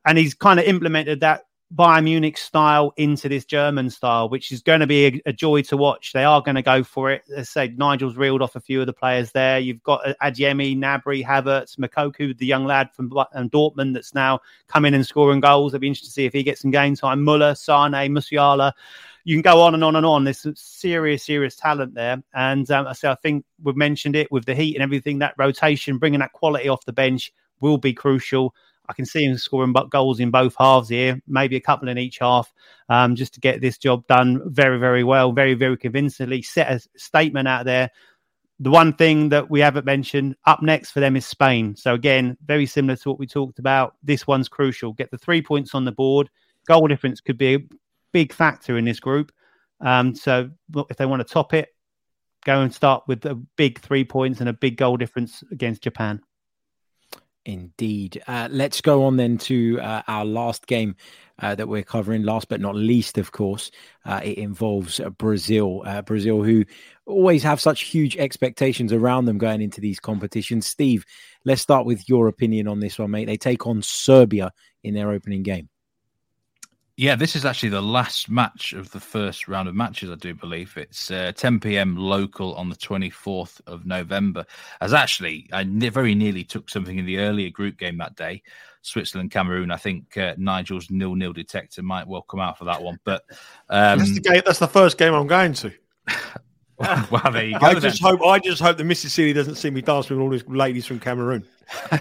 and 0.06 0.16
he's 0.18 0.34
kind 0.34 0.58
of 0.58 0.66
implemented 0.66 1.20
that 1.20 1.44
Bayern 1.72 2.04
Munich 2.04 2.36
style 2.36 2.92
into 2.96 3.28
this 3.28 3.44
German 3.44 3.90
style, 3.90 4.28
which 4.28 4.50
is 4.50 4.60
going 4.60 4.80
to 4.80 4.88
be 4.88 5.06
a, 5.06 5.22
a 5.26 5.32
joy 5.32 5.62
to 5.62 5.76
watch. 5.76 6.12
They 6.12 6.24
are 6.24 6.42
going 6.42 6.56
to 6.56 6.62
go 6.62 6.82
for 6.82 7.12
it. 7.12 7.22
As 7.30 7.48
I 7.50 7.66
say, 7.66 7.74
Nigel's 7.76 8.16
reeled 8.16 8.42
off 8.42 8.56
a 8.56 8.60
few 8.60 8.80
of 8.80 8.86
the 8.86 8.92
players 8.92 9.30
there. 9.30 9.60
You've 9.60 9.82
got 9.84 10.04
uh, 10.06 10.14
Adeyemi, 10.20 10.76
Gnabry, 10.76 11.24
Havertz, 11.24 11.76
Moukoko, 11.76 12.36
the 12.36 12.46
young 12.46 12.64
lad 12.64 12.92
from 12.92 13.12
um, 13.34 13.48
Dortmund 13.50 13.94
that's 13.94 14.14
now 14.14 14.40
coming 14.66 14.94
and 14.94 15.06
scoring 15.06 15.38
goals. 15.38 15.72
I'd 15.72 15.80
be 15.80 15.86
interested 15.86 16.08
to 16.08 16.12
see 16.12 16.24
if 16.24 16.32
he 16.32 16.42
gets 16.42 16.60
some 16.60 16.72
game 16.72 16.96
time. 16.96 17.22
Muller, 17.22 17.54
Sane, 17.54 17.92
Musiala. 18.12 18.72
You 19.22 19.36
can 19.36 19.42
go 19.42 19.60
on 19.60 19.74
and 19.74 19.84
on 19.84 19.94
and 19.94 20.06
on. 20.06 20.24
There's 20.24 20.40
some 20.40 20.56
serious, 20.56 21.24
serious 21.24 21.54
talent 21.54 21.94
there. 21.94 22.20
And 22.34 22.68
um, 22.72 22.92
so 22.94 23.12
I 23.12 23.14
think 23.16 23.44
we've 23.62 23.76
mentioned 23.76 24.16
it 24.16 24.32
with 24.32 24.44
the 24.44 24.56
heat 24.56 24.74
and 24.74 24.82
everything. 24.82 25.20
That 25.20 25.34
rotation, 25.38 25.98
bringing 25.98 26.20
that 26.20 26.32
quality 26.32 26.68
off 26.68 26.84
the 26.84 26.92
bench 26.92 27.32
will 27.60 27.78
be 27.78 27.92
crucial. 27.92 28.54
I 28.90 28.92
can 28.92 29.06
see 29.06 29.24
him 29.24 29.38
scoring 29.38 29.72
goals 29.88 30.18
in 30.18 30.32
both 30.32 30.56
halves 30.58 30.88
here, 30.88 31.22
maybe 31.28 31.54
a 31.54 31.60
couple 31.60 31.88
in 31.88 31.96
each 31.96 32.18
half, 32.18 32.52
um, 32.88 33.14
just 33.14 33.32
to 33.34 33.40
get 33.40 33.60
this 33.60 33.78
job 33.78 34.04
done 34.08 34.42
very, 34.46 34.80
very 34.80 35.04
well, 35.04 35.30
very, 35.30 35.54
very 35.54 35.76
convincingly. 35.76 36.42
Set 36.42 36.72
a 36.72 36.80
statement 36.98 37.46
out 37.46 37.66
there. 37.66 37.88
The 38.58 38.70
one 38.70 38.92
thing 38.92 39.28
that 39.28 39.48
we 39.48 39.60
haven't 39.60 39.86
mentioned 39.86 40.34
up 40.44 40.60
next 40.60 40.90
for 40.90 40.98
them 40.98 41.14
is 41.14 41.24
Spain. 41.24 41.76
So 41.76 41.94
again, 41.94 42.36
very 42.44 42.66
similar 42.66 42.96
to 42.96 43.08
what 43.08 43.20
we 43.20 43.28
talked 43.28 43.60
about. 43.60 43.94
This 44.02 44.26
one's 44.26 44.48
crucial. 44.48 44.92
Get 44.92 45.12
the 45.12 45.18
three 45.18 45.40
points 45.40 45.72
on 45.72 45.84
the 45.84 45.92
board. 45.92 46.28
Goal 46.66 46.88
difference 46.88 47.20
could 47.20 47.38
be 47.38 47.54
a 47.54 47.64
big 48.12 48.32
factor 48.32 48.76
in 48.76 48.84
this 48.84 48.98
group. 48.98 49.30
Um, 49.80 50.16
so 50.16 50.50
if 50.90 50.96
they 50.96 51.06
want 51.06 51.26
to 51.26 51.32
top 51.32 51.54
it, 51.54 51.68
go 52.44 52.60
and 52.60 52.74
start 52.74 53.04
with 53.06 53.24
a 53.24 53.36
big 53.56 53.78
three 53.78 54.04
points 54.04 54.40
and 54.40 54.48
a 54.48 54.52
big 54.52 54.76
goal 54.76 54.96
difference 54.96 55.44
against 55.52 55.82
Japan. 55.82 56.20
Indeed. 57.46 58.22
Uh, 58.26 58.48
let's 58.50 58.80
go 58.80 59.04
on 59.04 59.16
then 59.16 59.38
to 59.38 59.80
uh, 59.80 60.02
our 60.06 60.24
last 60.24 60.66
game 60.66 60.94
uh, 61.38 61.54
that 61.54 61.68
we're 61.68 61.82
covering. 61.82 62.22
Last 62.22 62.48
but 62.48 62.60
not 62.60 62.74
least, 62.74 63.16
of 63.16 63.32
course, 63.32 63.70
uh, 64.04 64.20
it 64.22 64.36
involves 64.36 65.00
Brazil. 65.16 65.82
Uh, 65.86 66.02
Brazil, 66.02 66.42
who 66.42 66.64
always 67.06 67.42
have 67.42 67.60
such 67.60 67.82
huge 67.82 68.16
expectations 68.18 68.92
around 68.92 69.24
them 69.24 69.38
going 69.38 69.62
into 69.62 69.80
these 69.80 69.98
competitions. 69.98 70.66
Steve, 70.66 71.06
let's 71.44 71.62
start 71.62 71.86
with 71.86 72.08
your 72.08 72.28
opinion 72.28 72.68
on 72.68 72.80
this 72.80 72.98
one, 72.98 73.10
mate. 73.10 73.24
They 73.24 73.38
take 73.38 73.66
on 73.66 73.80
Serbia 73.82 74.52
in 74.84 74.94
their 74.94 75.10
opening 75.10 75.42
game. 75.42 75.70
Yeah, 77.00 77.14
this 77.14 77.34
is 77.34 77.46
actually 77.46 77.70
the 77.70 77.80
last 77.80 78.28
match 78.28 78.74
of 78.74 78.90
the 78.90 79.00
first 79.00 79.48
round 79.48 79.70
of 79.70 79.74
matches, 79.74 80.10
I 80.10 80.16
do 80.16 80.34
believe. 80.34 80.76
It's 80.76 81.10
uh, 81.10 81.32
10 81.34 81.58
p.m. 81.58 81.96
local 81.96 82.54
on 82.56 82.68
the 82.68 82.76
24th 82.76 83.58
of 83.66 83.86
November. 83.86 84.44
As 84.82 84.92
actually, 84.92 85.48
I 85.50 85.64
ne- 85.64 85.88
very 85.88 86.14
nearly 86.14 86.44
took 86.44 86.68
something 86.68 86.98
in 86.98 87.06
the 87.06 87.16
earlier 87.16 87.48
group 87.48 87.78
game 87.78 87.96
that 87.96 88.16
day, 88.16 88.42
Switzerland 88.82 89.30
Cameroon. 89.30 89.70
I 89.70 89.78
think 89.78 90.14
uh, 90.18 90.34
Nigel's 90.36 90.90
nil 90.90 91.14
nil 91.14 91.32
detector 91.32 91.82
might 91.82 92.06
well 92.06 92.20
come 92.20 92.38
out 92.38 92.58
for 92.58 92.66
that 92.66 92.82
one. 92.82 93.00
But 93.04 93.22
um, 93.70 94.00
that's 94.00 94.12
the 94.12 94.20
game. 94.20 94.42
That's 94.44 94.58
the 94.58 94.68
first 94.68 94.98
game 94.98 95.14
I'm 95.14 95.26
going 95.26 95.54
to. 95.54 95.72
well, 96.78 97.32
there 97.32 97.46
you 97.46 97.58
go. 97.58 97.64
I 97.64 97.74
just 97.76 98.02
hope. 98.02 98.20
I 98.20 98.40
just 98.40 98.60
hope 98.60 98.76
the 98.76 98.84
Mississippi 98.84 99.32
doesn't 99.32 99.54
see 99.54 99.70
me 99.70 99.80
dancing 99.80 100.18
with 100.18 100.22
all 100.22 100.28
these 100.30 100.46
ladies 100.46 100.84
from 100.84 101.00
Cameroon 101.00 101.46
on, 101.92 101.98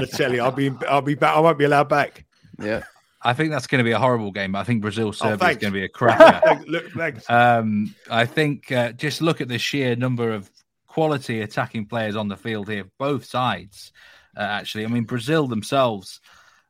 the 0.00 0.08
telly. 0.10 0.40
I'll 0.40 0.50
be. 0.50 0.72
I'll 0.88 1.02
be 1.02 1.14
back. 1.14 1.36
I 1.36 1.40
won't 1.40 1.58
be 1.58 1.66
allowed 1.66 1.90
back. 1.90 2.24
Yeah. 2.58 2.84
I 3.24 3.32
think 3.32 3.50
that's 3.50 3.66
going 3.66 3.78
to 3.78 3.84
be 3.84 3.92
a 3.92 3.98
horrible 3.98 4.30
game, 4.30 4.52
but 4.52 4.58
I 4.58 4.64
think 4.64 4.82
Brazil 4.82 5.12
Serbia 5.12 5.48
oh, 5.48 5.50
is 5.50 5.56
going 5.56 5.72
to 5.72 5.78
be 5.78 5.84
a 5.84 5.88
cracker. 5.88 6.62
look, 6.66 6.90
thanks. 6.92 7.28
Um, 7.30 7.94
I 8.10 8.26
think 8.26 8.70
uh, 8.70 8.92
just 8.92 9.22
look 9.22 9.40
at 9.40 9.48
the 9.48 9.58
sheer 9.58 9.96
number 9.96 10.30
of 10.30 10.50
quality 10.86 11.40
attacking 11.40 11.86
players 11.86 12.16
on 12.16 12.28
the 12.28 12.36
field 12.36 12.68
here, 12.68 12.84
both 12.98 13.24
sides. 13.24 13.92
Uh, 14.36 14.40
actually, 14.40 14.84
I 14.84 14.88
mean 14.88 15.04
Brazil 15.04 15.46
themselves. 15.46 16.20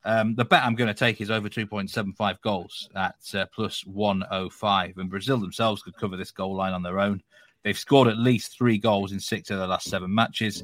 Um, 0.04 0.34
the 0.34 0.44
bet 0.44 0.62
I'm 0.62 0.74
going 0.74 0.88
to 0.88 0.94
take 0.94 1.20
is 1.20 1.30
over 1.30 1.48
2.75 1.48 2.40
goals 2.42 2.88
at 2.94 3.16
uh, 3.34 3.46
plus 3.54 3.84
105, 3.86 4.98
and 4.98 5.10
Brazil 5.10 5.38
themselves 5.38 5.82
could 5.82 5.96
cover 5.96 6.16
this 6.16 6.30
goal 6.30 6.54
line 6.56 6.72
on 6.74 6.82
their 6.82 7.00
own. 7.00 7.22
They've 7.64 7.78
scored 7.78 8.08
at 8.08 8.18
least 8.18 8.56
three 8.56 8.78
goals 8.78 9.12
in 9.12 9.20
six 9.20 9.50
of 9.50 9.58
the 9.58 9.66
last 9.66 9.88
seven 9.88 10.14
matches 10.14 10.62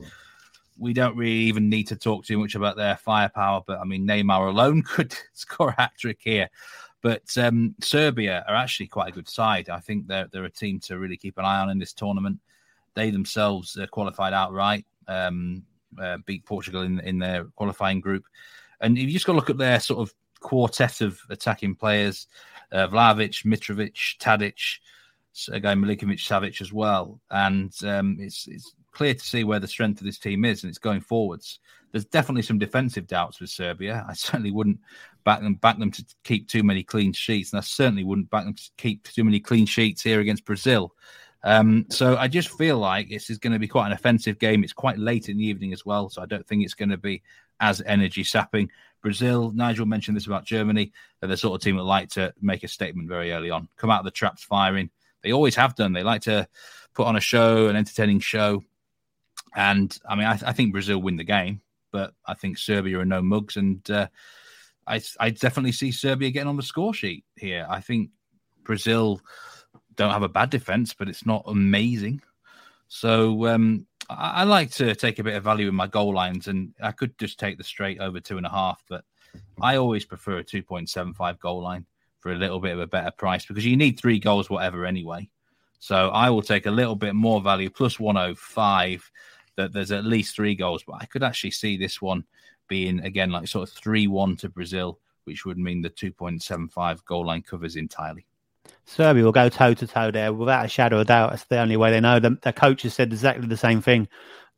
we 0.79 0.93
don't 0.93 1.17
really 1.17 1.33
even 1.33 1.69
need 1.69 1.89
to 1.89 1.97
talk 1.97 2.25
too 2.25 2.39
much 2.39 2.55
about 2.55 2.77
their 2.77 2.97
firepower. 2.97 3.63
But 3.67 3.81
I 3.81 3.85
mean, 3.85 4.07
Neymar 4.07 4.49
alone 4.49 4.83
could 4.87 5.15
score 5.33 5.71
a 5.71 5.81
hat 5.81 5.93
trick 5.99 6.19
here. 6.21 6.49
But 7.03 7.37
um, 7.39 7.75
Serbia 7.81 8.45
are 8.47 8.55
actually 8.55 8.89
quite 8.89 9.09
a 9.09 9.15
good 9.15 9.29
side. 9.29 9.69
I 9.69 9.81
think 9.81 10.07
they're 10.07 10.29
they're 10.31 10.45
a 10.45 10.51
team 10.51 10.81
to 10.81 10.99
really 10.99 11.17
keep 11.17 11.39
an 11.39 11.45
eye 11.45 11.61
on 11.61 11.71
in 11.71 11.79
this 11.79 11.93
tournament. 11.93 12.39
They 12.95 13.11
themselves 13.11 13.79
qualified 13.91 14.33
outright, 14.33 14.85
um, 15.09 15.63
uh, 16.01 16.19
beat 16.27 16.45
Portugal 16.45 16.83
in 16.83 17.01
in 17.01 17.19
their 17.19 17.45
qualifying 17.57 18.01
group, 18.01 18.25
and 18.81 18.99
you 18.99 19.11
just 19.11 19.27
got 19.27 19.33
to 19.33 19.37
look 19.37 19.51
at 19.51 19.59
their 19.59 19.81
sort 19.81 20.01
of 20.01 20.15
quartet 20.41 21.01
of 21.01 21.19
attacking 21.31 21.75
players: 21.75 22.27
uh, 22.73 22.89
Vlahovic, 22.89 23.45
Mitrovic, 23.47 24.19
Tadic, 24.19 24.81
Sergei 25.33 25.75
Milinkovic 25.75 26.19
Savic 26.19 26.61
as 26.61 26.73
well. 26.73 27.21
And 27.31 27.73
um, 27.85 28.17
it's 28.21 28.47
it's 28.49 28.75
clear 28.93 29.15
to 29.15 29.25
see 29.25 29.45
where 29.45 29.61
the 29.61 29.69
strength 29.69 30.01
of 30.01 30.07
this 30.07 30.19
team 30.19 30.45
is, 30.45 30.63
and 30.63 30.71
it's 30.71 30.79
going 30.79 31.01
forwards. 31.01 31.61
There's 31.93 32.05
definitely 32.05 32.43
some 32.43 32.59
defensive 32.59 33.07
doubts 33.07 33.41
with 33.41 33.51
Serbia. 33.51 34.05
I 34.09 34.13
certainly 34.15 34.51
wouldn't 34.51 34.81
back 35.25 35.41
them 35.41 35.55
back 35.55 35.79
them 35.79 35.91
to 35.91 36.05
keep 36.25 36.49
too 36.49 36.63
many 36.63 36.83
clean 36.83 37.13
sheets, 37.13 37.53
and 37.53 37.59
I 37.59 37.63
certainly 37.63 38.05
wouldn't 38.05 38.31
back 38.31 38.45
them 38.45 38.55
to 38.55 38.71
keep 38.77 39.05
too 39.05 39.25
many 39.25 39.41
clean 39.41 39.67
sheets 39.67 40.03
here 40.03 40.21
against 40.21 40.45
Brazil. 40.45 40.95
Um, 41.43 41.87
so 41.89 42.17
I 42.17 42.29
just 42.29 42.57
feel 42.59 42.77
like 42.79 43.09
this 43.09 43.31
is 43.31 43.39
going 43.39 43.55
to 43.55 43.59
be 43.59 43.69
quite 43.69 43.87
an 43.87 43.93
offensive 43.93 44.39
game. 44.39 44.63
It's 44.63 44.75
quite 44.75 44.99
late 44.99 45.29
in 45.29 45.39
the 45.39 45.47
evening 45.47 45.73
as 45.73 45.87
well, 45.87 46.11
so 46.11 46.23
I 46.23 46.27
don't 46.27 46.47
think 46.47 46.65
it's 46.65 46.75
going 46.75 46.91
to 46.91 46.99
be 46.99 47.23
as 47.61 47.83
energy 47.87 48.25
sapping. 48.25 48.71
Brazil, 49.03 49.51
Nigel 49.53 49.87
mentioned 49.87 50.17
this 50.17 50.27
about 50.27 50.45
Germany. 50.45 50.93
They're 51.21 51.29
the 51.29 51.37
sort 51.37 51.59
of 51.59 51.65
team 51.65 51.77
that 51.77 51.83
like 51.83 52.11
to 52.11 52.35
make 52.41 52.65
a 52.65 52.69
statement 52.69 53.09
very 53.09 53.33
early 53.33 53.51
on, 53.51 53.69
come 53.77 53.91
out 53.91 54.01
of 54.01 54.05
the 54.05 54.11
traps 54.11 54.45
firing. 54.45 54.91
They 55.23 55.33
always 55.33 55.55
have 55.57 55.75
done. 55.75 55.93
They 55.93 56.03
like 56.03 56.23
to 56.23 56.47
put 56.95 57.07
on 57.07 57.17
a 57.17 57.21
show, 57.21 57.69
an 57.69 57.77
entertaining 57.77 58.21
show. 58.21 58.63
And 59.55 59.97
I 60.09 60.15
mean, 60.15 60.27
I, 60.27 60.39
I, 60.47 60.53
think 60.53 60.73
Brazil 60.73 61.03
win 61.03 61.17
the 61.17 61.25
game, 61.25 61.61
but 61.91 62.15
I 62.27 62.35
think 62.35 62.59
Serbia 62.59 63.01
are 63.01 63.05
no 63.05 63.21
mugs, 63.21 63.57
and 63.57 63.89
uh, 63.91 64.07
I, 64.87 65.01
I 65.19 65.31
definitely 65.31 65.73
see 65.73 65.91
Serbia 65.91 66.31
getting 66.31 66.49
on 66.49 66.57
the 66.57 66.63
score 66.63 66.95
sheet 66.95 67.25
here. 67.37 67.67
I 67.69 67.81
think 67.81 68.11
Brazil 68.65 69.21
don't 69.97 70.13
have 70.13 70.23
a 70.23 70.29
bad 70.29 70.51
defense, 70.51 70.95
but 70.95 71.09
it's 71.09 71.27
not 71.27 71.45
amazing. 71.47 72.23
So 72.89 73.47
um, 73.47 73.87
I, 74.09 74.31
I, 74.31 74.45
like 74.45 74.71
to 74.73 74.95
take 74.95 75.19
a 75.19 75.25
bit 75.25 75.37
of 75.37 75.45
value 75.45 75.69
in 75.69 75.75
my 75.75 75.87
goal 75.87 76.15
lines, 76.15 76.49
and 76.49 76.73
I 76.81 76.93
could 76.93 77.19
just 77.19 77.39
take 77.39 77.59
the 77.59 77.65
straight 77.65 78.01
over 78.01 78.21
two 78.21 78.37
and 78.37 78.47
a 78.47 78.51
half, 78.51 78.83
but 78.89 79.05
I 79.61 79.77
always 79.77 80.05
prefer 80.05 80.39
a 80.39 80.45
2.75 80.45 81.39
goal 81.39 81.63
line 81.63 81.87
for 82.19 82.33
a 82.33 82.37
little 82.37 82.61
bit 82.61 82.73
of 82.73 82.81
a 82.81 82.87
better 82.87 83.11
price 83.11 83.47
because 83.47 83.65
you 83.65 83.77
need 83.77 83.99
three 83.99 84.19
goals, 84.19 84.51
whatever, 84.51 84.85
anyway. 84.85 85.29
So 85.79 86.11
I 86.11 86.29
will 86.31 86.43
take 86.43 86.67
a 86.67 86.71
little 86.71 86.97
bit 86.97 87.15
more 87.15 87.41
value, 87.41 87.71
plus 87.71 87.99
105 87.99 89.11
that 89.57 89.73
there's 89.73 89.93
at 89.93 90.05
least 90.05 90.35
three 90.35 90.55
goals, 90.55 90.83
but 90.87 90.97
I 91.01 91.07
could 91.07 91.23
actually 91.23 91.53
see 91.53 91.77
this 91.77 92.01
one 92.01 92.25
being 92.69 93.01
again 93.01 93.31
like 93.31 93.49
sort 93.49 93.69
of 93.69 93.75
three 93.75 94.07
one 94.07 94.37
to 94.37 94.49
Brazil, 94.49 94.99
which 95.25 95.45
would 95.45 95.59
mean 95.59 95.83
the 95.83 95.91
two 95.91 96.13
point 96.13 96.43
seven 96.43 96.69
five 96.69 97.05
goal 97.05 97.27
line 97.27 97.43
covers 97.43 97.77
entirely. 97.77 98.27
Serbia 98.87 99.25
will 99.25 99.33
go 99.33 99.49
toe 99.49 99.75
to 99.75 99.87
toe 99.87 100.11
there 100.11 100.33
without 100.33 100.65
a 100.65 100.69
shadow 100.69 101.01
of 101.01 101.07
doubt. 101.07 101.31
That's 101.31 101.45
the 101.45 101.59
only 101.59 101.77
way 101.77 101.91
they 101.91 102.01
know. 102.01 102.19
The, 102.19 102.37
their 102.43 102.53
coach 102.53 102.83
has 102.83 102.95
said 102.95 103.13
exactly 103.13 103.47
the 103.47 103.57
same 103.57 103.81
thing 103.81 104.09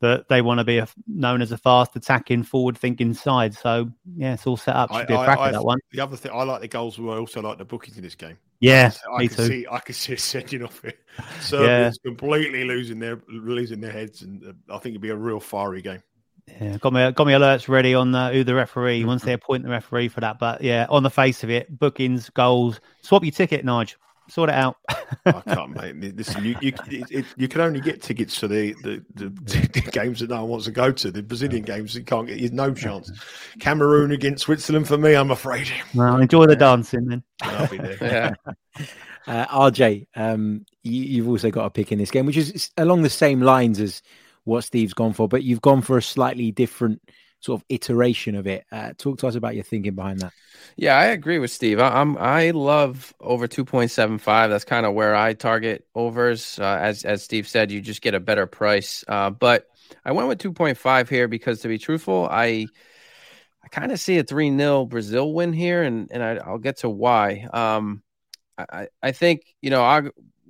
that 0.01 0.27
they 0.27 0.41
want 0.41 0.59
to 0.59 0.63
be 0.63 0.79
a, 0.79 0.87
known 1.07 1.41
as 1.41 1.51
a 1.51 1.57
fast 1.57 1.95
attacking, 1.95 2.43
forward 2.43 2.77
thinking 2.77 3.13
side. 3.13 3.53
So 3.53 3.89
yeah, 4.15 4.33
it's 4.33 4.45
all 4.45 4.57
set 4.57 4.75
up. 4.75 4.91
Should 4.91 5.01
I, 5.01 5.05
be 5.05 5.13
a 5.13 5.23
cracker 5.23 5.41
I, 5.41 5.47
I, 5.47 5.51
that 5.51 5.63
one. 5.63 5.79
The 5.91 6.01
other 6.01 6.17
thing 6.17 6.31
I 6.33 6.43
like 6.43 6.61
the 6.61 6.67
goals. 6.67 6.99
I 6.99 7.03
also 7.03 7.41
like 7.41 7.57
the 7.57 7.65
bookings 7.65 7.97
in 7.97 8.03
this 8.03 8.15
game. 8.15 8.37
Yeah, 8.63 8.91
I 9.13 9.19
me 9.19 9.27
can 9.27 9.37
too. 9.37 9.47
see 9.47 9.67
I 9.69 9.79
can 9.79 9.93
see 9.93 10.13
it 10.13 10.19
setting 10.21 10.63
off 10.63 10.83
it. 10.85 10.99
Serbia's 11.41 11.99
yeah. 12.03 12.09
completely 12.09 12.63
losing 12.63 12.99
their 12.99 13.21
losing 13.27 13.81
their 13.81 13.91
heads, 13.91 14.21
and 14.21 14.43
uh, 14.43 14.73
I 14.73 14.77
think 14.77 14.93
it'd 14.93 15.01
be 15.01 15.09
a 15.09 15.15
real 15.15 15.39
fiery 15.39 15.81
game. 15.81 16.01
Yeah, 16.47 16.77
got 16.77 16.93
me 16.93 17.11
got 17.11 17.27
me 17.27 17.33
alerts 17.33 17.67
ready 17.67 17.93
on 17.93 18.15
uh, 18.15 18.31
who 18.31 18.43
the 18.43 18.55
referee 18.55 18.99
mm-hmm. 18.99 19.07
once 19.07 19.23
they 19.23 19.33
appoint 19.33 19.63
the 19.63 19.69
referee 19.69 20.07
for 20.07 20.21
that. 20.21 20.39
But 20.39 20.61
yeah, 20.61 20.85
on 20.89 21.03
the 21.03 21.09
face 21.09 21.43
of 21.43 21.49
it, 21.49 21.77
bookings, 21.77 22.29
goals, 22.29 22.79
swap 23.01 23.23
your 23.23 23.31
ticket, 23.31 23.65
Nige 23.65 23.95
sort 24.29 24.49
it 24.49 24.55
out. 24.55 24.77
I 25.25 25.41
can't, 25.41 25.75
mate. 25.75 26.15
Listen, 26.15 26.43
you 26.43 26.55
you, 26.61 26.73
it, 26.89 27.25
you 27.37 27.47
can 27.47 27.61
only 27.61 27.79
get 27.79 28.01
tickets 28.01 28.37
for 28.37 28.47
the 28.47 28.73
the, 28.83 29.03
the, 29.15 29.29
the, 29.73 29.89
games 29.91 30.19
that 30.19 30.29
no 30.29 30.41
one 30.41 30.49
wants 30.49 30.65
to 30.65 30.71
go 30.71 30.91
to. 30.91 31.11
The 31.11 31.23
Brazilian 31.23 31.63
games, 31.63 31.95
you 31.95 32.03
can't 32.03 32.27
get. 32.27 32.39
There's 32.39 32.51
no 32.51 32.73
chance. 32.73 33.11
Cameroon 33.59 34.11
against 34.11 34.43
Switzerland 34.43 34.87
for 34.87 34.97
me. 34.97 35.13
I'm 35.13 35.31
afraid. 35.31 35.71
Well, 35.93 36.17
enjoy 36.17 36.47
the 36.47 36.55
dancing 36.55 37.05
then. 37.07 37.23
I'll 37.41 37.67
be 37.67 37.77
there. 37.77 37.97
yeah. 38.01 38.85
Uh, 39.25 39.45
RJ, 39.47 40.07
um, 40.15 40.65
you, 40.83 41.21
have 41.23 41.29
also 41.29 41.49
got 41.49 41.65
a 41.65 41.69
pick 41.69 41.91
in 41.91 41.97
this 41.97 42.11
game, 42.11 42.25
which 42.25 42.37
is 42.37 42.71
along 42.77 43.03
the 43.03 43.09
same 43.09 43.41
lines 43.41 43.79
as 43.79 44.01
what 44.43 44.65
Steve's 44.65 44.93
gone 44.93 45.13
for, 45.13 45.27
but 45.27 45.43
you've 45.43 45.61
gone 45.61 45.81
for 45.81 45.97
a 45.97 46.01
slightly 46.01 46.51
different 46.51 47.01
sort 47.43 47.59
of 47.59 47.65
iteration 47.67 48.35
of 48.35 48.47
it. 48.47 48.65
Uh, 48.71 48.93
talk 48.97 49.17
to 49.19 49.27
us 49.27 49.35
about 49.35 49.53
your 49.53 49.65
thinking 49.65 49.95
behind 49.95 50.21
that. 50.21 50.31
Yeah, 50.77 50.97
I 50.97 51.05
agree 51.05 51.39
with 51.39 51.51
Steve. 51.51 51.79
I, 51.79 51.99
am 51.99 52.17
I 52.17 52.51
love 52.51 53.13
over 53.19 53.47
2.75. 53.47 54.49
That's 54.49 54.63
kind 54.63 54.85
of 54.85 54.93
where 54.93 55.13
I 55.13 55.33
target 55.33 55.85
overs. 55.93 56.57
Uh, 56.57 56.77
as 56.81 57.03
as 57.03 57.21
Steve 57.21 57.47
said, 57.47 57.69
you 57.69 57.81
just 57.81 58.01
get 58.01 58.13
a 58.13 58.19
better 58.19 58.47
price. 58.47 59.03
Uh, 59.07 59.29
but 59.29 59.67
I 60.05 60.13
went 60.13 60.29
with 60.29 60.39
2.5 60.39 61.09
here 61.09 61.27
because 61.27 61.61
to 61.61 61.67
be 61.67 61.77
truthful, 61.77 62.27
I 62.31 62.67
I 63.61 63.67
kind 63.69 63.91
of 63.91 63.99
see 63.99 64.17
a 64.17 64.23
3 64.23 64.55
0 64.57 64.85
Brazil 64.85 65.33
win 65.33 65.51
here, 65.51 65.83
and 65.83 66.09
and 66.11 66.23
I, 66.23 66.49
will 66.49 66.59
get 66.59 66.77
to 66.77 66.89
why. 66.89 67.47
Um, 67.53 68.03
I 68.57 68.87
I 69.01 69.11
think 69.11 69.41
you 69.61 69.69
know 69.69 69.83
I 69.83 70.03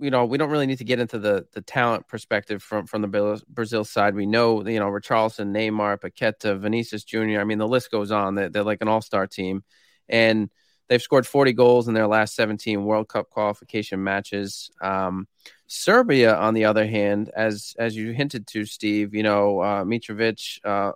you 0.04 0.12
know, 0.12 0.26
we 0.26 0.38
don't 0.38 0.49
really 0.49 0.66
need 0.66 0.80
to 0.80 0.84
get 0.84 0.99
into 0.99 1.18
the 1.18 1.47
the 1.54 1.62
talent 1.62 2.08
perspective 2.10 2.62
from 2.62 2.86
from 2.86 3.01
the 3.01 3.41
Brazil 3.47 3.86
side. 3.86 4.16
We 4.16 4.26
know, 4.26 4.68
you 4.68 4.80
know, 4.80 4.89
Richarlison, 4.89 5.51
Neymar, 5.51 5.99
Paqueta, 6.01 6.60
Vinicius 6.60 7.06
Jr. 7.06 7.39
I 7.39 7.45
mean, 7.45 7.58
the 7.58 7.68
list 7.68 7.89
goes 7.89 8.12
on. 8.12 8.36
They're, 8.36 8.49
they're 8.49 8.64
like 8.64 8.82
an 8.82 8.89
all 8.89 9.01
star 9.01 9.28
team, 9.28 9.64
and 10.10 10.49
they've 10.89 11.01
scored 11.01 11.26
40 11.26 11.54
goals 11.54 11.88
in 11.88 11.93
their 11.93 12.08
last 12.08 12.36
17 12.36 12.84
World 12.84 13.08
Cup 13.08 13.30
qualification 13.30 14.04
matches. 14.04 14.70
Um, 14.82 15.26
Serbia, 15.68 16.36
on 16.36 16.54
the 16.54 16.66
other 16.66 16.86
hand, 16.86 17.32
as 17.34 17.74
as 17.80 17.95
you 17.95 18.12
hinted 18.12 18.45
to, 18.47 18.66
Steve, 18.66 19.16
you 19.16 19.24
know, 19.24 19.62
uh, 19.62 19.84
Mitrovic, 19.86 20.60
uh, 20.66 20.91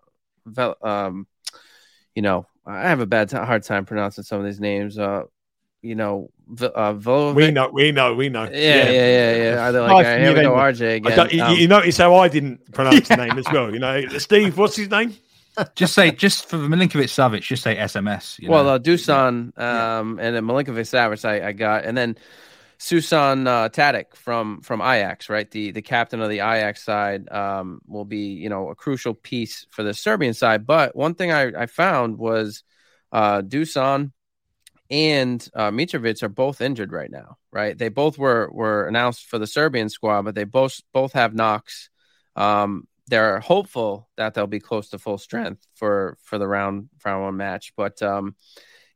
um, 0.85 1.27
you 2.13 2.21
know, 2.21 2.45
I 2.65 2.89
have 2.89 2.99
a 2.99 3.05
bad 3.05 3.29
t- 3.29 3.37
hard 3.37 3.63
time 3.63 3.85
pronouncing 3.85 4.25
some 4.25 4.39
of 4.39 4.45
these 4.45 4.59
names. 4.59 4.99
Uh, 4.99 5.23
you 5.81 5.95
know, 5.95 6.29
uh, 6.61 6.93
Vo- 6.93 7.33
we 7.33 7.51
know, 7.51 7.69
we 7.71 7.91
know, 7.91 8.13
we 8.13 8.29
know. 8.29 8.43
Yeah, 8.43 8.51
yeah, 8.51 8.89
yeah, 8.89 9.35
yeah. 9.35 9.71
yeah. 9.71 9.79
like, 9.79 10.05
uh, 10.05 10.17
here 10.17 10.35
we 10.35 10.41
go, 10.41 10.53
RJ 10.53 10.95
again. 10.95 11.29
You, 11.31 11.43
um, 11.43 11.55
you, 11.55 11.67
notice 11.67 11.97
how 11.97 12.15
I 12.15 12.27
didn't 12.27 12.71
pronounce 12.71 13.07
the 13.07 13.15
name 13.23 13.37
as 13.37 13.45
well. 13.51 13.71
You 13.73 13.79
know, 13.79 14.07
Steve, 14.17 14.57
what's 14.57 14.75
his 14.75 14.89
name? 14.89 15.15
just 15.75 15.93
say, 15.93 16.11
just 16.11 16.47
for 16.47 16.57
Milinkovic 16.57 17.09
Savic, 17.09 17.41
just 17.41 17.63
say 17.63 17.75
SMS. 17.75 18.39
You 18.39 18.47
know? 18.47 18.53
Well, 18.53 18.69
uh, 18.69 18.79
Dusan 18.79 19.57
um, 19.57 20.19
yeah. 20.19 20.25
and 20.25 20.35
then 20.35 20.43
Milinkovic 20.45 20.87
Savic, 20.87 21.25
I, 21.25 21.47
I 21.47 21.51
got, 21.51 21.85
and 21.85 21.97
then 21.97 22.17
Susan 22.77 23.47
uh, 23.47 23.69
Tadic 23.69 24.15
from 24.15 24.61
from 24.61 24.81
Ajax, 24.81 25.29
right? 25.29 25.49
The 25.49 25.71
the 25.71 25.81
captain 25.81 26.21
of 26.21 26.29
the 26.29 26.39
Ajax 26.39 26.83
side 26.83 27.29
um, 27.31 27.81
will 27.87 28.05
be 28.05 28.33
you 28.33 28.49
know 28.49 28.69
a 28.69 28.75
crucial 28.75 29.13
piece 29.13 29.65
for 29.71 29.83
the 29.83 29.93
Serbian 29.93 30.33
side. 30.33 30.67
But 30.67 30.95
one 30.95 31.15
thing 31.15 31.31
I, 31.31 31.63
I 31.63 31.65
found 31.65 32.17
was 32.17 32.63
uh, 33.11 33.41
Dusan 33.41 34.11
and 34.89 35.47
uh, 35.53 35.71
Mitrovic 35.71 36.23
are 36.23 36.29
both 36.29 36.61
injured 36.61 36.91
right 36.91 37.11
now, 37.11 37.37
right? 37.51 37.77
They 37.77 37.89
both 37.89 38.17
were 38.17 38.49
were 38.51 38.87
announced 38.87 39.25
for 39.25 39.37
the 39.37 39.47
Serbian 39.47 39.89
squad, 39.89 40.23
but 40.23 40.35
they 40.35 40.45
both 40.45 40.79
both 40.93 41.13
have 41.13 41.33
knocks. 41.33 41.89
Um, 42.35 42.87
they're 43.07 43.39
hopeful 43.39 44.09
that 44.17 44.33
they'll 44.33 44.47
be 44.47 44.59
close 44.59 44.89
to 44.89 44.99
full 44.99 45.17
strength 45.17 45.65
for 45.75 46.17
for 46.23 46.37
the 46.37 46.47
round 46.47 46.89
round 47.05 47.23
one 47.23 47.37
match, 47.37 47.73
but 47.75 48.01
um, 48.01 48.35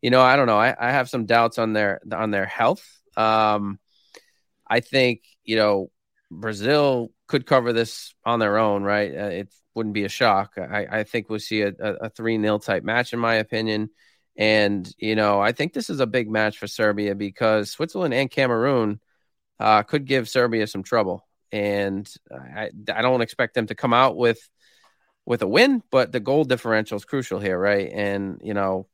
you 0.02 0.10
know, 0.10 0.22
I 0.22 0.36
don't 0.36 0.48
know. 0.48 0.60
I, 0.60 0.76
I 0.80 0.92
have 0.92 1.10
some 1.10 1.26
doubts 1.26 1.58
on 1.58 1.74
their 1.74 2.02
on 2.12 2.32
their 2.32 2.46
health. 2.46 2.86
Um, 3.18 3.80
I 4.68 4.80
think 4.80 5.22
you 5.44 5.56
know 5.58 5.92
Brazil 6.30 7.12
could 7.28 7.46
cover 7.46 7.74
this 7.74 8.14
on 8.26 8.40
their 8.40 8.58
own, 8.58 8.84
right? 8.84 9.14
Uh, 9.14 9.26
it 9.26 9.54
wouldn't 9.76 9.94
be 9.94 10.04
a 10.04 10.10
shock. 10.10 10.54
I, 10.58 10.86
I 11.00 11.04
think 11.04 11.30
we'll 11.30 11.40
see 11.40 11.62
a, 11.62 11.74
a, 11.80 11.94
a 11.94 12.10
three 12.10 12.40
0 12.40 12.60
type 12.60 12.84
match, 12.84 13.14
in 13.14 13.20
my 13.20 13.36
opinion. 13.36 13.90
And 14.38 14.92
you 14.98 15.16
know, 15.16 15.40
I 15.42 15.52
think 15.52 15.74
this 15.74 15.90
is 15.90 16.00
a 16.00 16.08
big 16.08 16.30
match 16.30 16.58
for 16.58 16.68
Serbia 16.68 17.16
because 17.16 17.72
Switzerland 17.72 18.14
and 18.14 18.32
Cameroon 18.32 19.00
uh, 19.60 19.84
could 19.84 20.06
give 20.06 20.30
Serbia 20.30 20.68
some 20.68 20.84
trouble, 20.84 21.28
and 21.52 22.12
I, 22.32 22.70
I 22.94 23.02
don't 23.02 23.22
expect 23.22 23.54
them 23.54 23.68
to 23.68 23.76
come 23.76 23.94
out 23.94 24.16
with 24.16 24.40
with 25.26 25.42
a 25.42 25.48
win, 25.48 25.84
but 25.92 26.12
the 26.12 26.20
goal 26.20 26.46
differential 26.46 26.96
is 26.96 27.06
crucial 27.06 27.40
here, 27.40 27.60
right? 27.60 27.92
And 27.92 28.42
you 28.44 28.54
know, 28.54 28.88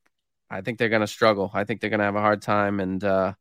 I 0.49 0.61
think 0.61 0.77
they're 0.77 0.89
going 0.89 1.01
to 1.01 1.07
struggle. 1.07 1.51
I 1.53 1.63
think 1.63 1.81
they're 1.81 1.89
going 1.89 1.99
to 1.99 2.05
have 2.05 2.15
a 2.15 2.21
hard 2.21 2.41
time, 2.41 2.79
and 2.79 3.03
uh, 3.03 3.33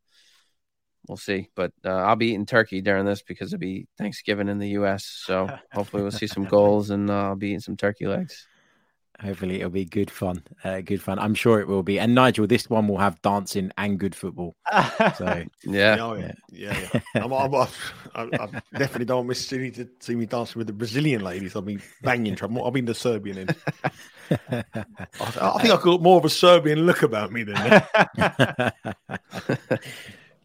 we'll 1.08 1.16
see. 1.16 1.48
But 1.54 1.72
uh, 1.84 1.90
I'll 1.90 2.16
be 2.16 2.28
eating 2.28 2.46
turkey 2.46 2.82
during 2.82 3.06
this 3.06 3.22
because 3.22 3.52
it'll 3.52 3.60
be 3.60 3.88
Thanksgiving 3.98 4.48
in 4.48 4.58
the 4.58 4.70
U.S. 4.70 5.04
So 5.04 5.48
hopefully 5.72 6.02
we'll 6.02 6.12
see 6.12 6.26
some 6.26 6.44
goals, 6.44 6.90
and 6.90 7.10
uh, 7.10 7.28
I'll 7.28 7.36
be 7.36 7.48
eating 7.48 7.60
some 7.60 7.76
turkey 7.76 8.06
legs. 8.06 8.46
Hopefully 9.20 9.56
it'll 9.56 9.70
be 9.70 9.84
good 9.84 10.10
fun. 10.10 10.42
Uh, 10.62 10.80
good 10.80 11.02
fun. 11.02 11.18
I'm 11.18 11.34
sure 11.34 11.60
it 11.60 11.66
will 11.66 11.82
be. 11.82 11.98
And 11.98 12.14
Nigel, 12.14 12.46
this 12.46 12.68
one 12.68 12.86
will 12.86 12.98
have 12.98 13.20
dancing 13.22 13.72
and 13.78 13.98
good 13.98 14.14
football. 14.14 14.54
So 15.16 15.44
yeah, 15.64 15.96
Oh, 16.00 16.14
yeah, 16.14 16.32
yeah, 16.50 16.88
yeah. 16.92 17.00
I'm, 17.22 17.32
I'm, 17.32 17.54
I'm, 17.54 17.68
I, 18.14 18.22
I 18.22 18.78
definitely 18.78 19.06
don't 19.06 19.26
miss 19.26 19.46
City 19.46 19.70
to 19.72 19.88
see 20.00 20.14
me 20.14 20.26
dancing 20.26 20.58
with 20.58 20.66
the 20.66 20.72
Brazilian 20.72 21.22
ladies. 21.22 21.56
I'll 21.56 21.62
be 21.62 21.78
banging 22.02 22.36
trouble. 22.36 22.62
I'll 22.64 22.70
be 22.70 22.82
the 22.82 22.94
Serbian 22.94 23.38
end. 23.38 23.56
I, 24.50 24.64
I 25.20 25.62
think 25.62 25.72
I 25.72 25.82
got 25.82 26.02
more 26.02 26.18
of 26.18 26.24
a 26.24 26.30
Serbian 26.30 26.80
look 26.80 27.02
about 27.02 27.32
me 27.32 27.44
than 27.44 27.54
that. 27.54 28.74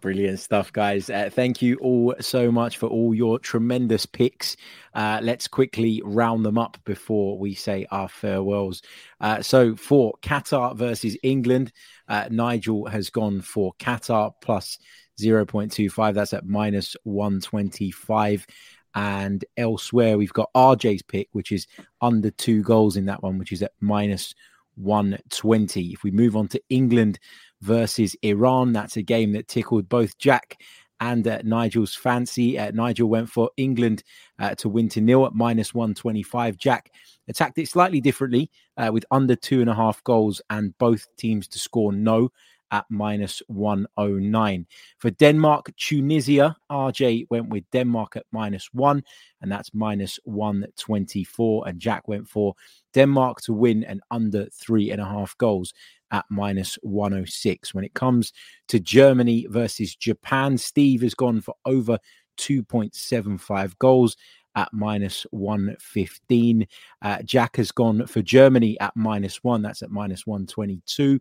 Brilliant 0.01 0.39
stuff, 0.39 0.73
guys. 0.73 1.11
Uh, 1.11 1.29
thank 1.31 1.61
you 1.61 1.77
all 1.77 2.15
so 2.19 2.51
much 2.51 2.77
for 2.77 2.87
all 2.87 3.13
your 3.13 3.37
tremendous 3.37 4.07
picks. 4.07 4.57
Uh, 4.95 5.19
let's 5.21 5.47
quickly 5.47 6.01
round 6.03 6.43
them 6.43 6.57
up 6.57 6.79
before 6.85 7.37
we 7.37 7.53
say 7.53 7.85
our 7.91 8.09
farewells. 8.09 8.81
Uh, 9.19 9.43
so, 9.43 9.75
for 9.75 10.13
Qatar 10.23 10.75
versus 10.75 11.15
England, 11.21 11.71
uh, 12.07 12.27
Nigel 12.31 12.87
has 12.87 13.11
gone 13.11 13.41
for 13.41 13.73
Qatar 13.75 14.33
plus 14.41 14.79
0.25. 15.21 16.15
That's 16.15 16.33
at 16.33 16.47
minus 16.47 16.95
125. 17.03 18.47
And 18.95 19.45
elsewhere, 19.55 20.17
we've 20.17 20.33
got 20.33 20.49
RJ's 20.55 21.03
pick, 21.03 21.29
which 21.33 21.51
is 21.51 21.67
under 22.01 22.31
two 22.31 22.63
goals 22.63 22.97
in 22.97 23.05
that 23.05 23.21
one, 23.21 23.37
which 23.37 23.51
is 23.51 23.61
at 23.61 23.73
minus 23.79 24.33
120. 24.77 25.93
If 25.93 26.03
we 26.03 26.09
move 26.09 26.35
on 26.35 26.47
to 26.47 26.61
England 26.69 27.19
versus 27.61 28.15
Iran. 28.21 28.73
That's 28.73 28.97
a 28.97 29.01
game 29.01 29.31
that 29.33 29.47
tickled 29.47 29.89
both 29.89 30.17
Jack 30.17 30.61
and 31.01 31.27
uh, 31.27 31.39
Nigel's 31.43 31.95
fancy. 31.95 32.57
Uh, 32.57 32.71
Nigel 32.71 33.09
went 33.09 33.29
for 33.29 33.49
England 33.57 34.03
uh, 34.39 34.55
to 34.55 34.69
win 34.69 34.87
to 34.89 35.01
nil 35.01 35.25
at 35.25 35.33
minus 35.33 35.73
125. 35.73 36.57
Jack 36.57 36.93
attacked 37.27 37.57
it 37.57 37.67
slightly 37.67 37.99
differently 37.99 38.51
uh, 38.77 38.91
with 38.93 39.03
under 39.11 39.35
two 39.35 39.61
and 39.61 39.69
a 39.69 39.75
half 39.75 40.03
goals 40.03 40.41
and 40.49 40.77
both 40.77 41.07
teams 41.17 41.47
to 41.49 41.59
score 41.59 41.91
no 41.91 42.31
at 42.71 42.85
minus 42.89 43.41
109. 43.47 44.65
For 44.97 45.09
Denmark, 45.11 45.71
Tunisia, 45.75 46.55
RJ 46.71 47.27
went 47.29 47.49
with 47.49 47.69
Denmark 47.71 48.15
at 48.15 48.25
minus 48.31 48.69
one, 48.71 49.03
and 49.41 49.51
that's 49.51 49.73
minus 49.73 50.19
124. 50.23 51.67
And 51.67 51.79
Jack 51.79 52.07
went 52.07 52.29
for 52.29 52.55
Denmark 52.93 53.41
to 53.41 53.53
win 53.53 53.83
and 53.83 54.01
under 54.09 54.47
three 54.53 54.91
and 54.91 55.01
a 55.01 55.05
half 55.05 55.37
goals 55.37 55.73
at 56.11 56.25
minus 56.29 56.75
106. 56.81 57.73
When 57.73 57.83
it 57.83 57.93
comes 57.93 58.33
to 58.67 58.79
Germany 58.79 59.47
versus 59.49 59.95
Japan, 59.95 60.57
Steve 60.57 61.01
has 61.01 61.13
gone 61.13 61.41
for 61.41 61.55
over 61.65 61.97
2.75 62.37 63.77
goals 63.79 64.17
at 64.55 64.69
minus 64.73 65.25
115. 65.31 66.67
Uh, 67.01 67.21
Jack 67.23 67.55
has 67.55 67.71
gone 67.71 68.05
for 68.07 68.21
Germany 68.21 68.79
at 68.79 68.95
minus 68.95 69.43
one. 69.43 69.61
That's 69.61 69.81
at 69.81 69.91
minus 69.91 70.27
122. 70.27 71.19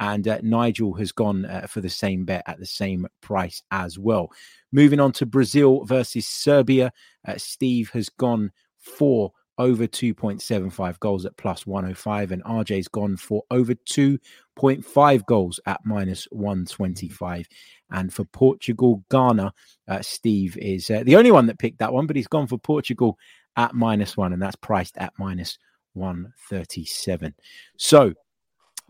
And 0.00 0.28
uh, 0.28 0.38
Nigel 0.42 0.94
has 0.94 1.10
gone 1.10 1.44
uh, 1.44 1.66
for 1.68 1.80
the 1.80 1.88
same 1.88 2.24
bet 2.24 2.44
at 2.46 2.60
the 2.60 2.66
same 2.66 3.06
price 3.20 3.62
as 3.72 3.98
well. 3.98 4.30
Moving 4.70 5.00
on 5.00 5.12
to 5.12 5.26
Brazil 5.26 5.84
versus 5.84 6.26
Serbia, 6.26 6.92
uh, 7.26 7.34
Steve 7.36 7.90
has 7.90 8.08
gone 8.08 8.52
for 8.78 9.32
over 9.58 9.86
2.75 9.86 10.98
goals 11.00 11.26
at 11.26 11.36
plus 11.36 11.66
105, 11.66 12.32
and 12.32 12.44
RJ's 12.44 12.88
gone 12.88 13.16
for 13.16 13.42
over 13.50 13.74
2.5 13.74 15.26
goals 15.26 15.60
at 15.66 15.80
minus 15.84 16.26
125. 16.30 17.46
And 17.90 18.12
for 18.12 18.24
Portugal, 18.24 19.04
Ghana, 19.10 19.52
uh, 19.88 20.02
Steve 20.02 20.56
is 20.58 20.90
uh, 20.90 21.02
the 21.04 21.16
only 21.16 21.32
one 21.32 21.46
that 21.46 21.58
picked 21.58 21.78
that 21.80 21.92
one, 21.92 22.06
but 22.06 22.16
he's 22.16 22.28
gone 22.28 22.46
for 22.46 22.58
Portugal 22.58 23.18
at 23.56 23.74
minus 23.74 24.16
one, 24.16 24.32
and 24.32 24.40
that's 24.40 24.56
priced 24.56 24.96
at 24.98 25.12
minus 25.18 25.58
137. 25.94 27.34
So 27.76 28.14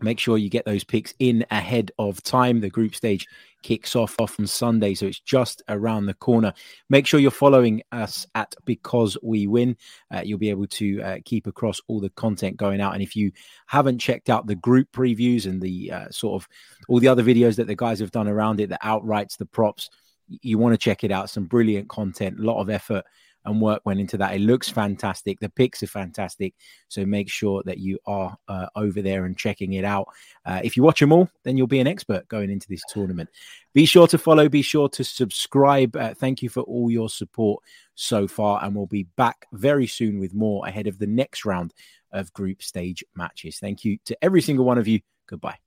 make 0.01 0.19
sure 0.19 0.37
you 0.37 0.49
get 0.49 0.65
those 0.65 0.83
picks 0.83 1.13
in 1.19 1.45
ahead 1.51 1.91
of 1.99 2.21
time. 2.23 2.59
The 2.59 2.69
group 2.69 2.95
stage 2.95 3.27
kicks 3.61 3.95
off 3.95 4.15
off 4.19 4.39
on 4.39 4.47
Sunday, 4.47 4.93
so 4.93 5.05
it's 5.05 5.19
just 5.19 5.61
around 5.67 6.05
the 6.05 6.13
corner. 6.13 6.53
Make 6.89 7.05
sure 7.05 7.19
you're 7.19 7.31
following 7.31 7.81
us 7.91 8.25
at 8.35 8.55
Because 8.65 9.17
We 9.21 9.47
Win. 9.47 9.75
Uh, 10.13 10.21
you'll 10.23 10.39
be 10.39 10.49
able 10.49 10.67
to 10.67 11.01
uh, 11.01 11.17
keep 11.25 11.47
across 11.47 11.81
all 11.87 11.99
the 11.99 12.09
content 12.11 12.57
going 12.57 12.81
out. 12.81 12.93
And 12.93 13.03
if 13.03 13.15
you 13.15 13.31
haven't 13.67 13.99
checked 13.99 14.29
out 14.29 14.47
the 14.47 14.55
group 14.55 14.91
previews 14.91 15.45
and 15.45 15.61
the 15.61 15.91
uh, 15.91 16.09
sort 16.09 16.41
of 16.41 16.47
all 16.87 16.99
the 16.99 17.07
other 17.07 17.23
videos 17.23 17.55
that 17.57 17.67
the 17.67 17.75
guys 17.75 17.99
have 17.99 18.11
done 18.11 18.27
around 18.27 18.59
it, 18.61 18.69
the 18.69 18.79
outrights, 18.83 19.37
the 19.37 19.45
props, 19.45 19.89
you 20.41 20.57
want 20.57 20.73
to 20.73 20.77
check 20.77 21.03
it 21.03 21.11
out. 21.11 21.29
Some 21.29 21.45
brilliant 21.45 21.89
content, 21.89 22.39
a 22.39 22.43
lot 22.43 22.61
of 22.61 22.69
effort 22.69 23.03
and 23.49 23.59
work 23.59 23.81
went 23.85 23.99
into 23.99 24.17
that. 24.17 24.35
It 24.35 24.39
looks 24.39 24.69
fantastic. 24.69 25.39
The 25.39 25.49
picks 25.49 25.83
are 25.83 25.87
fantastic. 25.87 26.53
So 26.87 27.05
make 27.05 27.29
sure 27.29 27.63
that 27.65 27.79
you 27.79 27.99
are 28.05 28.37
uh, 28.47 28.67
over 28.75 29.01
there 29.01 29.25
and 29.25 29.37
checking 29.37 29.73
it 29.73 29.83
out. 29.83 30.07
Uh, 30.45 30.61
if 30.63 30.77
you 30.77 30.83
watch 30.83 30.99
them 30.99 31.11
all, 31.11 31.29
then 31.43 31.57
you'll 31.57 31.67
be 31.67 31.79
an 31.79 31.87
expert 31.87 32.27
going 32.27 32.49
into 32.49 32.67
this 32.67 32.83
tournament. 32.89 33.29
Be 33.73 33.85
sure 33.85 34.07
to 34.07 34.17
follow, 34.17 34.47
be 34.47 34.61
sure 34.61 34.87
to 34.89 35.03
subscribe. 35.03 35.95
Uh, 35.95 36.13
thank 36.13 36.41
you 36.41 36.49
for 36.49 36.61
all 36.61 36.89
your 36.89 37.09
support 37.09 37.63
so 37.95 38.27
far. 38.27 38.63
And 38.63 38.75
we'll 38.75 38.85
be 38.85 39.07
back 39.17 39.47
very 39.51 39.87
soon 39.87 40.19
with 40.19 40.33
more 40.33 40.67
ahead 40.67 40.87
of 40.87 40.99
the 40.99 41.07
next 41.07 41.45
round 41.45 41.73
of 42.11 42.33
group 42.33 42.63
stage 42.63 43.03
matches. 43.15 43.59
Thank 43.59 43.83
you 43.83 43.97
to 44.05 44.17
every 44.23 44.41
single 44.41 44.65
one 44.65 44.77
of 44.77 44.87
you. 44.87 45.01
Goodbye. 45.27 45.57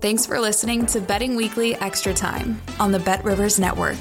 Thanks 0.00 0.26
for 0.26 0.38
listening 0.40 0.86
to 0.86 1.00
Betting 1.00 1.36
Weekly 1.36 1.76
Extra 1.76 2.12
Time 2.12 2.60
on 2.78 2.92
the 2.92 2.98
Bet 2.98 3.24
Rivers 3.24 3.58
Network. 3.58 3.96